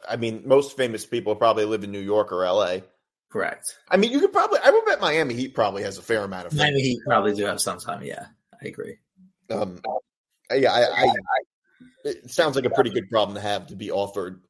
I 0.08 0.16
mean, 0.16 0.44
most 0.46 0.78
famous 0.78 1.06
people 1.06 1.36
probably 1.36 1.66
live 1.66 1.84
in 1.84 1.92
New 1.92 2.00
York 2.00 2.32
or 2.32 2.46
L.A. 2.46 2.84
Correct. 3.30 3.78
I 3.90 3.98
mean, 3.98 4.12
you 4.12 4.20
could 4.22 4.32
probably. 4.32 4.60
I 4.64 4.70
would 4.70 4.86
bet 4.86 5.02
Miami 5.02 5.34
Heat 5.34 5.54
probably 5.54 5.84
has 5.84 5.98
a 5.98 6.02
fair 6.02 6.24
amount 6.24 6.48
of. 6.48 6.54
Miami. 6.54 6.82
Heat 6.82 7.00
probably 7.06 7.34
do 7.34 7.46
have 7.46 7.60
some 7.60 7.80
time. 7.80 8.04
Yeah, 8.04 8.28
I 8.64 8.68
agree. 8.68 8.98
Um, 9.50 9.82
yeah, 10.54 10.72
I, 10.72 11.06
I. 11.06 11.14
It 12.04 12.30
sounds 12.32 12.56
like 12.56 12.66
a 12.66 12.70
pretty 12.70 12.90
good 12.90 13.10
problem 13.10 13.36
to 13.36 13.42
have 13.42 13.68
to 13.68 13.76
be 13.76 13.92
offered 13.92 14.42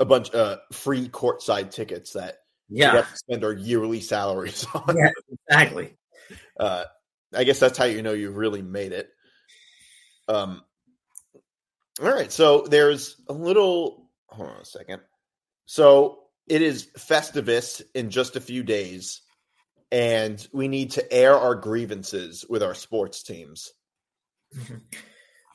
a 0.00 0.04
bunch 0.04 0.30
of 0.30 0.58
free 0.72 1.08
courtside 1.08 1.70
tickets 1.70 2.12
that 2.12 2.38
we 2.68 2.78
Yeah, 2.78 2.92
have 2.92 3.10
to 3.10 3.16
spend 3.16 3.44
our 3.44 3.52
yearly 3.52 4.00
salaries 4.00 4.66
on. 4.74 4.96
Yeah. 4.96 5.10
exactly. 5.48 5.96
Uh, 6.58 6.84
I 7.34 7.44
guess 7.44 7.58
that's 7.58 7.78
how 7.78 7.84
you 7.84 8.02
know 8.02 8.12
you've 8.12 8.36
really 8.36 8.62
made 8.62 8.92
it. 8.92 9.10
Um, 10.28 10.62
all 12.00 12.12
right, 12.12 12.32
so 12.32 12.62
there's 12.62 13.20
a 13.28 13.32
little. 13.32 14.08
Hold 14.28 14.48
on 14.48 14.60
a 14.60 14.64
second. 14.64 15.02
So 15.66 16.20
it 16.46 16.62
is 16.62 16.88
Festivus 16.98 17.82
in 17.94 18.10
just 18.10 18.36
a 18.36 18.40
few 18.40 18.62
days, 18.62 19.22
and 19.92 20.44
we 20.52 20.66
need 20.66 20.92
to 20.92 21.12
air 21.12 21.36
our 21.36 21.54
grievances 21.54 22.44
with 22.48 22.62
our 22.62 22.74
sports 22.74 23.22
teams. 23.22 23.72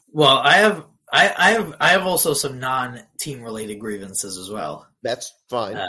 Well, 0.10 0.38
I 0.38 0.54
have 0.54 0.86
I, 1.12 1.34
I 1.38 1.52
have 1.52 1.76
I 1.80 1.88
have 1.90 2.08
also 2.08 2.34
some 2.34 2.60
non 2.60 3.02
team 3.20 3.42
related 3.42 3.76
grievances 3.76 4.38
as 4.38 4.50
well 4.50 4.88
That's 5.04 5.34
fine. 5.50 5.76
Uh, 5.76 5.86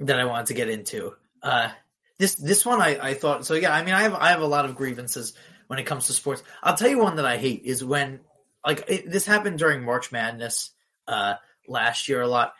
that 0.00 0.18
I 0.20 0.24
wanted 0.24 0.46
to 0.46 0.54
get 0.54 0.68
into. 0.68 1.14
Uh, 1.42 1.70
this 2.18 2.34
this 2.34 2.64
one 2.64 2.80
I, 2.80 2.98
I 3.00 3.14
thought 3.14 3.44
so 3.44 3.54
yeah 3.54 3.74
I 3.74 3.84
mean 3.84 3.94
I 3.94 4.02
have 4.02 4.14
I 4.14 4.28
have 4.30 4.40
a 4.40 4.46
lot 4.46 4.64
of 4.64 4.74
grievances 4.74 5.34
when 5.66 5.78
it 5.78 5.84
comes 5.84 6.06
to 6.06 6.12
sports. 6.12 6.42
I'll 6.62 6.76
tell 6.76 6.88
you 6.88 6.98
one 6.98 7.16
that 7.16 7.26
I 7.26 7.36
hate 7.36 7.62
is 7.64 7.84
when 7.84 8.20
like 8.64 8.84
it, 8.88 9.10
this 9.10 9.26
happened 9.26 9.58
during 9.58 9.84
March 9.84 10.12
Madness 10.12 10.70
uh, 11.06 11.34
last 11.68 12.08
year 12.08 12.22
a 12.22 12.28
lot. 12.28 12.54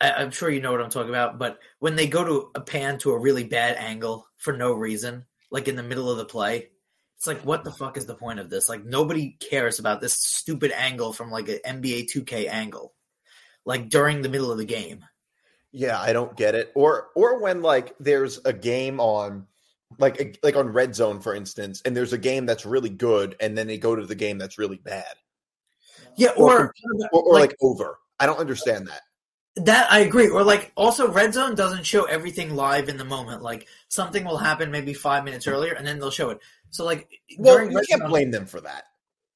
I, 0.00 0.12
I'm 0.12 0.30
sure 0.30 0.50
you 0.50 0.60
know 0.60 0.72
what 0.72 0.80
I'm 0.80 0.90
talking 0.90 1.10
about, 1.10 1.38
but 1.38 1.58
when 1.78 1.96
they 1.96 2.06
go 2.06 2.24
to 2.24 2.50
a 2.54 2.60
pan 2.60 2.98
to 2.98 3.12
a 3.12 3.18
really 3.18 3.44
bad 3.44 3.76
angle 3.78 4.26
for 4.44 4.52
no 4.56 4.72
reason, 4.74 5.24
like 5.50 5.68
in 5.68 5.74
the 5.74 5.82
middle 5.82 6.10
of 6.10 6.18
the 6.18 6.24
play, 6.26 6.68
it's 7.16 7.26
like, 7.26 7.40
what 7.40 7.64
the 7.64 7.72
fuck 7.72 7.96
is 7.96 8.04
the 8.04 8.14
point 8.14 8.38
of 8.38 8.50
this? 8.50 8.68
Like, 8.68 8.84
nobody 8.84 9.38
cares 9.40 9.78
about 9.78 10.02
this 10.02 10.12
stupid 10.12 10.70
angle 10.72 11.14
from 11.14 11.30
like 11.30 11.48
an 11.48 11.58
NBA 11.82 12.10
2K 12.12 12.48
angle, 12.50 12.92
like 13.64 13.88
during 13.88 14.20
the 14.20 14.28
middle 14.28 14.52
of 14.52 14.58
the 14.58 14.66
game. 14.66 15.02
Yeah, 15.72 15.98
I 15.98 16.12
don't 16.12 16.36
get 16.36 16.54
it. 16.54 16.70
Or 16.74 17.08
or 17.16 17.40
when 17.40 17.62
like 17.62 17.94
there's 17.98 18.38
a 18.44 18.52
game 18.52 19.00
on 19.00 19.46
like 19.98 20.38
like 20.42 20.54
on 20.56 20.68
Red 20.68 20.94
Zone 20.94 21.20
for 21.20 21.34
instance, 21.34 21.82
and 21.84 21.96
there's 21.96 22.12
a 22.12 22.18
game 22.18 22.46
that's 22.46 22.66
really 22.66 22.90
good 22.90 23.34
and 23.40 23.56
then 23.56 23.66
they 23.66 23.78
go 23.78 23.96
to 23.96 24.06
the 24.06 24.14
game 24.14 24.38
that's 24.38 24.58
really 24.58 24.76
bad. 24.76 25.14
Yeah, 26.16 26.30
Or- 26.36 26.66
or, 26.66 26.74
Or, 27.12 27.22
or 27.22 27.32
like, 27.32 27.50
like, 27.50 27.56
over. 27.62 27.98
I 28.20 28.26
don't 28.26 28.38
understand 28.38 28.86
that. 28.86 29.00
That 29.56 29.90
I 29.92 30.00
agree. 30.00 30.28
Or 30.28 30.42
like 30.42 30.72
also 30.76 31.10
Red 31.10 31.34
Zone 31.34 31.54
doesn't 31.54 31.84
show 31.84 32.04
everything 32.04 32.54
live 32.54 32.88
in 32.88 32.96
the 32.96 33.04
moment. 33.04 33.42
Like 33.42 33.68
something 33.88 34.24
will 34.24 34.38
happen 34.38 34.70
maybe 34.70 34.94
five 34.94 35.24
minutes 35.24 35.46
earlier 35.46 35.72
and 35.74 35.86
then 35.86 35.98
they'll 35.98 36.10
show 36.10 36.30
it. 36.30 36.40
So 36.70 36.84
like 36.84 37.08
Well, 37.38 37.60
you 37.70 37.76
Red 37.76 37.86
can't 37.88 38.00
Zone- 38.02 38.10
blame 38.10 38.30
them 38.30 38.46
for 38.46 38.60
that. 38.62 38.84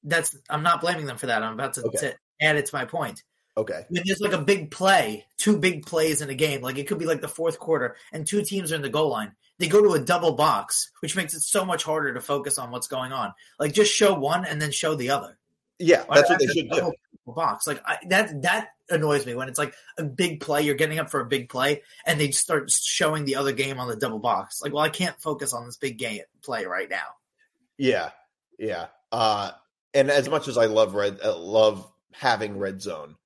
that's 0.03 0.37
I'm 0.51 0.63
not 0.63 0.81
blaming 0.81 1.07
them 1.07 1.19
for 1.19 1.27
that. 1.27 1.43
I'm 1.43 1.55
about 1.55 1.75
to, 1.75 1.83
Okay. 1.83 1.99
to 1.99 2.15
add 2.41 2.57
it 2.57 2.67
to 2.67 2.75
my 2.75 2.85
point. 2.85 3.23
Okay. 3.57 3.85
when 3.89 4.03
there's 4.07 4.21
like 4.21 4.33
a 4.33 4.39
big 4.41 4.71
play, 4.71 5.27
two 5.37 5.57
big 5.59 5.85
plays 5.85 6.21
in 6.23 6.31
a 6.31 6.35
game, 6.35 6.63
like 6.63 6.79
it 6.79 6.87
could 6.87 6.99
be 6.99 7.07
like 7.07 7.21
the 7.21 7.27
fourth 7.29 7.59
quarter, 7.59 7.97
and 8.13 8.25
two 8.25 8.43
teams 8.43 8.71
are 8.71 8.77
in 8.77 8.83
the 8.83 8.89
goal 8.89 9.11
line. 9.11 9.33
They 9.59 9.67
go 9.67 9.83
to 9.83 9.95
a 9.95 9.99
double 9.99 10.33
box, 10.35 10.93
which 11.01 11.17
makes 11.17 11.35
it 11.35 11.41
so 11.41 11.65
much 11.65 11.83
harder 11.83 12.15
to 12.15 12.21
focus 12.21 12.57
on 12.59 12.71
what's 12.71 12.87
going 12.87 13.11
on. 13.13 13.33
Like 13.59 13.73
just 13.73 13.93
show 13.93 14.15
one 14.15 14.45
and 14.45 14.63
then 14.63 14.71
show 14.71 14.95
the 14.95 15.11
other. 15.11 15.37
Yeah, 15.81 16.05
Why 16.07 16.17
that's 16.17 16.31
what 16.31 16.39
they 16.39 16.47
should 16.47 16.71
do. 16.71 16.93
Box 17.33 17.67
like 17.67 17.83
I, 17.85 17.99
that. 18.09 18.43
That 18.43 18.69
annoys 18.91 19.27
me 19.27 19.35
when 19.35 19.49
it's 19.49 19.59
like 19.59 19.75
a 19.99 20.05
big 20.05 20.41
play. 20.41 20.63
You're 20.63 20.75
getting 20.75 20.99
up 20.99 21.11
for 21.11 21.21
a 21.21 21.27
big 21.27 21.49
play, 21.49 21.83
and 22.07 22.21
they 22.21 22.31
start 22.31 22.71
showing 22.71 23.25
the 23.25 23.37
other 23.37 23.53
game 23.53 23.79
on 23.79 23.89
the 23.89 23.97
double 23.97 24.19
box. 24.19 24.61
Like, 24.63 24.73
well, 24.73 24.85
I 24.85 24.89
can't 24.89 25.21
focus 25.21 25.53
on 25.53 25.67
this 25.67 25.77
big 25.77 25.99
game 25.99 26.21
play 26.43 26.65
right 26.65 26.89
now. 26.89 27.07
Yeah, 27.77 28.11
yeah. 28.59 28.87
Uh, 29.13 29.53
and 29.95 30.11
as 30.11 30.29
much 30.29 30.49
as 30.49 30.59
I 30.59 30.67
love 30.67 30.95
red, 30.95 31.19
uh, 31.25 31.37
love 31.39 31.87
having 32.13 32.59
red 32.59 32.83
zone, 32.83 33.17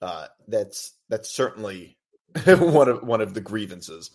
uh, 0.00 0.26
that's 0.48 0.92
that's 1.08 1.30
certainly 1.30 1.96
one 2.46 2.88
of 2.88 3.02
one 3.02 3.20
of 3.20 3.34
the 3.34 3.40
grievances. 3.40 4.10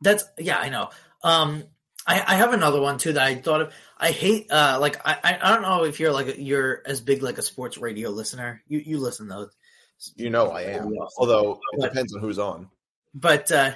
That's 0.00 0.24
yeah, 0.38 0.58
I 0.58 0.68
know. 0.70 0.90
Um, 1.22 1.64
I, 2.06 2.22
I 2.26 2.36
have 2.36 2.52
another 2.52 2.80
one 2.80 2.98
too 2.98 3.12
that 3.12 3.22
I 3.22 3.34
thought 3.36 3.60
of. 3.60 3.74
I 4.00 4.12
hate 4.12 4.50
uh 4.50 4.78
like 4.80 5.00
I 5.06 5.38
I 5.42 5.52
don't 5.52 5.62
know 5.62 5.84
if 5.84 6.00
you're 6.00 6.12
like 6.12 6.36
you're 6.38 6.82
as 6.86 7.00
big 7.02 7.22
like 7.22 7.38
a 7.38 7.42
sports 7.42 7.76
radio 7.78 8.08
listener. 8.10 8.62
You 8.66 8.78
you 8.78 8.98
listen 8.98 9.28
though, 9.28 9.48
You 10.16 10.30
know, 10.30 10.46
I 10.50 10.62
am. 10.62 10.92
Although 11.18 11.52
it 11.72 11.80
But- 11.80 11.88
depends 11.90 12.14
on 12.14 12.20
who's 12.22 12.38
on. 12.38 12.70
but 13.14 13.52
uh 13.52 13.72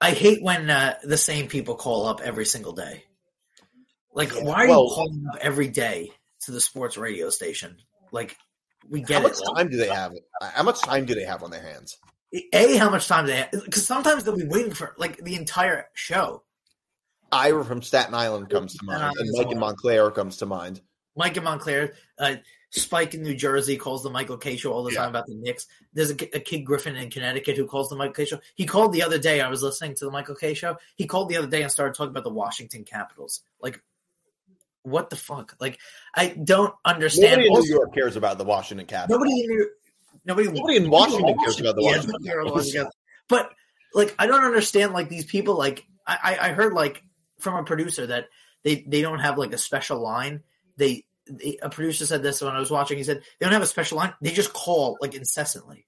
I 0.00 0.10
hate 0.12 0.42
when 0.44 0.70
uh, 0.70 0.94
the 1.02 1.16
same 1.16 1.48
people 1.48 1.74
call 1.74 2.06
up 2.06 2.20
every 2.20 2.44
single 2.44 2.72
day. 2.72 3.02
Like, 4.14 4.32
Yeah, 4.32 4.44
why 4.44 4.64
are 4.64 4.68
well- 4.68 4.84
you 4.84 4.94
calling 4.94 5.24
up 5.32 5.38
every 5.40 5.66
day 5.68 6.12
to 6.44 6.52
the 6.52 6.60
sports 6.60 6.96
radio 6.96 7.30
station? 7.30 7.78
Like, 8.12 8.36
we 8.88 9.00
get 9.02 9.16
How 9.16 9.22
much 9.28 9.38
it. 9.40 9.48
time 9.56 9.68
do 9.68 9.76
they 9.76 9.88
have? 9.88 10.12
How 10.40 10.62
much 10.62 10.80
time 10.82 11.04
do 11.04 11.16
they 11.16 11.24
have 11.24 11.42
on 11.42 11.50
their 11.50 11.62
hands? 11.62 11.98
A, 12.52 12.76
how 12.76 12.90
much 12.90 13.08
time 13.08 13.26
do 13.26 13.32
they 13.32 13.38
have? 13.38 13.50
Because 13.50 13.86
sometimes 13.88 14.22
they'll 14.22 14.36
be 14.36 14.44
waiting 14.44 14.72
for 14.72 14.94
like 14.98 15.16
the 15.18 15.34
entire 15.34 15.88
show. 15.94 16.44
Ira 17.30 17.64
from 17.64 17.82
Staten 17.82 18.14
Island 18.14 18.48
comes 18.50 18.74
to 18.76 18.84
mind, 18.84 19.02
Island 19.02 19.16
and 19.18 19.30
Mike 19.32 19.42
in 19.42 19.48
one. 19.48 19.58
Montclair 19.60 20.10
comes 20.10 20.36
to 20.38 20.46
mind. 20.46 20.80
Mike 21.16 21.36
and 21.36 21.44
Montclair, 21.44 21.94
uh, 22.18 22.36
Spike 22.70 23.14
in 23.14 23.22
New 23.22 23.34
Jersey 23.34 23.76
calls 23.76 24.02
the 24.02 24.10
Michael 24.10 24.36
Kay 24.36 24.56
show 24.56 24.72
all 24.72 24.84
the 24.84 24.92
Yeah. 24.92 25.00
time 25.00 25.08
about 25.08 25.26
the 25.26 25.34
Knicks. 25.34 25.66
There's 25.94 26.10
a, 26.10 26.36
a 26.36 26.40
kid 26.40 26.60
Griffin 26.64 26.96
in 26.96 27.10
Connecticut 27.10 27.56
who 27.56 27.66
calls 27.66 27.88
the 27.88 27.96
Michael 27.96 28.12
Kay 28.14 28.24
show. 28.26 28.40
He 28.54 28.66
called 28.66 28.92
the 28.92 29.02
other 29.02 29.18
day. 29.18 29.40
I 29.40 29.48
was 29.48 29.62
listening 29.62 29.94
to 29.96 30.04
the 30.04 30.10
Michael 30.10 30.34
Kay 30.34 30.52
show. 30.54 30.76
He 30.94 31.06
called 31.06 31.28
the 31.30 31.36
other 31.38 31.46
day 31.48 31.62
and 31.62 31.72
started 31.72 31.94
talking 31.94 32.10
about 32.10 32.24
the 32.24 32.30
Washington 32.30 32.84
Capitals. 32.84 33.40
Like, 33.60 33.82
what 34.82 35.10
the 35.10 35.16
fuck? 35.16 35.56
Like, 35.60 35.78
I 36.14 36.28
don't 36.28 36.74
understand. 36.84 37.40
Nobody 37.42 37.46
in 37.48 37.52
Also, 37.54 37.62
New 37.68 37.74
York 37.74 37.94
cares 37.94 38.16
about 38.16 38.38
the 38.38 38.44
Washington 38.44 38.86
Capitals. 38.86 39.18
nobody 39.18 39.40
in 39.40 39.46
New 39.48 39.70
nobody, 40.24 40.48
Nobody 40.52 40.76
in 40.76 40.90
Washington 40.90 41.36
cares 41.38 41.60
about 41.60 41.74
the 41.74 41.82
Washington 41.82 42.16
nobody 42.20 42.70
Capitals. 42.72 42.94
But 43.28 43.50
like, 43.94 44.14
I 44.18 44.26
don't 44.26 44.44
understand. 44.44 44.92
Like 44.92 45.08
these 45.08 45.24
people. 45.24 45.56
Like, 45.56 45.84
I, 46.06 46.18
I 46.38 46.48
I 46.48 46.52
heard 46.52 46.74
like 46.74 47.02
from 47.40 47.54
a 47.56 47.64
producer 47.64 48.06
that 48.06 48.28
they 48.64 48.84
they 48.86 49.02
don't 49.02 49.20
have 49.20 49.38
like 49.38 49.52
a 49.52 49.58
special 49.58 50.00
line. 50.00 50.42
They, 50.76 51.04
they 51.26 51.58
a 51.62 51.70
producer 51.70 52.06
said 52.06 52.22
this 52.22 52.40
when 52.40 52.54
I 52.54 52.60
was 52.60 52.70
watching. 52.70 52.98
He 52.98 53.04
said 53.04 53.22
they 53.38 53.46
don't 53.46 53.52
have 53.52 53.62
a 53.62 53.66
special 53.66 53.98
line. 53.98 54.14
They 54.20 54.30
just 54.32 54.52
call 54.52 54.98
like 55.00 55.14
incessantly. 55.14 55.86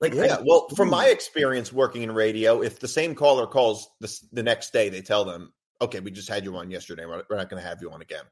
Like 0.00 0.14
Yeah, 0.14 0.38
I- 0.38 0.42
well, 0.44 0.68
from 0.74 0.90
my 0.90 1.06
experience 1.06 1.72
working 1.72 2.02
in 2.02 2.12
radio, 2.12 2.62
if 2.62 2.80
the 2.80 2.88
same 2.88 3.14
caller 3.14 3.46
calls 3.46 3.88
the, 4.00 4.20
the 4.32 4.42
next 4.42 4.72
day, 4.72 4.88
they 4.88 5.00
tell 5.00 5.24
them, 5.24 5.52
"Okay, 5.80 6.00
we 6.00 6.10
just 6.10 6.28
had 6.28 6.44
you 6.44 6.56
on 6.56 6.70
yesterday. 6.70 7.06
We're 7.06 7.22
we're 7.30 7.36
not 7.36 7.48
going 7.48 7.62
to 7.62 7.68
have 7.68 7.80
you 7.80 7.90
on 7.92 8.02
again." 8.02 8.24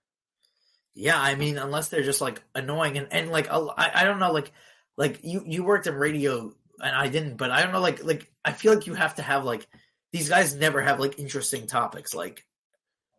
Yeah, 0.95 1.21
I 1.21 1.37
mean, 1.37 1.59
unless 1.59 1.89
they're 1.89 2.03
just 2.03 2.21
like 2.21 2.43
annoying 2.55 2.99
and, 2.99 3.07
and 3.13 3.31
like 3.31 3.49
I 3.51 3.91
I 3.95 4.05
don't 4.05 4.19
know, 4.19 4.33
like 4.33 4.51
like 4.97 5.21
you 5.23 5.45
you 5.47 5.63
worked 5.63 5.87
in 5.87 5.95
radio 5.95 6.53
and 6.83 6.97
I 6.97 7.09
didn't, 7.09 7.37
but 7.37 7.51
I 7.53 7.63
don't 7.63 7.73
know, 7.73 7.81
like 7.81 8.03
like 8.03 8.27
I 8.45 8.53
feel 8.53 8.75
like 8.75 8.87
you 8.89 8.95
have 8.95 9.15
to 9.17 9.23
have 9.23 9.45
like 9.45 9.69
these 10.13 10.29
guys 10.29 10.55
never 10.55 10.81
have 10.81 11.01
like 11.01 11.19
interesting 11.19 11.67
topics. 11.67 12.15
Like, 12.15 12.45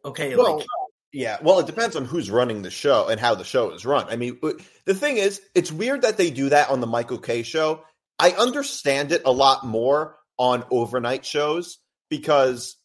okay, 0.03 0.35
Well, 0.35 0.57
like 0.57 0.67
yeah, 1.13 1.37
well, 1.41 1.59
it 1.59 1.65
depends 1.65 1.95
on 1.95 2.05
who's 2.05 2.31
running 2.31 2.61
the 2.61 2.71
show 2.71 3.07
and 3.09 3.19
how 3.19 3.35
the 3.35 3.43
show 3.43 3.71
is 3.71 3.85
run. 3.85 4.07
I 4.09 4.15
mean, 4.15 4.39
uh, 4.41 4.53
the 4.85 4.95
thing 4.95 5.17
is, 5.17 5.41
it's 5.53 5.71
weird 5.71 6.03
that 6.03 6.17
they 6.17 6.31
do 6.31 6.49
that 6.49 6.69
on 6.69 6.79
the 6.79 6.87
Michael 6.87 7.17
Kay 7.17 7.43
show. 7.43 7.83
I 8.17 8.31
understand 8.31 9.11
it 9.11 9.23
a 9.25 9.31
lot 9.31 9.65
more 9.65 10.15
on 10.37 10.63
overnight 10.71 11.25
shows 11.25 11.79
because, 12.09 12.77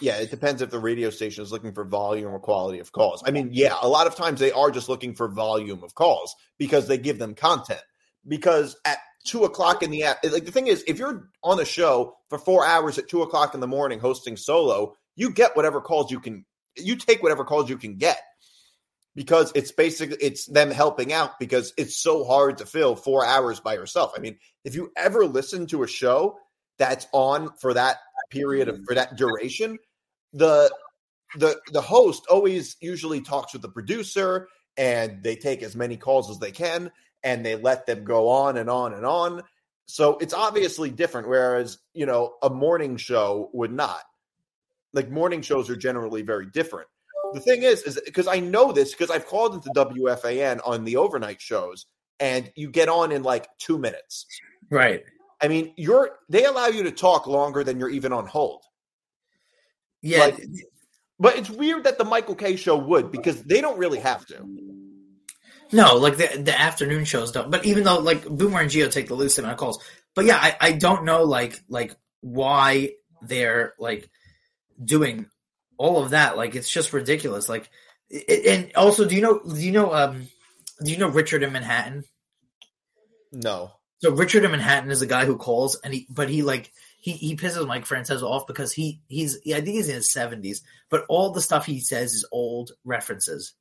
yeah, 0.00 0.16
it 0.16 0.30
depends 0.30 0.62
if 0.62 0.70
the 0.70 0.78
radio 0.78 1.10
station 1.10 1.42
is 1.42 1.52
looking 1.52 1.74
for 1.74 1.84
volume 1.84 2.32
or 2.32 2.38
quality 2.38 2.78
of 2.78 2.92
calls. 2.92 3.22
I 3.26 3.30
mean, 3.30 3.50
yeah, 3.52 3.74
a 3.80 3.88
lot 3.88 4.06
of 4.06 4.14
times 4.14 4.40
they 4.40 4.52
are 4.52 4.70
just 4.70 4.88
looking 4.88 5.14
for 5.14 5.28
volume 5.28 5.82
of 5.84 5.94
calls 5.94 6.34
because 6.58 6.88
they 6.88 6.96
give 6.96 7.18
them 7.18 7.34
content. 7.34 7.82
Because 8.26 8.74
at 8.86 8.98
two 9.24 9.44
o'clock 9.44 9.82
in 9.82 9.90
the 9.90 10.02
a- 10.02 10.18
like 10.30 10.44
the 10.44 10.52
thing 10.52 10.66
is, 10.66 10.84
if 10.86 10.98
you're 10.98 11.28
on 11.42 11.60
a 11.60 11.64
show 11.64 12.16
for 12.28 12.38
four 12.38 12.64
hours 12.64 12.98
at 12.98 13.08
two 13.08 13.22
o'clock 13.22 13.54
in 13.54 13.60
the 13.60 13.66
morning 13.66 13.98
hosting 13.98 14.36
solo, 14.36 14.94
you 15.16 15.30
get 15.30 15.56
whatever 15.56 15.80
calls 15.80 16.10
you 16.10 16.20
can 16.20 16.44
you 16.76 16.96
take 16.96 17.22
whatever 17.22 17.44
calls 17.44 17.70
you 17.70 17.78
can 17.78 17.96
get 17.96 18.20
because 19.14 19.52
it's 19.54 19.72
basically 19.72 20.16
it's 20.20 20.46
them 20.46 20.70
helping 20.70 21.12
out 21.12 21.38
because 21.38 21.72
it's 21.76 21.96
so 21.96 22.24
hard 22.24 22.58
to 22.58 22.66
fill 22.66 22.96
four 22.96 23.24
hours 23.24 23.60
by 23.60 23.74
yourself. 23.74 24.12
I 24.16 24.20
mean, 24.20 24.38
if 24.64 24.74
you 24.74 24.90
ever 24.96 25.24
listen 25.24 25.66
to 25.68 25.82
a 25.82 25.88
show 25.88 26.36
that's 26.78 27.06
on 27.12 27.50
for 27.60 27.74
that 27.74 27.98
period 28.30 28.68
of 28.68 28.80
for 28.86 28.94
that 28.94 29.16
duration, 29.16 29.78
the 30.32 30.72
the 31.36 31.60
the 31.72 31.80
host 31.80 32.26
always 32.28 32.76
usually 32.80 33.20
talks 33.20 33.52
with 33.52 33.62
the 33.62 33.68
producer 33.68 34.48
and 34.76 35.22
they 35.22 35.36
take 35.36 35.62
as 35.62 35.76
many 35.76 35.96
calls 35.96 36.30
as 36.30 36.38
they 36.38 36.50
can 36.50 36.90
and 37.24 37.44
they 37.44 37.56
let 37.56 37.86
them 37.86 38.04
go 38.04 38.28
on 38.28 38.56
and 38.58 38.70
on 38.70 38.92
and 38.94 39.04
on. 39.04 39.42
So 39.86 40.18
it's 40.18 40.34
obviously 40.34 40.90
different. 40.90 41.28
Whereas, 41.28 41.78
you 41.92 42.06
know, 42.06 42.34
a 42.42 42.50
morning 42.50 42.96
show 42.96 43.50
would 43.52 43.72
not. 43.72 44.00
Like 44.92 45.10
morning 45.10 45.42
shows 45.42 45.68
are 45.70 45.76
generally 45.76 46.22
very 46.22 46.46
different. 46.46 46.88
The 47.32 47.40
thing 47.40 47.64
is, 47.64 47.82
is 47.82 48.00
because 48.04 48.28
I 48.28 48.38
know 48.38 48.70
this 48.70 48.92
because 48.92 49.10
I've 49.10 49.26
called 49.26 49.54
into 49.54 49.70
WFAN 49.70 50.60
on 50.64 50.84
the 50.84 50.96
overnight 50.96 51.40
shows 51.40 51.86
and 52.20 52.52
you 52.54 52.70
get 52.70 52.88
on 52.88 53.10
in 53.10 53.22
like 53.24 53.48
two 53.58 53.76
minutes. 53.78 54.26
right. 54.70 55.02
I 55.42 55.48
mean, 55.48 55.74
you're 55.76 56.10
they 56.30 56.44
allow 56.44 56.68
you 56.68 56.84
to 56.84 56.90
talk 56.92 57.26
longer 57.26 57.64
than 57.64 57.78
you're 57.78 57.90
even 57.90 58.12
on 58.12 58.26
hold. 58.26 58.62
Yeah, 60.00 60.20
Like- 60.26 60.44
But 61.18 61.36
it's 61.36 61.50
weird 61.50 61.84
that 61.84 61.98
the 61.98 62.04
Michael 62.04 62.34
Kay 62.36 62.56
show 62.56 62.76
would 62.78 63.10
because 63.10 63.42
they 63.42 63.60
don't 63.60 63.78
really 63.78 63.98
have 63.98 64.24
to. 64.26 64.36
No, 65.72 65.96
like 65.96 66.16
the 66.16 66.42
the 66.42 66.58
afternoon 66.58 67.04
shows 67.04 67.32
don't. 67.32 67.50
But 67.50 67.64
even 67.64 67.84
though 67.84 67.98
like 67.98 68.24
Boomer 68.24 68.60
and 68.60 68.70
Gio 68.70 68.90
take 68.90 69.08
the 69.08 69.14
least 69.14 69.38
amount 69.38 69.52
of 69.52 69.58
calls, 69.58 69.82
but 70.14 70.24
yeah, 70.24 70.36
I, 70.36 70.56
I 70.60 70.72
don't 70.72 71.04
know 71.04 71.24
like 71.24 71.60
like 71.68 71.96
why 72.20 72.92
they're 73.22 73.74
like 73.78 74.10
doing 74.82 75.26
all 75.78 76.02
of 76.02 76.10
that. 76.10 76.36
Like 76.36 76.54
it's 76.54 76.70
just 76.70 76.92
ridiculous. 76.92 77.48
Like 77.48 77.68
it, 78.10 78.46
and 78.46 78.72
also, 78.76 79.06
do 79.06 79.14
you 79.14 79.22
know 79.22 79.40
do 79.40 79.60
you 79.60 79.72
know 79.72 79.92
um 79.92 80.28
do 80.82 80.90
you 80.90 80.98
know 80.98 81.08
Richard 81.08 81.42
in 81.42 81.52
Manhattan? 81.52 82.04
No. 83.32 83.72
So 83.98 84.12
Richard 84.12 84.44
in 84.44 84.50
Manhattan 84.50 84.90
is 84.90 85.02
a 85.02 85.06
guy 85.06 85.24
who 85.24 85.36
calls 85.36 85.76
and 85.82 85.94
he, 85.94 86.06
but 86.10 86.28
he 86.28 86.42
like 86.42 86.70
he 87.00 87.12
he 87.12 87.36
pisses 87.36 87.66
Mike 87.66 87.86
Francesa 87.86 88.22
off 88.22 88.46
because 88.46 88.72
he 88.72 89.00
he's 89.08 89.38
I 89.46 89.60
think 89.60 89.68
he's 89.76 89.88
in 89.88 89.96
his 89.96 90.12
seventies, 90.12 90.62
but 90.90 91.04
all 91.08 91.30
the 91.30 91.40
stuff 91.40 91.66
he 91.66 91.80
says 91.80 92.12
is 92.14 92.26
old 92.30 92.72
references, 92.84 93.54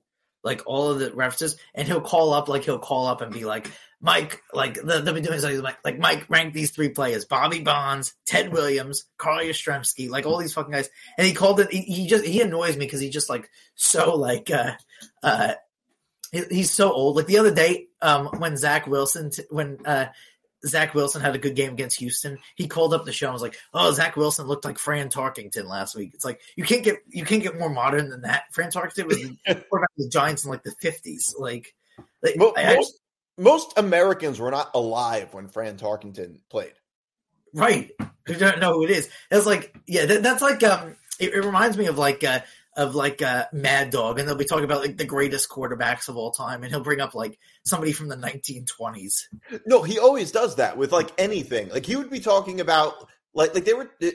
like 0.43 0.61
all 0.65 0.91
of 0.91 0.99
the 0.99 1.13
references, 1.13 1.57
and 1.73 1.87
he'll 1.87 2.01
call 2.01 2.33
up 2.33 2.47
like 2.47 2.63
he'll 2.65 2.79
call 2.79 3.07
up 3.07 3.21
and 3.21 3.33
be 3.33 3.45
like 3.45 3.71
Mike, 4.01 4.41
like 4.53 4.73
the, 4.73 4.99
they've 4.99 5.13
been 5.13 5.23
doing 5.23 5.39
something 5.39 5.61
like 5.61 5.77
like 5.85 5.97
Mike 5.97 6.25
rank 6.29 6.53
these 6.53 6.71
three 6.71 6.89
players: 6.89 7.25
Bobby 7.25 7.61
Bonds, 7.61 8.13
Ted 8.25 8.51
Williams, 8.51 9.05
Carl 9.17 9.45
Yastrzemski, 9.45 10.09
like 10.09 10.25
all 10.25 10.37
these 10.37 10.53
fucking 10.53 10.73
guys, 10.73 10.89
and 11.17 11.25
he 11.25 11.33
called 11.33 11.59
it. 11.61 11.71
He, 11.71 11.81
he 11.81 12.07
just 12.07 12.25
he 12.25 12.41
annoys 12.41 12.75
me 12.75 12.85
because 12.85 12.99
he 12.99 13.09
just 13.09 13.29
like 13.29 13.49
so 13.75 14.15
like 14.15 14.51
uh 14.51 14.73
uh 15.23 15.53
he- 16.33 16.45
he's 16.49 16.71
so 16.71 16.91
old. 16.91 17.15
Like 17.15 17.27
the 17.27 17.37
other 17.37 17.53
day, 17.53 17.87
um, 18.01 18.27
when 18.39 18.57
Zach 18.57 18.87
Wilson, 18.87 19.29
t- 19.29 19.43
when 19.49 19.77
uh, 19.85 20.07
Zach 20.65 20.93
Wilson 20.93 21.21
had 21.21 21.35
a 21.35 21.39
good 21.39 21.55
game 21.55 21.73
against 21.73 21.99
Houston, 21.99 22.39
he 22.55 22.67
called 22.67 22.93
up 22.93 23.05
the 23.05 23.11
show 23.11 23.27
and 23.27 23.33
was 23.33 23.41
like, 23.41 23.57
"Oh, 23.73 23.91
Zach 23.91 24.15
Wilson 24.15 24.47
looked 24.47 24.65
like 24.65 24.77
Fran 24.79 25.09
Tarkenton 25.09 25.65
last 25.67 25.95
week." 25.95 26.11
It's 26.13 26.23
like 26.25 26.39
you 26.55 26.63
can't 26.63 26.83
get 26.83 26.97
you 27.07 27.25
can't 27.25 27.43
get 27.43 27.59
more 27.59 27.69
modern 27.69 28.09
than 28.09 28.21
that. 28.21 28.43
Fran 28.51 28.71
Tarkenton 28.71 29.05
was 29.05 29.17
the 29.17 29.37
quarterback 29.69 29.89
the 29.97 30.07
Giants 30.09 30.45
in 30.45 30.51
like 30.51 30.63
the 30.63 30.73
fifties. 30.79 31.35
Like, 31.37 31.73
like 32.21 32.37
Mo- 32.37 32.53
I- 32.55 32.73
I- 32.73 32.75
most, 32.75 32.99
most 33.37 33.73
Americans 33.77 34.39
were 34.39 34.51
not 34.51 34.71
alive 34.73 35.33
when 35.33 35.47
Fran 35.49 35.77
Tarkenton 35.77 36.37
played. 36.49 36.73
right? 37.53 37.91
Who 38.25 38.35
don't 38.35 38.59
know 38.59 38.73
who 38.73 38.85
it 38.85 38.89
is? 38.91 39.09
It's 39.31 39.45
like, 39.45 39.75
yeah, 39.85 40.05
that, 40.05 40.23
that's 40.23 40.41
like 40.41 40.63
um, 40.63 40.95
it, 41.19 41.33
it 41.33 41.43
reminds 41.43 41.77
me 41.77 41.87
of 41.87 41.97
like 41.97 42.23
uh 42.23 42.39
of 42.75 42.95
like 42.95 43.21
uh, 43.21 43.45
Mad 43.53 43.91
Dog, 43.91 44.19
and 44.19 44.27
they'll 44.27 44.35
be 44.35 44.45
talking 44.45 44.65
about 44.65 44.81
like 44.81 44.97
the 44.97 45.05
greatest 45.05 45.49
quarterbacks 45.49 46.09
of 46.09 46.17
all 46.17 46.31
time, 46.31 46.63
and 46.63 46.71
he'll 46.71 46.81
bring 46.83 47.01
up 47.01 47.13
like 47.15 47.37
somebody 47.65 47.91
from 47.91 48.07
the 48.07 48.15
1920s. 48.17 49.23
No, 49.65 49.83
he 49.83 49.99
always 49.99 50.31
does 50.31 50.55
that 50.55 50.77
with 50.77 50.91
like 50.91 51.11
anything. 51.17 51.69
Like 51.69 51.85
he 51.85 51.95
would 51.95 52.09
be 52.09 52.19
talking 52.19 52.59
about 52.61 52.93
like 53.33 53.53
like 53.53 53.65
they 53.65 53.73
were 53.73 53.91
uh, 54.01 54.09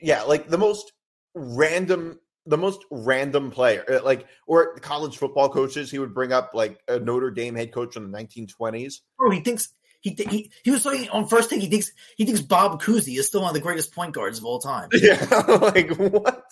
yeah, 0.00 0.22
like 0.22 0.48
the 0.48 0.58
most 0.58 0.92
random 1.34 2.18
the 2.48 2.56
most 2.58 2.80
random 2.90 3.50
player. 3.50 3.84
uh, 3.90 4.00
Like 4.04 4.26
or 4.46 4.76
college 4.76 5.16
football 5.18 5.48
coaches, 5.48 5.90
he 5.90 5.98
would 5.98 6.14
bring 6.14 6.32
up 6.32 6.52
like 6.54 6.80
a 6.88 6.98
Notre 6.98 7.30
Dame 7.30 7.56
head 7.56 7.72
coach 7.72 7.94
from 7.94 8.10
the 8.10 8.18
1920s. 8.18 9.00
Oh, 9.20 9.30
he 9.30 9.40
thinks 9.40 9.68
he 10.00 10.14
th- 10.14 10.28
he 10.28 10.52
he 10.62 10.70
was 10.70 10.82
saying 10.84 11.08
on 11.08 11.26
first 11.26 11.50
thing. 11.50 11.60
he 11.60 11.68
thinks 11.68 11.90
he 12.16 12.24
thinks 12.24 12.40
Bob 12.40 12.80
Cousy 12.80 13.18
is 13.18 13.26
still 13.26 13.40
one 13.40 13.48
of 13.50 13.54
the 13.54 13.60
greatest 13.60 13.92
point 13.92 14.14
guards 14.14 14.38
of 14.38 14.44
all 14.44 14.60
time. 14.60 14.88
Yeah, 14.94 15.24
like 15.60 15.90
what? 15.96 16.44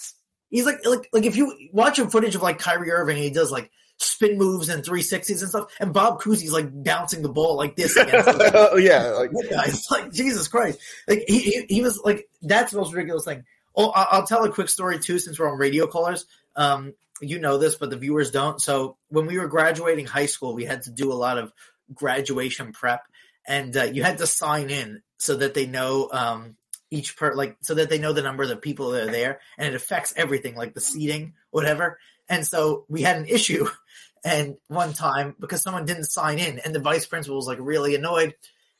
He's 0.55 0.66
like 0.66 0.86
like 0.86 1.09
like 1.12 1.24
if 1.24 1.36
you 1.36 1.52
watch 1.72 1.98
a 1.98 2.09
footage 2.09 2.36
of 2.36 2.42
like 2.42 2.61
Kyrie 2.61 2.92
Irving, 2.92 3.16
he 3.16 3.30
does 3.30 3.50
like 3.50 3.72
spin 3.96 4.38
moves 4.38 4.68
and 4.68 4.84
360s 4.84 5.40
and 5.40 5.48
stuff, 5.48 5.74
and 5.80 5.92
Bob 5.92 6.20
Cousy's 6.20 6.52
like 6.52 6.68
bouncing 6.72 7.22
the 7.22 7.28
ball 7.28 7.57
like 7.57 7.74
this 7.74 7.96
against 7.96 8.26
the 8.38 8.80
yeah, 8.80 9.07
like 9.18 9.32
guy's 9.50 9.84
like 9.90 10.12
Jesus 10.12 10.46
Christ. 10.46 10.78
Like 11.09 11.24
he, 11.26 11.40
he 11.40 11.66
he 11.68 11.82
was 11.82 12.00
like 12.05 12.28
that's 12.40 12.70
the 12.70 12.78
most 12.78 12.92
ridiculous 12.92 13.24
thing. 13.24 13.42
Oh, 13.74 13.90
I'll 13.90 14.28
tell 14.28 14.44
a 14.44 14.52
quick 14.52 14.68
story 14.68 15.00
too, 15.00 15.18
since 15.18 15.40
we're 15.40 15.50
on 15.50 15.59
radio 15.59 15.88
callers. 15.88 16.24
Um, 16.55 16.94
you 17.20 17.40
know 17.40 17.59
this, 17.59 17.74
but 17.74 17.90
the 17.90 17.96
viewers 17.96 18.30
don't. 18.30 18.62
So 18.62 18.96
when 19.09 19.26
we 19.26 19.40
were 19.40 19.48
graduating 19.48 20.07
high 20.07 20.26
school, 20.26 20.55
we 20.55 20.66
had 20.66 20.82
to 20.82 20.92
do 20.92 21.12
a 21.12 21.14
lot 21.14 21.36
of 21.36 21.52
graduation 21.92 22.70
prep, 22.70 23.02
and 23.44 23.76
uh, 23.76 23.82
you 23.82 24.05
had 24.05 24.18
to 24.18 24.28
sign 24.28 24.70
in 24.70 25.02
so 25.18 25.34
that 25.34 25.55
they 25.55 25.66
know 25.66 26.09
um, 26.12 26.55
each 26.95 27.16
per 27.16 27.34
like 27.34 27.57
so 27.62 27.74
that 27.74 27.90
they 27.90 27.99
know 27.99 28.12
the 28.12 28.22
number 28.22 28.45
of 28.45 28.62
people 28.62 28.90
that 28.90 29.09
are 29.09 29.12
there, 29.12 29.40
and 29.59 29.68
it 29.68 29.74
affects 29.74 30.14
everything 30.16 30.55
like 30.55 30.74
the 30.74 30.80
seating, 30.80 31.34
whatever. 31.51 31.99
And 32.28 32.47
so 32.47 32.84
we 32.88 33.03
had 33.03 33.16
an 33.16 33.26
issue, 33.26 33.66
and 34.24 34.57
one 34.68 34.92
time 34.92 35.34
because 35.40 35.62
someone 35.62 35.86
didn't 35.86 36.05
sign 36.05 36.38
in, 36.38 36.59
and 36.61 36.74
the 36.74 36.80
vice 36.80 37.07
principal 37.07 37.36
was 37.36 37.47
like 37.47 37.59
really 37.61 37.95
annoyed 37.95 38.34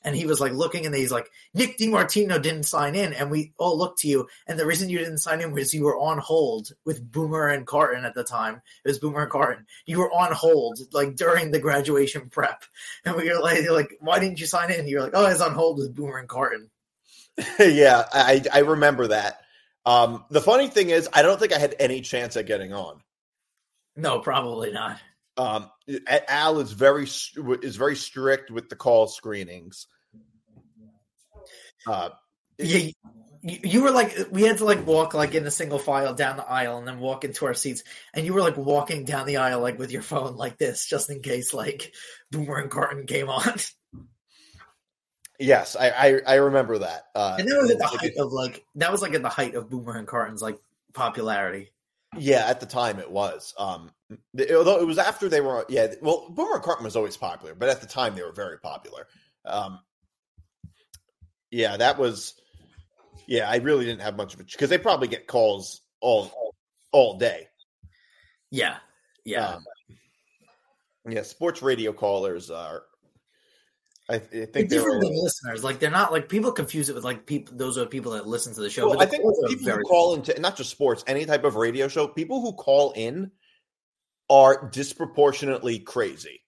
and 0.05 0.15
he 0.15 0.27
was 0.27 0.39
like 0.39 0.53
looking, 0.53 0.85
and 0.85 0.93
he's 0.93 1.11
like, 1.11 1.29
Nick 1.55 1.79
DiMartino 1.79 2.39
didn't 2.41 2.63
sign 2.63 2.93
in, 2.93 3.11
and 3.11 3.31
we 3.31 3.53
all 3.57 3.77
looked 3.77 3.99
to 3.99 4.07
you, 4.07 4.27
and 4.47 4.57
the 4.57 4.65
reason 4.65 4.87
you 4.87 4.99
didn't 4.99 5.17
sign 5.17 5.41
in 5.41 5.51
was 5.51 5.73
you 5.73 5.83
were 5.83 5.97
on 5.97 6.19
hold 6.19 6.69
with 6.85 7.11
Boomer 7.11 7.47
and 7.47 7.65
Carton 7.65 8.05
at 8.05 8.13
the 8.13 8.23
time. 8.23 8.61
It 8.85 8.87
was 8.87 8.99
Boomer 8.99 9.23
and 9.23 9.31
Carton. 9.31 9.65
You 9.87 9.99
were 9.99 10.11
on 10.11 10.31
hold 10.31 10.79
like 10.93 11.15
during 11.15 11.49
the 11.49 11.59
graduation 11.59 12.29
prep, 12.29 12.63
and 13.03 13.15
we 13.15 13.29
were 13.29 13.41
like, 13.41 13.67
like, 13.69 13.97
why 13.99 14.19
didn't 14.19 14.39
you 14.39 14.45
sign 14.45 14.71
in? 14.71 14.87
You're 14.87 15.01
like, 15.01 15.13
oh, 15.15 15.25
I 15.25 15.33
was 15.33 15.41
on 15.41 15.55
hold 15.55 15.79
with 15.79 15.95
Boomer 15.95 16.19
and 16.19 16.29
Carton. 16.29 16.69
yeah, 17.59 18.05
I 18.13 18.43
I 18.53 18.59
remember 18.59 19.07
that. 19.07 19.41
Um, 19.85 20.25
the 20.29 20.41
funny 20.41 20.67
thing 20.67 20.89
is, 20.89 21.07
I 21.13 21.21
don't 21.21 21.39
think 21.39 21.53
I 21.53 21.59
had 21.59 21.75
any 21.79 22.01
chance 22.01 22.35
at 22.37 22.47
getting 22.47 22.73
on. 22.73 23.01
No, 23.95 24.19
probably 24.19 24.71
not. 24.71 24.99
Um, 25.37 25.69
Al 26.27 26.59
is 26.59 26.71
very 26.71 27.03
is 27.03 27.75
very 27.75 27.95
strict 27.95 28.51
with 28.51 28.69
the 28.69 28.75
call 28.75 29.07
screenings. 29.07 29.87
Uh, 31.85 32.09
yeah, 32.57 32.89
you, 33.41 33.59
you 33.63 33.83
were 33.83 33.91
like 33.91 34.17
we 34.31 34.43
had 34.43 34.57
to 34.57 34.65
like 34.65 34.87
walk 34.87 35.13
like 35.13 35.35
in 35.35 35.45
a 35.45 35.51
single 35.51 35.77
file 35.77 36.15
down 36.15 36.37
the 36.37 36.49
aisle 36.49 36.77
and 36.77 36.87
then 36.87 36.99
walk 36.99 37.25
into 37.25 37.45
our 37.45 37.53
seats, 37.53 37.83
and 38.13 38.25
you 38.25 38.33
were 38.33 38.41
like 38.41 38.57
walking 38.57 39.05
down 39.05 39.27
the 39.27 39.37
aisle 39.37 39.59
like 39.59 39.77
with 39.77 39.91
your 39.91 40.01
phone 40.01 40.35
like 40.35 40.57
this, 40.57 40.87
just 40.87 41.09
in 41.09 41.21
case 41.21 41.53
like 41.53 41.93
Boomer 42.31 42.57
and 42.57 42.71
Carton 42.71 43.05
came 43.05 43.29
on. 43.29 43.43
Yes, 45.39 45.75
I 45.75 45.89
I, 45.89 46.19
I 46.27 46.35
remember 46.35 46.77
that. 46.79 47.07
Uh, 47.13 47.35
and 47.39 47.47
that 47.47 47.57
was 47.57 47.71
at 47.71 47.77
the 47.77 47.87
height 47.87 48.17
of 48.17 48.31
like 48.31 48.65
that 48.75 48.91
was 48.91 49.01
like 49.01 49.13
at 49.13 49.21
the 49.21 49.29
height 49.29 49.55
of 49.55 49.69
Boomer 49.69 49.97
and 49.97 50.07
Carton's 50.07 50.41
like 50.41 50.57
popularity. 50.93 51.71
Yeah, 52.17 52.45
at 52.47 52.59
the 52.59 52.65
time 52.65 52.99
it 52.99 53.09
was. 53.11 53.53
Um, 53.57 53.91
although 54.09 54.79
it 54.79 54.87
was 54.87 54.97
after 54.97 55.27
they 55.27 55.41
were, 55.41 55.65
yeah. 55.69 55.93
Well, 56.01 56.27
Boomer 56.29 56.59
Carton 56.59 56.85
was 56.85 56.95
always 56.95 57.17
popular, 57.17 57.55
but 57.55 57.69
at 57.69 57.81
the 57.81 57.87
time 57.87 58.15
they 58.15 58.23
were 58.23 58.31
very 58.31 58.59
popular. 58.59 59.07
Um, 59.43 59.79
yeah, 61.51 61.77
that 61.77 61.97
was. 61.97 62.35
Yeah, 63.27 63.49
I 63.49 63.57
really 63.57 63.85
didn't 63.85 64.01
have 64.01 64.17
much 64.17 64.33
of 64.33 64.39
it 64.39 64.51
because 64.51 64.69
they 64.69 64.77
probably 64.77 65.07
get 65.07 65.27
calls 65.27 65.81
all 65.99 66.31
all 66.91 67.17
day. 67.17 67.47
Yeah, 68.51 68.77
yeah, 69.25 69.47
um, 69.47 69.65
yeah. 71.09 71.23
Sports 71.23 71.61
radio 71.61 71.91
callers 71.91 72.51
are 72.51 72.83
I, 74.07 74.15
I 74.15 74.19
think 74.19 74.53
they're 74.53 74.63
different 74.65 75.01
than 75.01 75.15
listeners. 75.15 75.63
Like 75.63 75.79
they're 75.79 75.89
not 75.89 76.11
like 76.11 76.29
people 76.29 76.51
confuse 76.51 76.89
it 76.89 76.95
with 76.95 77.03
like 77.03 77.25
people. 77.25 77.57
Those 77.57 77.77
are 77.77 77.85
people 77.85 78.11
that 78.11 78.27
listen 78.27 78.53
to 78.53 78.61
the 78.61 78.69
show. 78.69 78.89
Well, 78.89 79.01
I 79.01 79.05
think 79.05 79.23
people 79.47 79.71
who 79.71 79.81
call 79.81 80.15
into 80.15 80.39
not 80.39 80.57
just 80.57 80.69
sports, 80.69 81.03
any 81.07 81.25
type 81.25 81.43
of 81.43 81.55
radio 81.55 81.87
show, 81.87 82.07
people 82.07 82.41
who 82.41 82.53
call 82.53 82.91
in 82.91 83.31
are 84.29 84.69
disproportionately 84.69 85.79
crazy. 85.79 86.41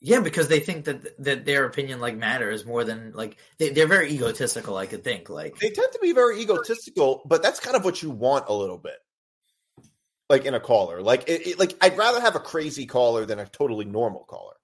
Yeah, 0.00 0.20
because 0.20 0.48
they 0.48 0.60
think 0.60 0.84
that 0.84 1.22
that 1.22 1.44
their 1.44 1.64
opinion 1.64 2.00
like 2.00 2.16
matters 2.16 2.64
more 2.64 2.84
than 2.84 3.12
like 3.12 3.38
they, 3.58 3.70
they're 3.70 3.86
very 3.86 4.10
egotistical. 4.10 4.76
I 4.76 4.86
could 4.86 5.04
think 5.04 5.28
like 5.28 5.58
they 5.58 5.70
tend 5.70 5.92
to 5.92 5.98
be 6.00 6.12
very 6.12 6.40
egotistical, 6.40 7.22
but 7.26 7.42
that's 7.42 7.60
kind 7.60 7.76
of 7.76 7.84
what 7.84 8.02
you 8.02 8.10
want 8.10 8.48
a 8.48 8.54
little 8.54 8.78
bit, 8.78 8.98
like 10.30 10.44
in 10.44 10.54
a 10.54 10.60
caller. 10.60 11.02
Like 11.02 11.28
it, 11.28 11.46
it, 11.46 11.58
like 11.58 11.76
I'd 11.80 11.98
rather 11.98 12.20
have 12.20 12.36
a 12.36 12.40
crazy 12.40 12.86
caller 12.86 13.26
than 13.26 13.38
a 13.38 13.46
totally 13.46 13.84
normal 13.84 14.24
caller. 14.24 14.54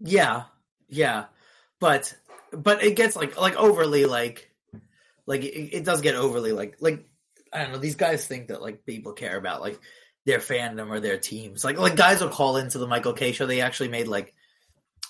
Yeah, 0.00 0.44
yeah, 0.90 1.26
but 1.78 2.14
but 2.52 2.82
it 2.82 2.96
gets 2.96 3.16
like 3.16 3.40
like 3.40 3.56
overly 3.56 4.04
like 4.04 4.50
like 5.26 5.44
it, 5.44 5.76
it 5.76 5.84
does 5.84 6.00
get 6.00 6.14
overly 6.14 6.52
like 6.52 6.76
like 6.80 7.06
I 7.52 7.62
don't 7.62 7.72
know. 7.72 7.78
These 7.78 7.96
guys 7.96 8.26
think 8.26 8.48
that 8.48 8.62
like 8.62 8.84
people 8.84 9.12
care 9.12 9.36
about 9.36 9.60
like 9.60 9.80
their 10.26 10.38
fandom 10.38 10.90
or 10.90 11.00
their 11.00 11.18
teams. 11.18 11.64
Like 11.64 11.78
like 11.78 11.96
guys 11.96 12.20
will 12.20 12.28
call 12.28 12.56
into 12.56 12.78
the 12.78 12.86
Michael 12.86 13.12
Kay 13.12 13.32
show. 13.32 13.46
They 13.46 13.60
actually 13.60 13.88
made 13.88 14.08
like 14.08 14.34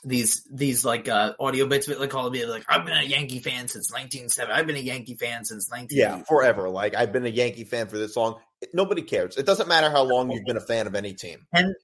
these 0.05 0.47
these 0.51 0.85
like 0.85 1.09
uh 1.09 1.35
audio 1.39 1.66
bits 1.66 1.87
of 1.87 1.93
it 1.93 2.01
like 2.01 2.11
call 2.11 2.31
me 2.31 2.47
like 2.47 2.64
I've 2.68 2.87
been 2.87 2.97
a 2.97 3.03
Yankee 3.03 3.41
fan 3.41 3.68
since 3.68 3.93
1970. 3.93 4.53
I've 4.53 4.66
been 4.66 4.76
a 4.76 4.81
Yankee 4.81 5.16
fan 5.16 5.45
since 5.45 5.70
19 5.70 5.99
Yeah, 5.99 6.22
forever. 6.22 6.70
Like 6.70 6.95
I've 6.95 7.12
been 7.12 7.26
a 7.26 7.31
Yankee 7.31 7.64
fan 7.64 7.89
for 7.89 7.99
this 7.99 8.16
long. 8.16 8.37
Nobody 8.72 9.03
cares. 9.03 9.37
It 9.37 9.47
doesn't 9.47 9.68
matter 9.68 9.91
how 9.91 10.03
long 10.03 10.31
you've 10.31 10.45
been 10.45 10.57
a 10.57 10.62
fan 10.62 10.87
of 10.87 10.95
any 10.95 11.14
team. 11.14 11.47
And 11.53 11.74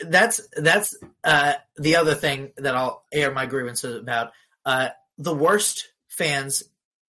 that's 0.00 0.40
that's 0.56 0.96
uh, 1.24 1.54
the 1.76 1.96
other 1.96 2.14
thing 2.14 2.52
that 2.56 2.74
I'll 2.74 3.04
air 3.12 3.32
my 3.32 3.46
grievances 3.46 3.96
about. 3.96 4.32
Uh, 4.64 4.88
the 5.16 5.34
worst 5.34 5.88
fans 6.08 6.62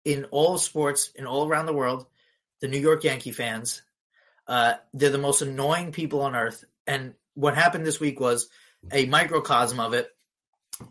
in 0.03 0.25
all 0.25 0.57
sports 0.57 1.11
in 1.15 1.25
all 1.25 1.47
around 1.47 1.65
the 1.65 1.73
world, 1.73 2.05
the 2.61 2.67
New 2.67 2.79
York 2.79 3.03
Yankee 3.03 3.31
fans. 3.31 3.81
Uh, 4.47 4.75
they're 4.93 5.09
the 5.09 5.17
most 5.17 5.41
annoying 5.41 5.91
people 5.91 6.21
on 6.21 6.35
earth. 6.35 6.63
And 6.85 7.15
what 7.33 7.55
happened 7.55 7.85
this 7.85 7.99
week 7.99 8.19
was 8.19 8.47
a 8.91 9.07
microcosm 9.07 9.79
of 9.79 9.93
it. 9.93 10.09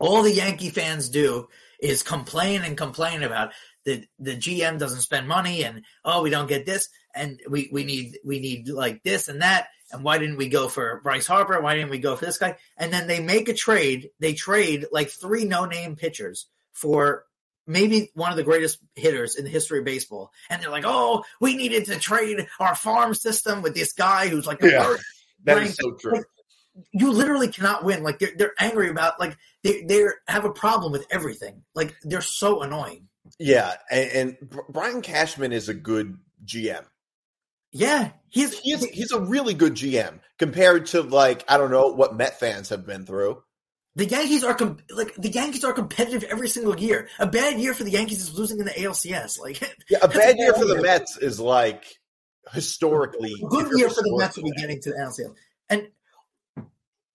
All 0.01 0.22
the 0.22 0.32
Yankee 0.32 0.70
fans 0.70 1.09
do 1.09 1.49
is 1.80 2.03
complain 2.03 2.62
and 2.62 2.76
complain 2.76 3.22
about 3.22 3.53
the 3.84 4.05
the 4.18 4.36
GM 4.36 4.78
doesn't 4.78 5.03
spend 5.03 5.28
money 5.28 5.64
and 5.64 5.82
oh 6.05 6.22
we 6.22 6.30
don't 6.30 6.49
get 6.49 6.66
this 6.66 6.88
and 7.14 7.40
we 7.49 7.68
we 7.70 7.84
need 7.84 8.18
we 8.24 8.40
need 8.40 8.68
like 8.68 9.03
this 9.03 9.28
and 9.28 9.42
that 9.42 9.68
and 9.95 10.05
why 10.05 10.18
didn't 10.18 10.36
we 10.36 10.49
go 10.49 10.68
for 10.68 11.01
Bryce 11.03 11.26
Harper? 11.26 11.61
Why 11.61 11.74
didn't 11.74 11.90
we 11.90 11.99
go 11.99 12.16
for 12.16 12.26
this 12.26 12.38
guy? 12.38 12.57
And 12.76 12.92
then 12.92 13.07
they 13.07 13.20
make 13.20 13.49
a 13.49 13.55
trade. 13.55 14.11
They 14.18 14.34
trade 14.34 14.86
like 14.92 15.09
three 15.09 15.45
no 15.45 15.64
name 15.64 15.97
pitchers 15.97 16.47
for 16.72 17.24
maybe 17.66 18.11
one 18.14 18.30
of 18.30 18.36
the 18.36 18.42
greatest 18.42 18.78
hitters 18.95 19.36
in 19.36 19.45
the 19.45 19.51
history 19.51 19.78
of 19.78 19.84
baseball. 19.84 20.32
And 20.51 20.61
they're 20.61 20.70
like, 20.70 20.84
oh, 20.86 21.24
we 21.40 21.57
needed 21.57 21.86
to 21.86 21.99
trade 21.99 22.47
our 22.61 22.74
farm 22.74 23.14
system 23.14 23.62
with 23.62 23.74
this 23.74 23.92
guy 23.92 24.28
who's 24.28 24.47
like, 24.47 24.61
yeah, 24.61 24.97
that 25.45 25.62
is 25.62 25.76
so 25.76 25.92
true. 25.92 26.16
Like, 26.16 26.24
you 26.92 27.12
literally 27.12 27.49
cannot 27.49 27.84
win. 27.84 28.03
Like 28.03 28.18
they're, 28.18 28.32
they're 28.36 28.55
angry 28.59 28.90
about 28.90 29.20
like 29.20 29.36
they 29.62 29.84
they 29.84 30.05
have 30.26 30.45
a 30.45 30.51
problem 30.51 30.92
with 30.92 31.07
everything. 31.11 31.62
Like 31.74 31.95
they're 32.03 32.20
so 32.20 32.62
annoying. 32.62 33.09
Yeah, 33.38 33.74
and, 33.90 34.11
and 34.40 34.55
Brian 34.68 35.01
Cashman 35.01 35.53
is 35.53 35.68
a 35.68 35.74
good 35.74 36.18
GM. 36.45 36.84
Yeah, 37.75 38.12
he's 38.31 38.57
he's 38.61 38.85
he's 38.85 39.11
a 39.11 39.20
really 39.20 39.53
good 39.53 39.75
GM 39.75 40.20
compared 40.39 40.87
to 40.87 41.03
like 41.03 41.45
I 41.49 41.59
don't 41.59 41.72
know 41.72 41.89
what 41.89 42.16
Met 42.16 42.39
fans 42.39 42.68
have 42.68 42.87
been 42.87 43.05
through. 43.05 43.43
The 43.97 44.07
Yankees 44.07 44.45
are 44.45 44.55
com- 44.55 44.79
like 44.91 45.12
the 45.16 45.29
Yankees 45.29 45.64
are 45.64 45.72
competitive 45.72 46.22
every 46.31 46.49
single 46.49 46.79
year. 46.79 47.09
A 47.18 47.27
bad 47.27 47.59
year 47.59 47.75
for 47.75 47.83
the 47.83 47.91
Yankees 47.91 48.20
is 48.20 48.39
losing 48.39 48.61
in 48.61 48.64
the 48.64 48.70
ALCS. 48.70 49.41
Like 49.41 49.61
yeah, 49.91 49.99
a 50.03 50.09
bad, 50.09 50.37
year 50.39 50.55
for 50.55 50.64
the 50.64 50.81
Mets 50.81 51.18
is 51.18 51.41
like 51.41 51.85
historically 52.53 53.33
a 53.33 53.49
good 53.49 53.77
year 53.77 53.91
for 53.91 54.03
the 54.03 54.16
Mets 54.18 54.37
will 54.37 54.45
be 54.45 54.53
getting 54.53 54.81
to 54.81 54.91
the 54.91 54.97
ALCS. 54.97 55.35
And 55.68 55.89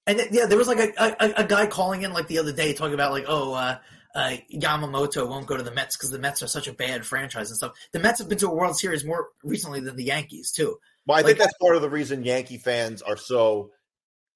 and 0.07 0.28
yeah, 0.32 0.45
there 0.45 0.57
was 0.57 0.68
like 0.68 0.80
a, 0.80 0.91
a, 0.97 1.34
a 1.38 1.43
guy 1.45 1.68
calling 1.68 2.01
in 2.01 2.12
like 2.12 2.28
the 2.28 2.39
other 2.39 2.51
day 2.51 2.74
talking 2.74 2.95
about 2.95 3.14
like 3.14 3.26
oh 3.30 3.53
uh, 3.53 3.78
uh, 4.16 4.38
Yamamoto 4.53 5.28
won't 5.28 5.47
go 5.47 5.57
to 5.57 5.64
the 5.64 5.72
Mets 5.72 5.95
because 5.95 6.10
the 6.10 6.20
Mets 6.20 6.41
are 6.41 6.47
such 6.47 6.68
a 6.68 6.74
bad 6.74 7.05
franchise 7.05 7.49
and 7.49 7.57
stuff. 7.57 7.74
The 7.91 7.99
Mets 7.99 8.20
have 8.20 8.30
been 8.30 8.38
to 8.39 8.47
a 8.47 8.53
World 8.53 8.78
Series 8.78 9.05
more 9.05 9.30
recently 9.43 9.82
than 9.82 9.95
the 9.95 10.03
Yankees 10.03 10.51
too. 10.51 10.78
Well, 11.05 11.18
I 11.18 11.22
like, 11.22 11.26
think 11.28 11.39
that's 11.39 11.57
part 11.62 11.76
of 11.76 11.82
the 11.82 11.89
reason 11.89 12.24
Yankee 12.24 12.57
fans 12.57 13.01
are 13.01 13.18
so 13.18 13.72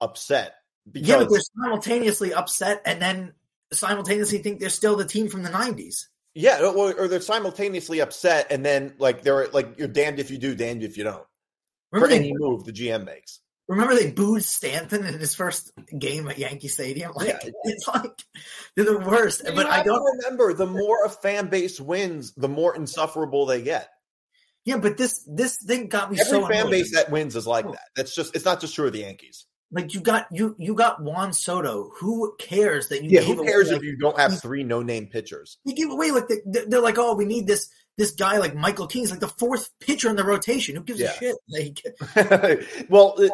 upset. 0.01 0.55
Because... 0.91 1.07
Yeah, 1.07 1.17
but 1.19 1.29
they're 1.29 1.41
simultaneously 1.63 2.33
upset 2.33 2.81
and 2.85 3.01
then 3.01 3.33
simultaneously 3.71 4.39
think 4.39 4.59
they're 4.59 4.69
still 4.69 4.95
the 4.95 5.05
team 5.05 5.29
from 5.29 5.43
the 5.43 5.49
'90s. 5.49 6.05
Yeah, 6.35 6.61
or, 6.61 6.93
or 6.93 7.07
they're 7.07 7.21
simultaneously 7.21 8.01
upset 8.01 8.47
and 8.51 8.65
then 8.65 8.93
like 8.97 9.21
they're 9.21 9.47
like 9.49 9.77
you're 9.77 9.87
damned 9.87 10.19
if 10.19 10.29
you 10.29 10.37
do, 10.37 10.55
damned 10.55 10.83
if 10.83 10.97
you 10.97 11.03
don't. 11.03 11.25
Remember 11.91 12.15
For 12.15 12.19
any 12.19 12.33
move 12.35 12.65
the 12.65 12.73
GM 12.73 13.05
makes. 13.05 13.39
Remember 13.67 13.95
they 13.95 14.11
booed 14.11 14.43
Stanton 14.43 15.05
in 15.05 15.19
his 15.19 15.35
first 15.35 15.71
game 15.97 16.27
at 16.27 16.37
Yankee 16.37 16.67
Stadium? 16.67 17.13
Like 17.15 17.27
yeah. 17.27 17.51
it's 17.63 17.87
like 17.87 18.11
they're 18.75 18.85
the 18.85 18.99
worst. 18.99 19.43
You 19.45 19.55
but 19.55 19.67
I 19.67 19.83
don't 19.83 20.03
remember 20.17 20.53
the 20.53 20.65
more 20.65 21.05
a 21.05 21.09
fan 21.09 21.47
base 21.47 21.79
wins, 21.79 22.33
the 22.33 22.49
more 22.49 22.75
insufferable 22.75 23.45
they 23.45 23.61
get. 23.61 23.89
Yeah, 24.65 24.77
but 24.77 24.97
this 24.97 25.23
this 25.27 25.57
thing 25.57 25.87
got 25.87 26.11
me 26.11 26.19
Every 26.19 26.29
so 26.29 26.47
fan 26.47 26.61
annoyed. 26.61 26.71
base 26.71 26.93
that 26.93 27.11
wins 27.11 27.35
is 27.35 27.47
like 27.47 27.65
oh. 27.65 27.71
that. 27.71 27.87
That's 27.95 28.15
just 28.15 28.35
it's 28.35 28.45
not 28.45 28.61
just 28.61 28.75
true 28.75 28.87
of 28.87 28.93
the 28.93 28.99
Yankees. 28.99 29.45
Like 29.73 29.93
you 29.93 30.01
got 30.01 30.27
you 30.31 30.55
you 30.59 30.75
got 30.75 31.01
Juan 31.01 31.33
Soto. 31.33 31.91
Who 31.99 32.35
cares 32.37 32.89
that 32.89 33.03
you? 33.03 33.09
Yeah, 33.09 33.21
who 33.21 33.43
cares 33.43 33.69
away, 33.69 33.77
if 33.77 33.83
you 33.83 33.97
don't 33.97 34.17
have 34.19 34.39
three 34.39 34.63
no 34.63 34.83
name 34.83 35.07
pitchers? 35.07 35.57
You 35.65 35.73
give 35.73 35.89
away 35.89 36.11
like 36.11 36.27
the, 36.27 36.65
they're 36.67 36.79
like, 36.79 36.99
oh, 36.99 37.15
we 37.15 37.25
need 37.25 37.47
this 37.47 37.69
this 37.97 38.11
guy 38.11 38.37
like 38.37 38.55
Michael 38.55 38.85
King 38.85 39.03
is 39.03 39.11
like 39.11 39.19
the 39.19 39.27
fourth 39.27 39.71
pitcher 39.79 40.09
in 40.09 40.15
the 40.15 40.23
rotation. 40.23 40.75
Who 40.75 40.83
gives 40.83 40.99
yeah. 40.99 41.11
a 41.11 41.17
shit? 41.17 41.35
Like, 41.49 42.65
well, 42.89 43.15
it, 43.17 43.31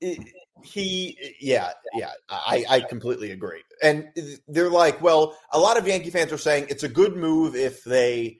it, 0.00 0.18
he, 0.62 1.16
yeah, 1.40 1.70
yeah, 1.94 2.10
I, 2.28 2.64
I 2.68 2.80
completely 2.80 3.30
agree. 3.32 3.62
And 3.82 4.08
they're 4.46 4.70
like, 4.70 5.00
well, 5.00 5.36
a 5.52 5.58
lot 5.58 5.76
of 5.76 5.86
Yankee 5.86 6.10
fans 6.10 6.32
are 6.32 6.38
saying 6.38 6.66
it's 6.68 6.82
a 6.82 6.88
good 6.88 7.16
move 7.16 7.54
if 7.54 7.84
they 7.84 8.38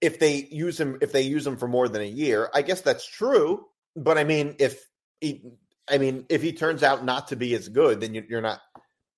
if 0.00 0.18
they 0.18 0.48
use 0.50 0.80
him 0.80 0.98
if 1.02 1.12
they 1.12 1.22
use 1.22 1.46
him 1.46 1.56
for 1.56 1.68
more 1.68 1.88
than 1.88 2.02
a 2.02 2.06
year. 2.06 2.50
I 2.54 2.62
guess 2.62 2.80
that's 2.80 3.06
true, 3.06 3.66
but 3.96 4.18
I 4.18 4.24
mean, 4.24 4.56
if 4.58 4.82
he, 5.20 5.42
I 5.90 5.98
mean, 5.98 6.26
if 6.28 6.42
he 6.42 6.52
turns 6.52 6.82
out 6.82 7.04
not 7.04 7.28
to 7.28 7.36
be 7.36 7.54
as 7.54 7.68
good, 7.68 8.00
then 8.00 8.14
you're 8.14 8.40
not 8.40 8.60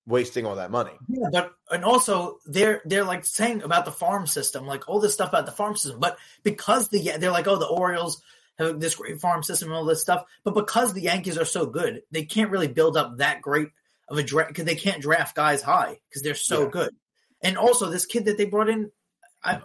wasting 0.05 0.45
all 0.45 0.55
that 0.55 0.71
money. 0.71 0.91
Yeah, 1.07 1.29
but 1.31 1.53
and 1.71 1.85
also 1.85 2.39
they're 2.45 2.81
they're 2.85 3.05
like 3.05 3.25
saying 3.25 3.61
about 3.63 3.85
the 3.85 3.91
farm 3.91 4.27
system, 4.27 4.65
like 4.65 4.87
all 4.89 4.99
this 4.99 5.13
stuff 5.13 5.29
about 5.29 5.45
the 5.45 5.51
farm 5.51 5.75
system. 5.75 5.99
But 5.99 6.17
because 6.43 6.89
the 6.89 7.13
they're 7.17 7.31
like, 7.31 7.47
oh, 7.47 7.57
the 7.57 7.67
Orioles 7.67 8.21
have 8.57 8.79
this 8.79 8.95
great 8.95 9.19
farm 9.19 9.43
system 9.43 9.69
and 9.69 9.77
all 9.77 9.85
this 9.85 10.01
stuff. 10.01 10.25
But 10.43 10.55
because 10.55 10.93
the 10.93 11.01
Yankees 11.01 11.37
are 11.37 11.45
so 11.45 11.65
good, 11.65 12.03
they 12.11 12.25
can't 12.25 12.51
really 12.51 12.67
build 12.67 12.97
up 12.97 13.17
that 13.17 13.41
great 13.41 13.69
of 14.09 14.17
a 14.17 14.23
draft 14.23 14.49
because 14.49 14.65
they 14.65 14.75
can't 14.75 15.01
draft 15.01 15.35
guys 15.35 15.61
high 15.61 15.99
because 16.09 16.21
they're 16.21 16.35
so 16.35 16.63
Yeah. 16.63 16.69
good. 16.69 16.95
And 17.41 17.57
also, 17.57 17.89
this 17.89 18.05
kid 18.05 18.25
that 18.25 18.37
they 18.37 18.45
brought 18.45 18.69
in, 18.69 18.91
I 19.43 19.61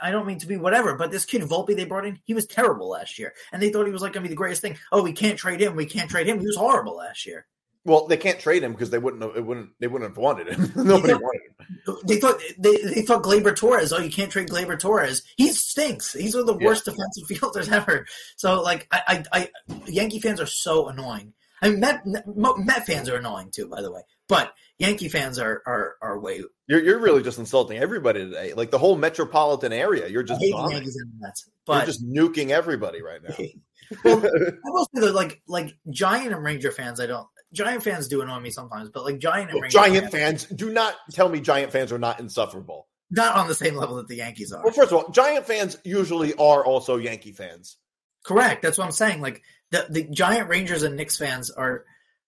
I 0.00 0.10
don't 0.10 0.26
mean 0.26 0.38
to 0.40 0.46
be 0.46 0.56
whatever, 0.56 0.94
but 0.94 1.10
this 1.10 1.24
kid 1.24 1.42
Volpe 1.42 1.74
they 1.74 1.84
brought 1.84 2.06
in, 2.06 2.20
he 2.24 2.34
was 2.34 2.46
terrible 2.46 2.88
last 2.90 3.18
year, 3.18 3.32
and 3.52 3.62
they 3.62 3.70
thought 3.70 3.86
he 3.86 3.92
was 3.92 4.02
like 4.02 4.12
going 4.12 4.22
to 4.22 4.28
be 4.28 4.32
the 4.32 4.36
greatest 4.36 4.62
thing. 4.62 4.76
Oh, 4.92 5.02
we 5.02 5.12
can't 5.12 5.38
trade 5.38 5.60
him. 5.60 5.74
We 5.76 5.86
can't 5.86 6.10
trade 6.10 6.26
him. 6.28 6.38
He 6.40 6.46
was 6.46 6.56
horrible 6.56 6.96
last 6.96 7.24
year. 7.26 7.46
Well, 7.84 8.06
they 8.06 8.16
can't 8.16 8.38
trade 8.38 8.62
him 8.62 8.72
because 8.72 8.90
they 8.90 8.98
wouldn't 8.98 9.22
have, 9.22 9.36
it 9.36 9.44
wouldn't 9.44 9.70
they 9.80 9.88
wouldn't 9.88 10.10
have 10.10 10.16
wanted 10.18 10.48
him. 10.48 10.72
Nobody 10.76 11.14
Yeah. 11.14 11.18
wanted 11.18 11.40
him. 11.86 11.96
They 12.06 12.16
thought 12.20 12.38
they, 12.58 12.76
they 12.76 13.02
thought 13.02 13.24
Gleyber 13.24 13.56
Torres. 13.56 13.92
Oh, 13.92 13.98
you 13.98 14.10
can't 14.10 14.30
trade 14.30 14.48
Gleyber 14.48 14.78
Torres. 14.78 15.22
He 15.36 15.48
stinks. 15.52 16.12
He's 16.12 16.34
one 16.34 16.42
of 16.42 16.46
the 16.46 16.58
Yeah. 16.58 16.66
worst 16.68 16.84
defensive 16.84 17.24
fielders 17.28 17.68
ever. 17.70 18.06
So 18.36 18.62
like, 18.62 18.86
I, 18.92 19.24
I, 19.32 19.48
I 19.68 19.80
Yankee 19.86 20.20
fans 20.20 20.40
are 20.40 20.46
so 20.46 20.88
annoying. 20.88 21.32
I 21.60 21.70
mean, 21.70 21.80
Met, 21.80 22.02
Met 22.26 22.86
fans 22.86 23.08
are 23.08 23.16
annoying 23.16 23.50
too, 23.50 23.68
by 23.68 23.82
the 23.82 23.90
way. 23.90 24.02
But 24.28 24.52
Yankee 24.82 25.08
fans 25.08 25.38
are 25.38 25.62
are 25.64 25.94
are 26.02 26.18
way 26.18 26.42
You're 26.66 26.82
you're 26.82 26.98
really 26.98 27.22
just 27.22 27.38
insulting 27.38 27.78
everybody 27.78 28.24
today. 28.24 28.52
Like 28.52 28.70
the 28.70 28.78
whole 28.78 28.96
metropolitan 28.96 29.72
area. 29.72 30.08
You're 30.08 30.24
just. 30.24 30.40
Yankees 30.42 30.96
and 30.96 31.12
Mets. 31.20 31.48
You're 31.68 31.86
just 31.86 32.04
nuking 32.04 32.50
everybody 32.50 33.00
right 33.00 33.20
now. 33.22 33.34
well, 34.04 34.18
I 34.18 34.70
will 34.70 34.88
say 34.94 35.02
that 35.02 35.14
like 35.14 35.40
like 35.46 35.76
Giant 35.90 36.32
and 36.32 36.44
Ranger 36.44 36.72
fans, 36.72 37.00
I 37.00 37.06
don't. 37.06 37.26
Giant 37.52 37.84
fans 37.84 38.08
do 38.08 38.22
annoy 38.22 38.40
me 38.40 38.50
sometimes, 38.50 38.90
but 38.90 39.04
like 39.04 39.18
Giant 39.18 39.50
and 39.50 39.62
Ranger 39.62 39.78
Giant 39.78 40.10
fans, 40.10 40.46
do 40.46 40.72
not 40.72 40.96
tell 41.12 41.28
me 41.28 41.40
Giant 41.40 41.70
fans 41.70 41.92
are 41.92 41.98
not 41.98 42.18
insufferable. 42.18 42.88
not 43.10 43.36
on 43.36 43.46
the 43.46 43.54
same 43.54 43.76
level 43.76 43.96
that 43.96 44.08
the 44.08 44.16
Yankees 44.16 44.52
are. 44.52 44.64
Well, 44.64 44.72
first 44.72 44.90
of 44.90 44.98
all, 44.98 45.10
Giant 45.10 45.46
fans 45.46 45.76
usually 45.84 46.34
are 46.34 46.64
also 46.64 46.96
Yankee 46.96 47.32
fans. 47.32 47.76
Correct. 48.24 48.62
That's 48.62 48.78
what 48.78 48.84
I'm 48.84 48.92
saying. 48.92 49.20
Like 49.20 49.42
the 49.70 49.86
the 49.88 50.04
Giant 50.04 50.48
Rangers 50.48 50.82
and 50.82 50.96
Knicks 50.96 51.16
fans 51.16 51.50
are 51.50 51.84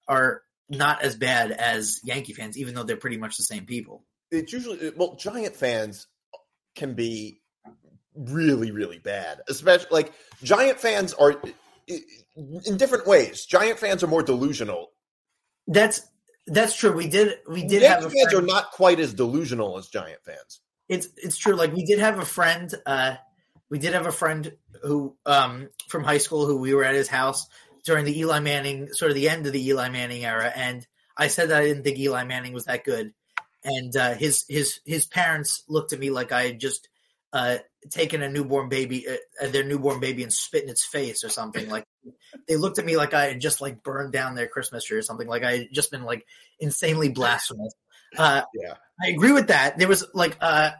are 0.06 0.42
not 0.68 1.02
as 1.02 1.16
bad 1.16 1.50
as 1.50 2.00
Yankee 2.04 2.32
fans, 2.32 2.58
even 2.58 2.74
though 2.74 2.82
they're 2.82 2.96
pretty 2.96 3.18
much 3.18 3.36
the 3.36 3.42
same 3.42 3.66
people. 3.66 4.04
It's 4.30 4.52
usually 4.52 4.90
well, 4.96 5.16
Giant 5.16 5.54
fans 5.56 6.06
can 6.74 6.94
be 6.94 7.40
really, 8.14 8.70
really 8.70 8.98
bad. 8.98 9.40
Especially 9.48 9.88
like 9.90 10.12
Giant 10.42 10.80
fans 10.80 11.14
are 11.14 11.40
in 11.86 12.76
different 12.76 13.06
ways. 13.06 13.44
Giant 13.44 13.78
fans 13.78 14.02
are 14.02 14.08
more 14.08 14.22
delusional. 14.22 14.90
That's 15.66 16.00
that's 16.46 16.76
true. 16.76 16.92
We 16.92 17.08
did 17.08 17.38
we 17.48 17.66
did 17.66 17.82
have 17.82 18.02
Yankee 18.02 18.20
a 18.20 18.24
fans 18.24 18.34
are 18.34 18.46
not 18.46 18.72
quite 18.72 19.00
as 19.00 19.14
delusional 19.14 19.78
as 19.78 19.88
Giant 19.88 20.20
fans. 20.24 20.60
it's 20.88 21.08
it's 21.16 21.36
true. 21.36 21.54
Like 21.54 21.72
we 21.72 21.84
did 21.84 21.98
have 21.98 22.18
a 22.18 22.24
friend. 22.24 22.72
Uh, 22.86 23.16
we 23.70 23.78
did 23.78 23.94
have 23.94 24.06
a 24.06 24.12
friend 24.12 24.52
who 24.82 25.16
um 25.26 25.68
from 25.88 26.04
high 26.04 26.18
school 26.18 26.46
who 26.46 26.58
we 26.58 26.74
were 26.74 26.84
at 26.84 26.94
his 26.94 27.08
house 27.08 27.46
during 27.84 28.04
the 28.04 28.18
Eli 28.18 28.40
Manning 28.40 28.92
sort 28.92 29.10
of 29.10 29.14
the 29.14 29.28
end 29.28 29.46
of 29.46 29.52
the 29.52 29.68
Eli 29.68 29.88
Manning 29.88 30.24
era, 30.24 30.52
and 30.54 30.86
I 31.16 31.28
said 31.28 31.50
that 31.50 31.60
I 31.62 31.66
didn't 31.66 31.84
think 31.84 31.98
Eli 31.98 32.24
Manning 32.24 32.52
was 32.52 32.64
that 32.64 32.84
good, 32.84 33.12
and 33.64 33.96
uh, 33.96 34.14
his 34.14 34.44
his 34.48 34.80
his 34.84 35.06
parents 35.06 35.64
looked 35.68 35.92
at 35.92 35.98
me 35.98 36.10
like 36.10 36.32
I 36.32 36.44
had 36.44 36.60
just 36.60 36.88
uh, 37.32 37.58
taken 37.90 38.22
a 38.22 38.28
newborn 38.28 38.68
baby, 38.68 39.06
uh, 39.08 39.48
their 39.48 39.64
newborn 39.64 40.00
baby, 40.00 40.22
and 40.22 40.32
spit 40.32 40.62
in 40.64 40.70
its 40.70 40.84
face 40.84 41.24
or 41.24 41.28
something. 41.28 41.68
Like 41.68 41.84
they 42.48 42.56
looked 42.56 42.78
at 42.78 42.84
me 42.84 42.96
like 42.96 43.12
I 43.14 43.26
had 43.26 43.40
just 43.40 43.60
like 43.60 43.82
burned 43.82 44.12
down 44.12 44.34
their 44.34 44.46
Christmas 44.48 44.84
tree 44.84 44.98
or 44.98 45.02
something. 45.02 45.28
Like 45.28 45.44
I 45.44 45.58
had 45.58 45.68
just 45.72 45.90
been 45.90 46.04
like 46.04 46.24
insanely 46.60 47.08
blasphemous. 47.10 47.74
Uh, 48.16 48.42
Yeah. 48.54 48.74
I 49.02 49.08
agree 49.08 49.32
with 49.32 49.48
that. 49.48 49.76
There 49.78 49.88
was 49.88 50.06
like 50.14 50.36
uh 50.40 50.70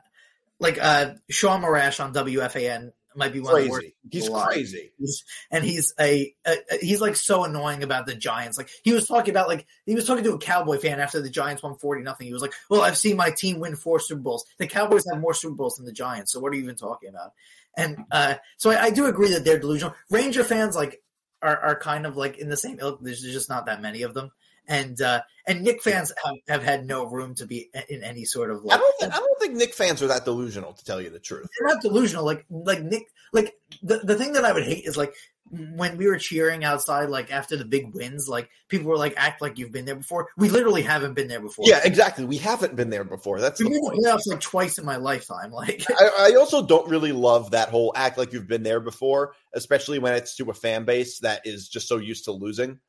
like 0.61 0.79
uh 0.81 1.15
Sean 1.29 1.63
Marash 1.63 2.03
on 2.03 2.15
WFAN 2.15 2.93
might 3.17 3.33
be 3.33 3.41
one 3.41 3.57
of 3.57 3.65
the 3.65 3.71
worst. 3.71 3.87
He's 4.11 4.29
alive. 4.29 4.49
crazy. 4.49 4.93
He's- 4.99 5.25
and 5.51 5.65
he's 5.65 5.95
a, 5.99 6.35
a 6.47 6.57
he's 6.81 7.01
like 7.01 7.17
so 7.17 7.45
annoying 7.45 7.83
about 7.83 8.07
the 8.07 8.15
Giants. 8.15 8.59
Like 8.59 8.71
he 8.83 8.93
was 8.93 9.07
talking 9.07 9.31
about 9.31 9.49
like 9.49 9.67
he 9.87 9.95
was 9.95 10.07
talking 10.07 10.25
to 10.25 10.35
a 10.35 10.39
Cowboy 10.39 10.79
fan 10.79 11.01
after 11.01 11.21
the 11.21 11.31
Giants 11.31 11.63
won 11.63 11.77
forty 11.77 12.03
nothing. 12.03 12.27
He 12.27 12.33
was 12.33 12.43
like, 12.43 12.53
"Well, 12.71 12.83
I've 12.83 12.99
seen 12.99 13.17
my 13.17 13.31
team 13.31 13.61
win 13.61 13.77
four 13.77 14.01
Super 14.01 14.21
Bowls. 14.21 14.45
The 14.59 14.67
Cowboys 14.67 15.05
have 15.11 15.21
more 15.21 15.35
Super 15.35 15.55
Bowls 15.55 15.77
than 15.77 15.87
the 15.87 15.93
Giants. 15.93 16.33
So 16.33 16.41
what 16.41 16.53
are 16.53 16.57
you 16.57 16.63
even 16.63 16.77
talking 16.77 17.09
about?" 17.11 17.33
And 17.77 18.05
uh, 18.11 18.35
so 18.57 18.71
I, 18.71 18.85
I 18.85 18.91
do 18.91 19.07
agree 19.07 19.31
that 19.33 19.45
they're 19.45 19.59
delusional. 19.59 19.95
Ranger 20.11 20.45
fans 20.45 20.77
like 20.77 21.03
are 21.43 21.59
are 21.59 21.79
kind 21.79 22.07
of 22.07 22.17
like 22.17 22.39
in 22.39 22.49
the 22.49 22.57
same 22.57 22.79
ilk. 22.81 23.01
There's 23.03 23.21
just 23.23 23.49
not 23.49 23.67
that 23.67 23.83
many 23.83 24.03
of 24.03 24.15
them. 24.15 24.31
And 24.67 25.01
uh, 25.01 25.23
and 25.47 25.63
Knick 25.63 25.83
fans 25.83 26.13
have, 26.25 26.37
have 26.49 26.63
had 26.63 26.87
no 26.87 27.05
room 27.05 27.35
to 27.37 27.47
be 27.47 27.71
in 27.89 28.03
any 28.03 28.25
sort 28.25 28.51
of 28.51 28.65
I 28.71 28.77
don't 28.79 28.99
think 28.99 29.13
I 29.13 29.19
don't 29.19 29.41
think 29.41 29.55
Knick 29.55 29.75
fans 29.75 30.03
are 30.03 30.07
that 30.09 30.25
delusional 30.25 30.73
to 30.73 30.85
tell 30.85 31.01
you 31.01 31.11
the 31.11 31.19
truth. 31.19 31.49
they're 31.59 31.69
not 31.69 31.83
delusional. 31.83 32.25
Like 32.25 32.47
like 32.49 32.83
Knick 32.83 33.09
like 33.33 33.55
the 33.83 33.99
the 33.99 34.15
thing 34.15 34.33
that 34.35 34.45
I 34.45 34.53
would 34.53 34.65
hate 34.65 34.85
is 34.87 34.97
like 34.97 35.15
when 35.51 35.97
we 35.97 36.07
were 36.07 36.19
cheering 36.19 36.65
outside, 36.65 37.11
like 37.11 37.31
after 37.31 37.57
the 37.57 37.65
big 37.65 37.95
wins, 37.95 38.29
like 38.29 38.49
people 38.69 38.89
were 38.89 38.97
like 38.97 39.15
act 39.17 39.43
like 39.43 39.59
you've 39.59 39.73
been 39.73 39.85
there 39.85 39.97
before. 39.97 40.29
We 40.37 40.49
literally 40.49 40.83
haven't 40.83 41.15
been 41.15 41.29
there 41.29 41.41
before. 41.41 41.67
Yeah, 41.69 41.81
exactly. 41.85 42.25
We 42.25 42.39
haven't 42.39 42.77
been 42.77 42.91
there 42.91 43.05
before. 43.05 43.41
That's 43.41 43.63
we 43.63 43.69
the 43.69 43.81
point. 43.81 44.01
playoffs 44.01 44.27
like 44.27 44.41
twice 44.41 44.79
in 44.79 44.85
my 44.85 44.97
lifetime. 44.97 45.53
Like 45.53 45.85
I, 45.99 46.31
I 46.33 46.37
also 46.37 46.67
don't 46.67 46.89
really 46.89 47.13
love 47.13 47.51
that 47.51 47.69
whole 47.69 47.93
act 47.95 48.17
like 48.19 48.33
you've 48.33 48.49
been 48.49 48.63
there 48.63 48.81
before, 48.81 49.35
especially 49.53 49.99
when 49.99 50.15
it's 50.15 50.37
to 50.37 50.51
a 50.51 50.55
fan 50.55 50.85
base 50.85 51.19
that 51.21 51.43
is 51.45 51.69
just 51.69 51.89
so 51.89 51.99
used 51.99 52.25
to 52.25 52.33
losing. 52.33 52.81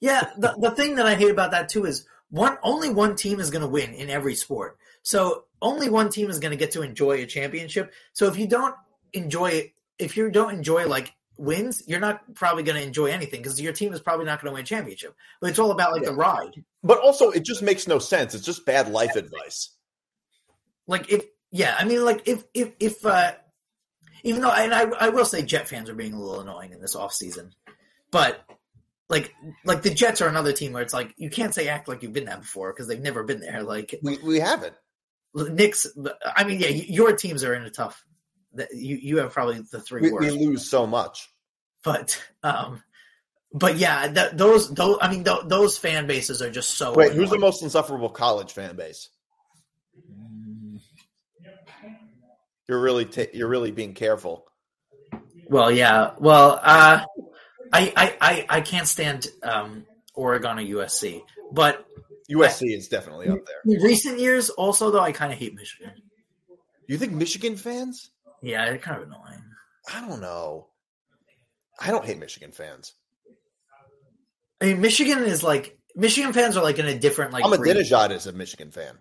Yeah, 0.00 0.30
the 0.36 0.54
the 0.58 0.70
thing 0.72 0.96
that 0.96 1.06
I 1.06 1.14
hate 1.14 1.30
about 1.30 1.52
that 1.52 1.68
too 1.68 1.86
is 1.86 2.06
one 2.30 2.58
only 2.62 2.90
one 2.90 3.16
team 3.16 3.40
is 3.40 3.50
going 3.50 3.62
to 3.62 3.68
win 3.68 3.92
in 3.94 4.10
every 4.10 4.34
sport. 4.34 4.78
So 5.02 5.44
only 5.62 5.88
one 5.88 6.10
team 6.10 6.30
is 6.30 6.38
going 6.38 6.50
to 6.50 6.56
get 6.56 6.72
to 6.72 6.82
enjoy 6.82 7.22
a 7.22 7.26
championship. 7.26 7.92
So 8.12 8.26
if 8.26 8.38
you 8.38 8.46
don't 8.46 8.74
enjoy 9.12 9.72
if 9.98 10.16
you 10.16 10.30
don't 10.30 10.52
enjoy 10.52 10.86
like 10.86 11.14
wins, 11.38 11.82
you're 11.86 12.00
not 12.00 12.34
probably 12.34 12.62
going 12.62 12.80
to 12.80 12.86
enjoy 12.86 13.06
anything 13.06 13.40
because 13.42 13.60
your 13.60 13.72
team 13.72 13.92
is 13.92 14.00
probably 14.00 14.26
not 14.26 14.40
going 14.40 14.50
to 14.50 14.54
win 14.54 14.62
a 14.62 14.66
championship. 14.66 15.14
But 15.40 15.50
it's 15.50 15.58
all 15.58 15.70
about 15.70 15.92
like 15.92 16.04
the 16.04 16.14
ride. 16.14 16.64
But 16.82 16.98
also, 17.00 17.30
it 17.30 17.44
just 17.44 17.62
makes 17.62 17.86
no 17.86 17.98
sense. 17.98 18.34
It's 18.34 18.44
just 18.44 18.66
bad 18.66 18.90
life 18.90 19.16
advice. 19.16 19.70
Like 20.86 21.10
if 21.10 21.24
yeah, 21.50 21.76
I 21.78 21.84
mean 21.84 22.04
like 22.04 22.26
if 22.26 22.44
if 22.54 22.72
if 22.78 23.04
uh 23.04 23.32
even 24.22 24.42
though 24.42 24.52
and 24.52 24.74
I 24.74 24.82
I 25.00 25.08
will 25.08 25.24
say 25.24 25.42
Jet 25.42 25.68
fans 25.68 25.88
are 25.88 25.94
being 25.94 26.12
a 26.12 26.20
little 26.20 26.40
annoying 26.40 26.72
in 26.72 26.80
this 26.80 26.96
off 26.96 27.12
season, 27.12 27.52
But 28.10 28.44
like 29.08 29.32
like 29.64 29.82
the 29.82 29.90
Jets 29.90 30.20
are 30.20 30.28
another 30.28 30.52
team 30.52 30.72
where 30.72 30.82
it's 30.82 30.94
like 30.94 31.14
you 31.16 31.30
can't 31.30 31.54
say 31.54 31.68
act 31.68 31.88
like 31.88 32.02
you've 32.02 32.12
been 32.12 32.24
there 32.24 32.38
before 32.38 32.72
because 32.72 32.88
they've 32.88 33.00
never 33.00 33.22
been 33.24 33.40
there. 33.40 33.62
Like 33.62 33.94
We 34.02 34.18
we 34.18 34.40
haven't. 34.40 34.74
Knicks, 35.34 35.86
I 36.34 36.44
mean, 36.44 36.60
yeah, 36.60 36.68
your 36.68 37.14
teams 37.14 37.44
are 37.44 37.54
in 37.54 37.62
a 37.64 37.70
tough. 37.70 38.04
that 38.54 38.68
You 38.74 38.96
you 38.96 39.18
have 39.18 39.32
probably 39.32 39.60
the 39.70 39.80
three 39.80 40.00
We, 40.02 40.12
worst, 40.12 40.30
we 40.36 40.46
lose 40.46 40.68
so 40.70 40.86
much. 40.86 41.28
but 41.84 42.20
um, 42.42 42.82
but 43.52 43.76
yeah, 43.76 44.08
that, 44.08 44.36
those 44.38 44.72
those 44.74 44.98
I 45.00 45.10
mean 45.10 45.24
th- 45.24 45.44
those 45.46 45.76
fan 45.78 46.06
bases 46.06 46.40
are 46.42 46.50
just 46.50 46.70
so. 46.78 46.94
Wait, 46.94 47.12
who's 47.12 47.30
the 47.30 47.38
most 47.38 47.62
insufferable 47.62 48.08
college 48.08 48.52
fan 48.52 48.76
base? 48.76 49.08
You're 52.68 52.80
really 52.80 53.04
ta- 53.04 53.30
you're 53.32 53.48
really 53.48 53.70
being 53.70 53.94
careful. 53.94 54.46
Well, 55.48 55.70
yeah, 55.70 56.12
well, 56.18 56.58
uh, 56.62 57.04
I 57.72 57.92
I 57.96 58.16
I, 58.20 58.46
I 58.48 58.60
can't 58.60 58.86
stand 58.86 59.28
um, 59.42 59.86
Oregon 60.14 60.58
or 60.58 60.62
USC, 60.62 61.22
but 61.52 61.86
USC 62.30 62.76
is 62.76 62.88
definitely 62.88 63.28
up 63.28 63.38
there. 63.46 63.74
in 63.76 63.82
recent 63.82 64.18
years, 64.18 64.50
also 64.50 64.90
though, 64.90 65.00
I 65.00 65.12
kind 65.12 65.32
of 65.32 65.38
hate 65.38 65.54
Michigan. 65.54 65.92
You 66.88 66.98
think 66.98 67.12
Michigan 67.12 67.56
fans? 67.56 68.10
Yeah, 68.42 68.64
they're 68.66 68.78
kind 68.78 69.02
of 69.02 69.08
annoying. 69.08 69.42
I 69.92 70.00
don't 70.06 70.20
know. 70.20 70.68
I 71.80 71.90
don't 71.90 72.04
hate 72.04 72.18
Michigan 72.18 72.52
fans. 72.52 72.94
I 74.60 74.66
mean, 74.66 74.80
Michigan 74.80 75.24
is 75.24 75.42
like 75.42 75.78
Michigan 75.94 76.32
fans 76.32 76.56
are 76.56 76.62
like 76.62 76.78
in 76.78 76.86
a 76.86 76.98
different 76.98 77.32
like. 77.32 77.44
Ahmadinejad 77.44 78.10
is 78.10 78.26
a 78.26 78.32
Michigan 78.32 78.70
fan. 78.70 78.98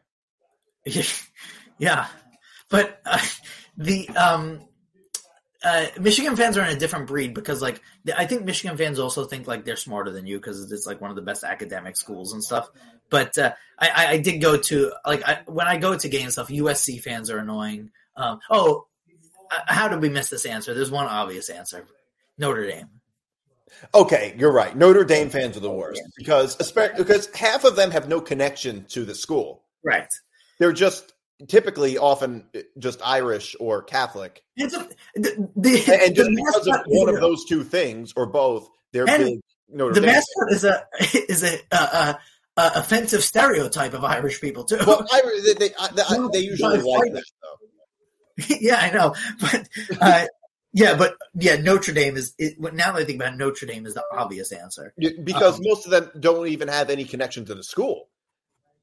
yeah, 1.77 2.07
but 2.69 2.99
uh, 3.05 3.19
the 3.77 4.09
um, 4.09 4.61
uh, 5.65 5.87
Michigan 5.99 6.35
fans 6.35 6.57
are 6.57 6.63
in 6.63 6.75
a 6.75 6.79
different 6.79 7.07
breed 7.07 7.33
because, 7.33 7.59
like, 7.59 7.81
I 8.15 8.27
think 8.27 8.45
Michigan 8.45 8.77
fans 8.77 8.99
also 8.99 9.25
think 9.25 9.47
like 9.47 9.65
they're 9.65 9.75
smarter 9.75 10.11
than 10.11 10.27
you 10.27 10.37
because 10.37 10.71
it's 10.71 10.85
like 10.85 11.01
one 11.01 11.09
of 11.09 11.15
the 11.15 11.23
best 11.23 11.43
academic 11.43 11.97
schools 11.97 12.33
and 12.33 12.43
stuff. 12.43 12.69
But 13.09 13.35
uh, 13.39 13.53
I, 13.79 14.07
I, 14.09 14.17
did 14.17 14.41
go 14.41 14.57
to 14.57 14.93
like 15.05 15.27
I, 15.27 15.39
when 15.47 15.65
I 15.65 15.77
go 15.77 15.97
to 15.97 16.07
games 16.07 16.33
stuff, 16.33 16.49
USC 16.49 17.01
fans 17.01 17.31
are 17.31 17.39
annoying. 17.39 17.89
Um, 18.15 18.39
oh, 18.51 18.85
uh, 19.51 19.59
how 19.65 19.87
did 19.87 20.03
we 20.03 20.09
miss 20.09 20.29
this 20.29 20.45
answer? 20.45 20.75
There's 20.75 20.91
one 20.91 21.07
obvious 21.07 21.49
answer: 21.49 21.87
Notre 22.37 22.67
Dame. 22.67 22.89
Okay, 23.93 24.35
you're 24.37 24.53
right. 24.53 24.75
Notre 24.75 25.03
Dame 25.03 25.29
fans 25.29 25.57
are 25.57 25.61
the 25.61 25.71
worst 25.71 26.01
because 26.15 26.55
because 26.55 27.27
half 27.33 27.63
of 27.63 27.75
them 27.75 27.89
have 27.89 28.07
no 28.07 28.21
connection 28.21 28.85
to 28.89 29.03
the 29.03 29.15
school. 29.15 29.63
Right. 29.83 30.07
They're 30.59 30.73
just 30.73 31.14
typically 31.47 31.97
often 31.97 32.45
just 32.77 33.01
Irish 33.03 33.55
or 33.59 33.83
Catholic, 33.83 34.43
It's 34.55 34.73
a, 34.73 34.87
the, 35.15 35.49
the, 35.55 35.99
and, 36.05 36.15
just 36.15 36.29
because 36.35 36.67
of 36.67 36.75
one 36.87 37.13
of 37.13 37.19
those 37.21 37.45
two 37.45 37.63
things 37.63 38.13
or 38.15 38.25
both, 38.27 38.69
they're 38.93 39.05
big 39.05 39.39
Notre 39.69 39.93
the 39.93 40.01
Dame. 40.01 40.11
mascot 40.11 40.51
is 40.51 40.63
a 40.63 40.85
is 41.31 41.43
a, 41.43 42.17
offensive 42.57 43.23
stereotype 43.23 43.93
of 43.93 44.03
Irish 44.03 44.39
people 44.39 44.63
too. 44.63 44.77
Well, 44.85 45.05
Irish, 45.11 45.43
they, 45.43 45.53
they, 45.53 45.75
I- 45.77 45.89
they, 45.91 46.39
they 46.39 46.45
usually 46.45 46.77
like 46.77 47.11
that 47.13 47.23
though. 47.41 48.45
yeah, 48.59 48.77
I 48.77 48.91
know, 48.91 49.15
but 49.39 49.67
uh, 50.01 50.25
Yeah, 50.73 50.95
but 50.97 51.15
yeah, 51.35 51.55
Notre 51.55 51.93
Dame 51.93 52.17
is 52.17 52.33
it, 52.37 52.59
now 52.59 52.91
that 52.91 53.01
I 53.01 53.05
think 53.05 53.21
about 53.21 53.33
it, 53.33 53.37
Notre 53.37 53.65
Dame 53.65 53.85
is 53.85 53.93
the 53.93 54.03
obvious 54.11 54.51
answer 54.51 54.93
because 55.23 55.55
Um, 55.55 55.61
most 55.63 55.85
of 55.85 55.91
them 55.91 56.11
don't 56.19 56.47
even 56.47 56.67
have 56.67 56.89
any 56.89 57.05
connection 57.05 57.45
to 57.45 57.55
the 57.55 57.63
school, 57.63 58.09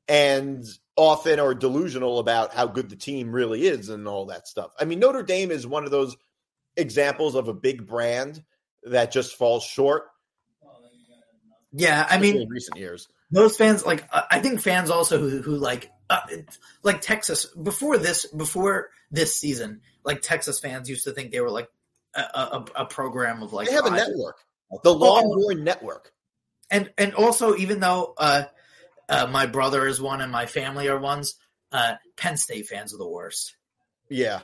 and 0.09 0.65
often 0.97 1.41
are 1.41 1.55
delusional 1.55 2.19
about 2.19 2.53
how 2.53 2.67
good 2.67 2.91
the 2.91 2.97
team 2.97 3.33
really 3.33 3.67
is 3.67 3.89
and 3.89 4.07
all 4.07 4.27
that 4.27 4.47
stuff. 4.47 4.73
I 4.79 4.85
mean, 4.85 4.99
Notre 5.01 5.23
Dame 5.23 5.51
is 5.51 5.67
one 5.67 5.85
of 5.85 5.91
those 5.91 6.17
examples 6.77 7.35
of 7.35 7.49
a 7.49 7.55
big 7.55 7.87
brand 7.87 8.43
that 8.85 9.13
just 9.13 9.37
falls 9.37 9.65
short. 9.65 10.05
Yeah, 11.73 12.07
I 12.09 12.19
mean 12.19 12.37
in 12.37 12.49
recent 12.49 12.79
years. 12.79 13.09
those 13.31 13.57
fans 13.57 13.87
like 13.87 14.07
I 14.13 14.41
think 14.41 14.61
fans 14.61 14.91
also 14.91 15.19
who 15.19 15.41
who 15.41 15.57
like 15.57 15.91
uh, 16.11 16.21
like 16.83 17.01
Texas 17.01 17.47
before 17.47 17.97
this 17.97 18.27
before 18.27 18.91
this 19.11 19.39
season 19.39 19.81
like 20.05 20.21
Texas 20.21 20.61
fans 20.61 20.91
used 20.91 21.05
to 21.05 21.13
think 21.13 21.33
they 21.33 21.41
were 21.41 21.51
like 21.51 21.71
a, 22.15 22.21
a, 22.21 22.65
a 22.77 22.85
program 22.85 23.43
of 23.43 23.55
like 23.55 23.69
They 23.69 23.75
have 23.75 23.87
a 23.87 23.91
network, 23.91 24.37
the 24.83 24.93
Longhorn 24.95 25.65
Network. 25.65 26.13
and 26.71 26.93
and 26.99 27.15
also 27.15 27.57
even 27.57 27.81
though 27.81 28.13
uh, 28.19 28.45
uh, 29.09 29.27
my 29.27 29.47
brother 29.47 29.87
is 29.87 30.01
one 30.01 30.21
and 30.21 30.33
my 30.33 30.47
family 30.47 30.89
are 30.89 30.99
ones, 30.99 31.35
uh, 31.73 31.95
Penn 32.17 32.37
State 32.37 32.67
fans 32.67 32.95
are 32.95 32.99
the 32.99 33.09
worst. 33.09 33.57
Yeah. 34.09 34.41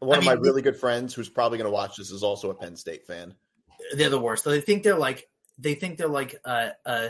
One 0.00 0.16
I 0.16 0.18
of 0.18 0.24
my 0.24 0.32
really 0.32 0.62
good 0.62 0.76
friends 0.76 1.14
who's 1.14 1.28
probably 1.28 1.58
going 1.58 1.68
to 1.68 1.74
watch 1.74 1.96
this 1.96 2.10
is 2.10 2.22
also 2.22 2.50
a 2.50 2.54
Penn 2.54 2.76
State 2.76 3.06
fan. 3.06 3.34
They're 3.94 4.10
the 4.10 4.20
worst. 4.20 4.44
They 4.44 4.60
think 4.60 4.82
they're 4.82 4.98
like 4.98 5.28
they 5.58 5.74
think 5.74 5.98
they're 5.98 6.08
like 6.08 6.36
uh 6.44 6.70
uh 6.84 7.08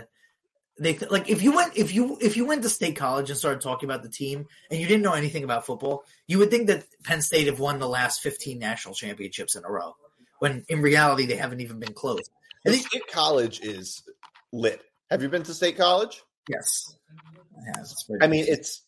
they 0.79 0.95
th- 0.95 1.11
like 1.11 1.29
if 1.29 1.43
you 1.43 1.55
went 1.55 1.77
if 1.77 1.95
you 1.95 2.19
if 2.21 2.37
you 2.37 2.47
went 2.47 2.63
to 2.63 2.69
state 2.69 2.97
college 2.97 3.31
and 3.31 3.39
started 3.39 3.61
talking 3.61 3.89
about 3.89 4.03
the 4.03 4.09
team 4.09 4.47
and 4.71 4.81
you 4.81 4.87
didn't 4.87 5.03
know 5.03 5.13
anything 5.13 5.45
about 5.45 5.67
football, 5.67 6.05
you 6.27 6.39
would 6.39 6.51
think 6.51 6.67
that 6.67 6.85
Penn 7.05 7.23
State 7.23 7.47
have 7.47 7.61
won 7.61 7.79
the 7.79 7.89
last 7.89 8.23
fifteen 8.23 8.59
national 8.59 8.95
championships 8.95 9.57
in 9.57 9.65
a 9.65 9.71
row. 9.71 9.95
When 10.41 10.65
in 10.69 10.83
reality 10.83 11.27
they 11.27 11.37
haven't 11.37 11.61
even 11.61 11.79
been 11.79 11.95
close. 11.95 12.23
I 12.67 12.71
think 12.71 12.87
State 12.87 13.07
College 13.11 13.61
is 13.61 14.03
lit. 14.53 14.83
Have 15.11 15.23
you 15.23 15.29
been 15.29 15.45
to 15.45 15.55
State 15.55 15.77
College? 15.77 16.23
Yes. 16.49 16.97
Yeah, 17.67 17.73
it's 17.81 18.03
pretty- 18.05 18.25
I 18.25 18.29
mean, 18.29 18.45
it's 18.49 18.83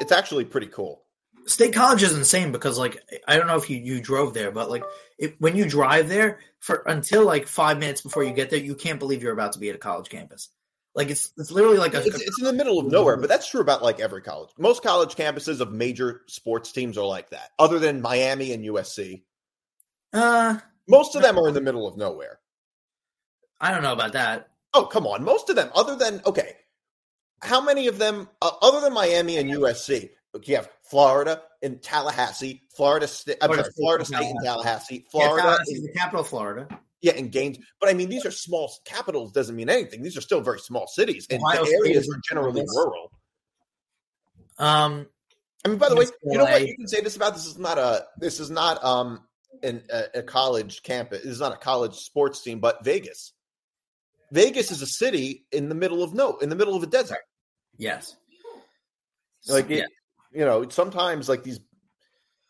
it's 0.00 0.12
actually 0.12 0.44
pretty 0.44 0.68
cool. 0.68 1.02
State 1.46 1.74
College 1.74 2.02
is 2.02 2.16
insane 2.16 2.52
because 2.52 2.78
like 2.78 2.98
I 3.28 3.36
don't 3.36 3.46
know 3.46 3.56
if 3.56 3.68
you 3.68 3.78
you 3.78 4.00
drove 4.00 4.32
there, 4.34 4.50
but 4.50 4.70
like 4.70 4.82
it, 5.18 5.34
when 5.40 5.56
you 5.56 5.68
drive 5.68 6.08
there 6.08 6.40
for 6.60 6.82
until 6.86 7.24
like 7.24 7.46
five 7.46 7.78
minutes 7.78 8.00
before 8.00 8.24
you 8.24 8.32
get 8.32 8.50
there, 8.50 8.58
you 8.58 8.74
can't 8.74 8.98
believe 8.98 9.22
you're 9.22 9.32
about 9.34 9.52
to 9.52 9.58
be 9.58 9.68
at 9.68 9.74
a 9.74 9.78
college 9.78 10.08
campus. 10.08 10.48
Like 10.94 11.10
it's 11.10 11.32
it's 11.36 11.50
literally 11.50 11.76
like 11.78 11.92
a, 11.94 11.98
It's, 11.98 12.20
it's 12.20 12.38
in 12.38 12.46
the 12.46 12.52
middle 12.52 12.78
of 12.78 12.86
nowhere, 12.86 13.16
but 13.16 13.28
that's 13.28 13.48
true 13.50 13.60
about 13.60 13.82
like 13.82 14.00
every 14.00 14.22
college. 14.22 14.50
Most 14.58 14.82
college 14.82 15.16
campuses 15.16 15.60
of 15.60 15.72
major 15.72 16.22
sports 16.28 16.72
teams 16.72 16.96
are 16.96 17.06
like 17.06 17.30
that, 17.30 17.50
other 17.58 17.78
than 17.78 18.00
Miami 18.00 18.52
and 18.52 18.64
USC. 18.64 19.22
uh 20.14 20.58
Most 20.88 21.14
of 21.16 21.22
them 21.22 21.38
are 21.38 21.48
in 21.48 21.54
the 21.54 21.60
middle 21.60 21.86
of 21.86 21.96
nowhere. 21.96 22.38
I 23.60 23.70
don't 23.72 23.82
know 23.82 23.92
about 23.92 24.12
that. 24.12 24.48
Oh, 24.72 24.84
come 24.86 25.06
on. 25.06 25.24
Most 25.24 25.50
of 25.50 25.56
them, 25.56 25.70
other 25.74 25.94
than, 25.96 26.20
okay, 26.26 26.53
how 27.44 27.60
many 27.60 27.86
of 27.88 27.98
them, 27.98 28.28
uh, 28.42 28.50
other 28.62 28.80
than 28.80 28.92
Miami 28.92 29.36
and 29.36 29.50
USC, 29.50 30.10
look, 30.32 30.48
you 30.48 30.56
have 30.56 30.68
Florida 30.82 31.42
and 31.62 31.82
Tallahassee, 31.82 32.62
Florida 32.76 33.06
State, 33.06 33.36
I'm 33.40 33.48
Florida 33.48 33.64
sorry, 33.64 33.72
State 33.72 33.80
Florida 33.82 34.04
and 34.04 34.06
State 34.06 34.30
and 34.30 34.38
Tallahassee, 34.44 34.94
Yeah, 34.94 35.10
Florida, 35.10 35.42
Tallahassee 35.42 35.74
is 35.74 35.82
the 35.82 35.92
capital 35.92 36.20
of 36.20 36.28
Florida. 36.28 36.80
yeah, 37.00 37.12
and 37.16 37.30
Gaines. 37.30 37.58
But 37.80 37.90
I 37.90 37.94
mean, 37.94 38.08
these 38.08 38.26
are 38.26 38.30
small 38.30 38.72
capitals, 38.84 39.32
doesn't 39.32 39.54
mean 39.56 39.68
anything. 39.68 40.02
These 40.02 40.16
are 40.16 40.20
still 40.20 40.40
very 40.40 40.60
small 40.60 40.86
cities, 40.86 41.26
and 41.30 41.42
Ohio 41.42 41.64
the 41.64 41.72
areas 41.84 42.08
are 42.08 42.20
generally 42.28 42.64
rural. 42.74 43.10
Um, 44.58 45.06
I 45.64 45.68
mean, 45.68 45.78
by 45.78 45.88
the 45.88 45.96
way, 45.96 46.06
you 46.24 46.38
know 46.38 46.44
what 46.44 46.66
you 46.66 46.76
can 46.76 46.86
say 46.86 47.00
this 47.00 47.16
about? 47.16 47.34
This 47.34 47.46
is 47.46 47.58
not 47.58 47.78
a 47.78 48.06
this 48.18 48.38
is 48.40 48.50
not 48.50 48.82
um 48.84 49.22
an, 49.62 49.82
a, 49.90 50.04
a 50.16 50.22
college 50.22 50.82
campus. 50.82 51.22
This 51.22 51.32
is 51.32 51.40
not 51.40 51.52
a 51.52 51.56
college 51.56 51.94
sports 51.94 52.42
team, 52.42 52.60
but 52.60 52.84
Vegas. 52.84 53.32
Vegas 54.30 54.70
is 54.70 54.82
a 54.82 54.86
city 54.86 55.46
in 55.52 55.68
the 55.68 55.74
middle 55.74 56.02
of 56.02 56.12
no, 56.14 56.36
in 56.38 56.48
the 56.48 56.56
middle 56.56 56.76
of 56.76 56.82
a 56.82 56.86
desert. 56.86 57.22
Yes. 57.78 58.16
Like 59.48 59.68
yeah, 59.68 59.84
you 60.32 60.44
know, 60.44 60.68
sometimes 60.68 61.28
like 61.28 61.42
these 61.42 61.60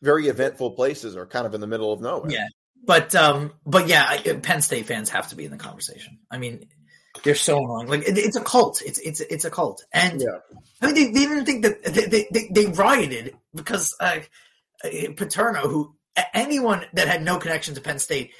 very 0.02 0.28
eventful 0.28 0.72
places 0.72 1.16
are 1.16 1.26
kind 1.26 1.46
of 1.46 1.54
in 1.54 1.60
the 1.60 1.66
middle 1.66 1.92
of 1.92 2.00
nowhere. 2.00 2.30
yeah, 2.30 2.46
but 2.84 3.14
um, 3.14 3.52
but 3.66 3.88
yeah, 3.88 4.04
I, 4.06 4.18
Penn 4.34 4.62
State 4.62 4.86
fans 4.86 5.10
have 5.10 5.28
to 5.28 5.36
be 5.36 5.44
in 5.44 5.50
the 5.50 5.56
conversation. 5.56 6.18
I 6.30 6.38
mean, 6.38 6.68
they're 7.24 7.34
so 7.34 7.58
annoying. 7.58 7.88
Like 7.88 8.08
it, 8.08 8.16
it's 8.18 8.36
a 8.36 8.42
cult. 8.42 8.80
It's 8.82 8.98
it's 8.98 9.20
it's 9.20 9.44
a 9.44 9.50
cult, 9.50 9.84
and 9.92 10.20
Yeah. 10.20 10.38
I 10.82 10.86
mean, 10.86 10.94
they, 10.94 11.04
they 11.06 11.26
didn't 11.26 11.46
think 11.46 11.62
that 11.62 11.82
they, 11.84 12.06
they, 12.06 12.26
they, 12.30 12.48
they 12.52 12.66
rioted 12.66 13.34
because 13.54 13.96
uh, 14.00 14.18
uh, 14.84 14.88
Paterno, 15.16 15.62
who 15.68 15.96
anyone 16.32 16.84
that 16.92 17.08
had 17.08 17.22
no 17.22 17.38
connection 17.38 17.74
to 17.74 17.80
Penn 17.80 17.98
State 17.98 18.32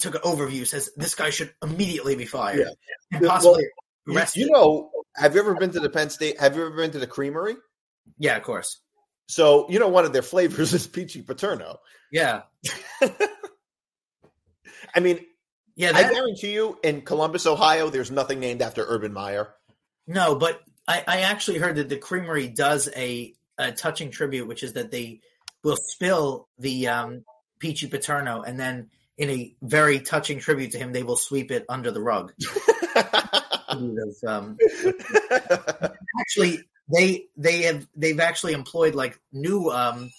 took 0.00 0.14
an 0.14 0.20
overview, 0.22 0.66
says 0.66 0.90
this 0.96 1.14
guy 1.14 1.30
should 1.30 1.54
immediately 1.62 2.16
be 2.16 2.26
fired 2.26 2.58
Yeah. 2.60 2.66
and 3.12 3.22
Well, 3.22 3.30
possibly 3.30 3.64
You, 4.06 4.22
you 4.34 4.50
know, 4.50 4.90
have 5.16 5.34
you 5.34 5.40
ever 5.40 5.54
been 5.54 5.70
to 5.70 5.80
the 5.80 5.90
Penn 5.90 6.10
State? 6.10 6.40
Have 6.40 6.56
you 6.56 6.66
ever 6.66 6.76
been 6.76 6.90
to 6.92 6.98
the 6.98 7.06
Creamery? 7.06 7.56
yeah, 8.18 8.36
of 8.36 8.42
course. 8.42 8.80
So 9.28 9.66
you 9.70 9.78
know, 9.78 9.88
one 9.88 10.04
of 10.04 10.12
their 10.12 10.22
flavors 10.22 10.72
is 10.74 10.86
peachy 10.86 11.22
paterno. 11.22 11.78
Yeah, 12.12 12.42
I 14.94 15.00
mean, 15.00 15.20
yeah. 15.76 15.92
I 15.94 16.12
guarantee 16.12 16.52
you, 16.52 16.78
in 16.82 17.02
Columbus, 17.02 17.46
Ohio, 17.46 17.90
there's 17.90 18.10
nothing 18.10 18.40
named 18.40 18.62
after 18.62 18.84
Urban 18.86 19.12
Meyer. 19.12 19.54
no, 20.06 20.36
but 20.36 20.60
I, 20.86 21.02
I 21.06 21.20
actually 21.20 21.58
heard 21.58 21.76
that 21.76 21.88
the 21.88 21.96
Creamery 21.96 22.48
does 22.48 22.88
a, 22.94 23.34
a 23.58 23.72
touching 23.72 24.10
tribute, 24.10 24.46
which 24.46 24.62
is 24.62 24.74
that 24.74 24.90
they 24.90 25.20
will 25.62 25.78
spill 25.78 26.48
the 26.58 26.88
um, 26.88 27.24
peachy 27.58 27.88
paterno, 27.88 28.42
and 28.42 28.60
then 28.60 28.90
in 29.16 29.30
a 29.30 29.56
very 29.62 30.00
touching 30.00 30.38
tribute 30.40 30.72
to 30.72 30.78
him, 30.78 30.92
they 30.92 31.02
will 31.02 31.16
sweep 31.16 31.50
it 31.50 31.64
under 31.68 31.90
the 31.90 32.02
rug. 32.02 32.32
um, 34.26 34.56
actually 36.20 36.64
they 36.92 37.26
they 37.36 37.62
have 37.62 37.86
they've 37.96 38.20
actually 38.20 38.52
employed 38.52 38.94
like 38.94 39.18
new 39.32 39.70
um 39.70 40.10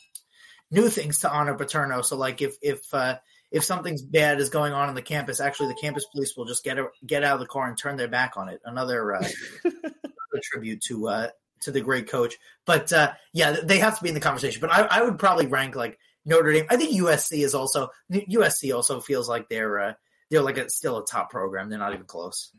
new 0.71 0.89
things 0.89 1.19
to 1.19 1.31
honor 1.31 1.55
paterno. 1.55 2.01
So 2.01 2.17
like 2.17 2.41
if 2.41 2.55
if 2.61 2.93
uh 2.93 3.17
if 3.51 3.63
something's 3.63 4.01
bad 4.01 4.39
is 4.39 4.49
going 4.49 4.73
on 4.73 4.89
in 4.89 4.95
the 4.95 5.01
campus 5.01 5.39
actually 5.39 5.69
the 5.69 5.79
campus 5.81 6.05
police 6.11 6.35
will 6.35 6.45
just 6.45 6.63
get 6.63 6.77
a, 6.79 6.87
get 7.05 7.23
out 7.23 7.35
of 7.35 7.39
the 7.39 7.45
car 7.45 7.67
and 7.67 7.77
turn 7.77 7.97
their 7.97 8.07
back 8.07 8.33
on 8.37 8.49
it. 8.49 8.61
Another 8.65 9.15
uh 9.15 9.27
another 9.63 10.41
tribute 10.43 10.81
to 10.87 11.07
uh 11.07 11.29
to 11.61 11.71
the 11.71 11.81
great 11.81 12.09
coach. 12.09 12.35
But 12.65 12.91
uh 12.91 13.13
yeah 13.33 13.57
they 13.63 13.79
have 13.79 13.97
to 13.97 14.03
be 14.03 14.09
in 14.09 14.15
the 14.15 14.21
conversation. 14.21 14.61
But 14.61 14.73
i, 14.73 14.81
I 14.81 15.03
would 15.03 15.19
probably 15.19 15.47
rank 15.47 15.75
like 15.75 15.99
notre 16.25 16.51
dame. 16.51 16.65
I 16.69 16.77
think 16.77 16.99
usc 16.99 17.31
is 17.31 17.53
also 17.53 17.89
usc 18.11 18.75
also 18.75 18.99
feels 19.01 19.29
like 19.29 19.49
they're 19.49 19.79
uh 19.79 19.93
they're 20.31 20.41
like 20.41 20.57
a, 20.57 20.67
still 20.71 20.97
a 20.97 21.05
top 21.05 21.29
program. 21.29 21.69
They're 21.69 21.77
not 21.77 21.93
even 21.93 22.07
close 22.07 22.51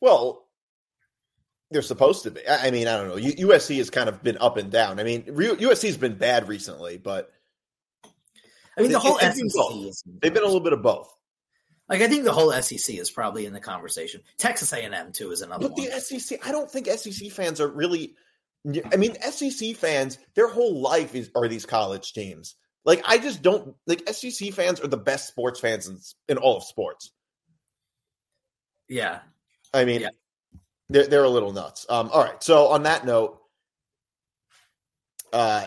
well, 0.00 0.46
they're 1.70 1.82
supposed 1.82 2.24
to 2.24 2.30
be. 2.32 2.40
I 2.48 2.70
mean, 2.70 2.88
I 2.88 2.96
don't 2.96 3.08
know. 3.08 3.16
USC 3.16 3.76
has 3.78 3.90
kind 3.90 4.08
of 4.08 4.22
been 4.22 4.38
up 4.38 4.56
and 4.56 4.70
down. 4.70 4.98
I 5.00 5.04
mean, 5.04 5.22
USC's 5.24 5.96
been 5.96 6.16
bad 6.16 6.48
recently, 6.48 6.96
but 6.98 7.30
I 8.76 8.82
mean, 8.82 8.92
the 8.92 8.98
whole 8.98 9.18
SEC 9.18 9.34
is 9.86 10.02
they've 10.20 10.32
been 10.34 10.42
a 10.42 10.46
little 10.46 10.60
bit 10.60 10.72
of 10.72 10.82
both. 10.82 11.12
like 11.88 12.00
I 12.00 12.08
think 12.08 12.24
the 12.24 12.32
whole 12.32 12.50
SEC 12.52 12.96
is 12.96 13.10
probably 13.10 13.46
in 13.46 13.52
the 13.52 13.60
conversation. 13.60 14.22
Texas 14.38 14.72
A 14.72 14.82
and 14.84 14.94
M 14.94 15.12
too 15.12 15.30
is 15.30 15.42
another 15.42 15.68
But 15.68 15.78
one. 15.78 15.88
the 15.90 16.00
SEC, 16.00 16.46
I 16.46 16.50
don't 16.52 16.70
think 16.70 16.86
SEC 16.88 17.30
fans 17.30 17.60
are 17.60 17.68
really. 17.68 18.14
I 18.92 18.96
mean, 18.96 19.16
SEC 19.22 19.74
fans, 19.76 20.18
their 20.34 20.48
whole 20.48 20.82
life 20.82 21.14
is 21.14 21.30
are 21.34 21.48
these 21.48 21.64
college 21.66 22.12
teams. 22.12 22.56
Like, 22.84 23.02
I 23.06 23.18
just 23.18 23.42
don't 23.42 23.74
like 23.86 24.08
SEC 24.08 24.52
fans 24.52 24.80
are 24.80 24.86
the 24.86 24.96
best 24.98 25.28
sports 25.28 25.60
fans 25.60 25.86
in, 25.88 25.98
in 26.28 26.36
all 26.38 26.56
of 26.58 26.64
sports. 26.64 27.10
yeah, 28.88 29.20
I 29.72 29.84
mean, 29.84 30.00
Yeah. 30.02 30.08
they're 30.88 31.06
they're 31.06 31.24
a 31.24 31.28
little 31.28 31.52
nuts. 31.52 31.86
Um, 31.88 32.10
all 32.12 32.22
right. 32.22 32.42
So 32.42 32.68
on 32.68 32.82
that 32.84 33.04
note, 33.06 33.40
uh, 35.32 35.66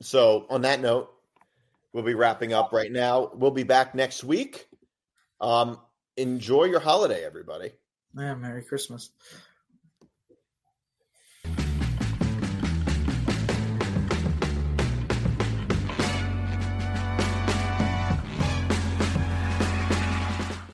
so 0.00 0.46
on 0.50 0.62
that 0.62 0.80
note, 0.80 1.10
we'll 1.92 2.04
be 2.04 2.14
wrapping 2.14 2.52
up 2.52 2.72
right 2.72 2.90
now. 2.90 3.30
We'll 3.34 3.50
be 3.50 3.62
back 3.64 3.94
next 3.94 4.24
week. 4.24 4.66
Um, 5.40 5.78
enjoy 6.16 6.64
your 6.64 6.80
holiday, 6.80 7.24
everybody. 7.24 7.72
yeah. 8.16 8.34
Merry 8.34 8.62
Christmas. 8.62 9.10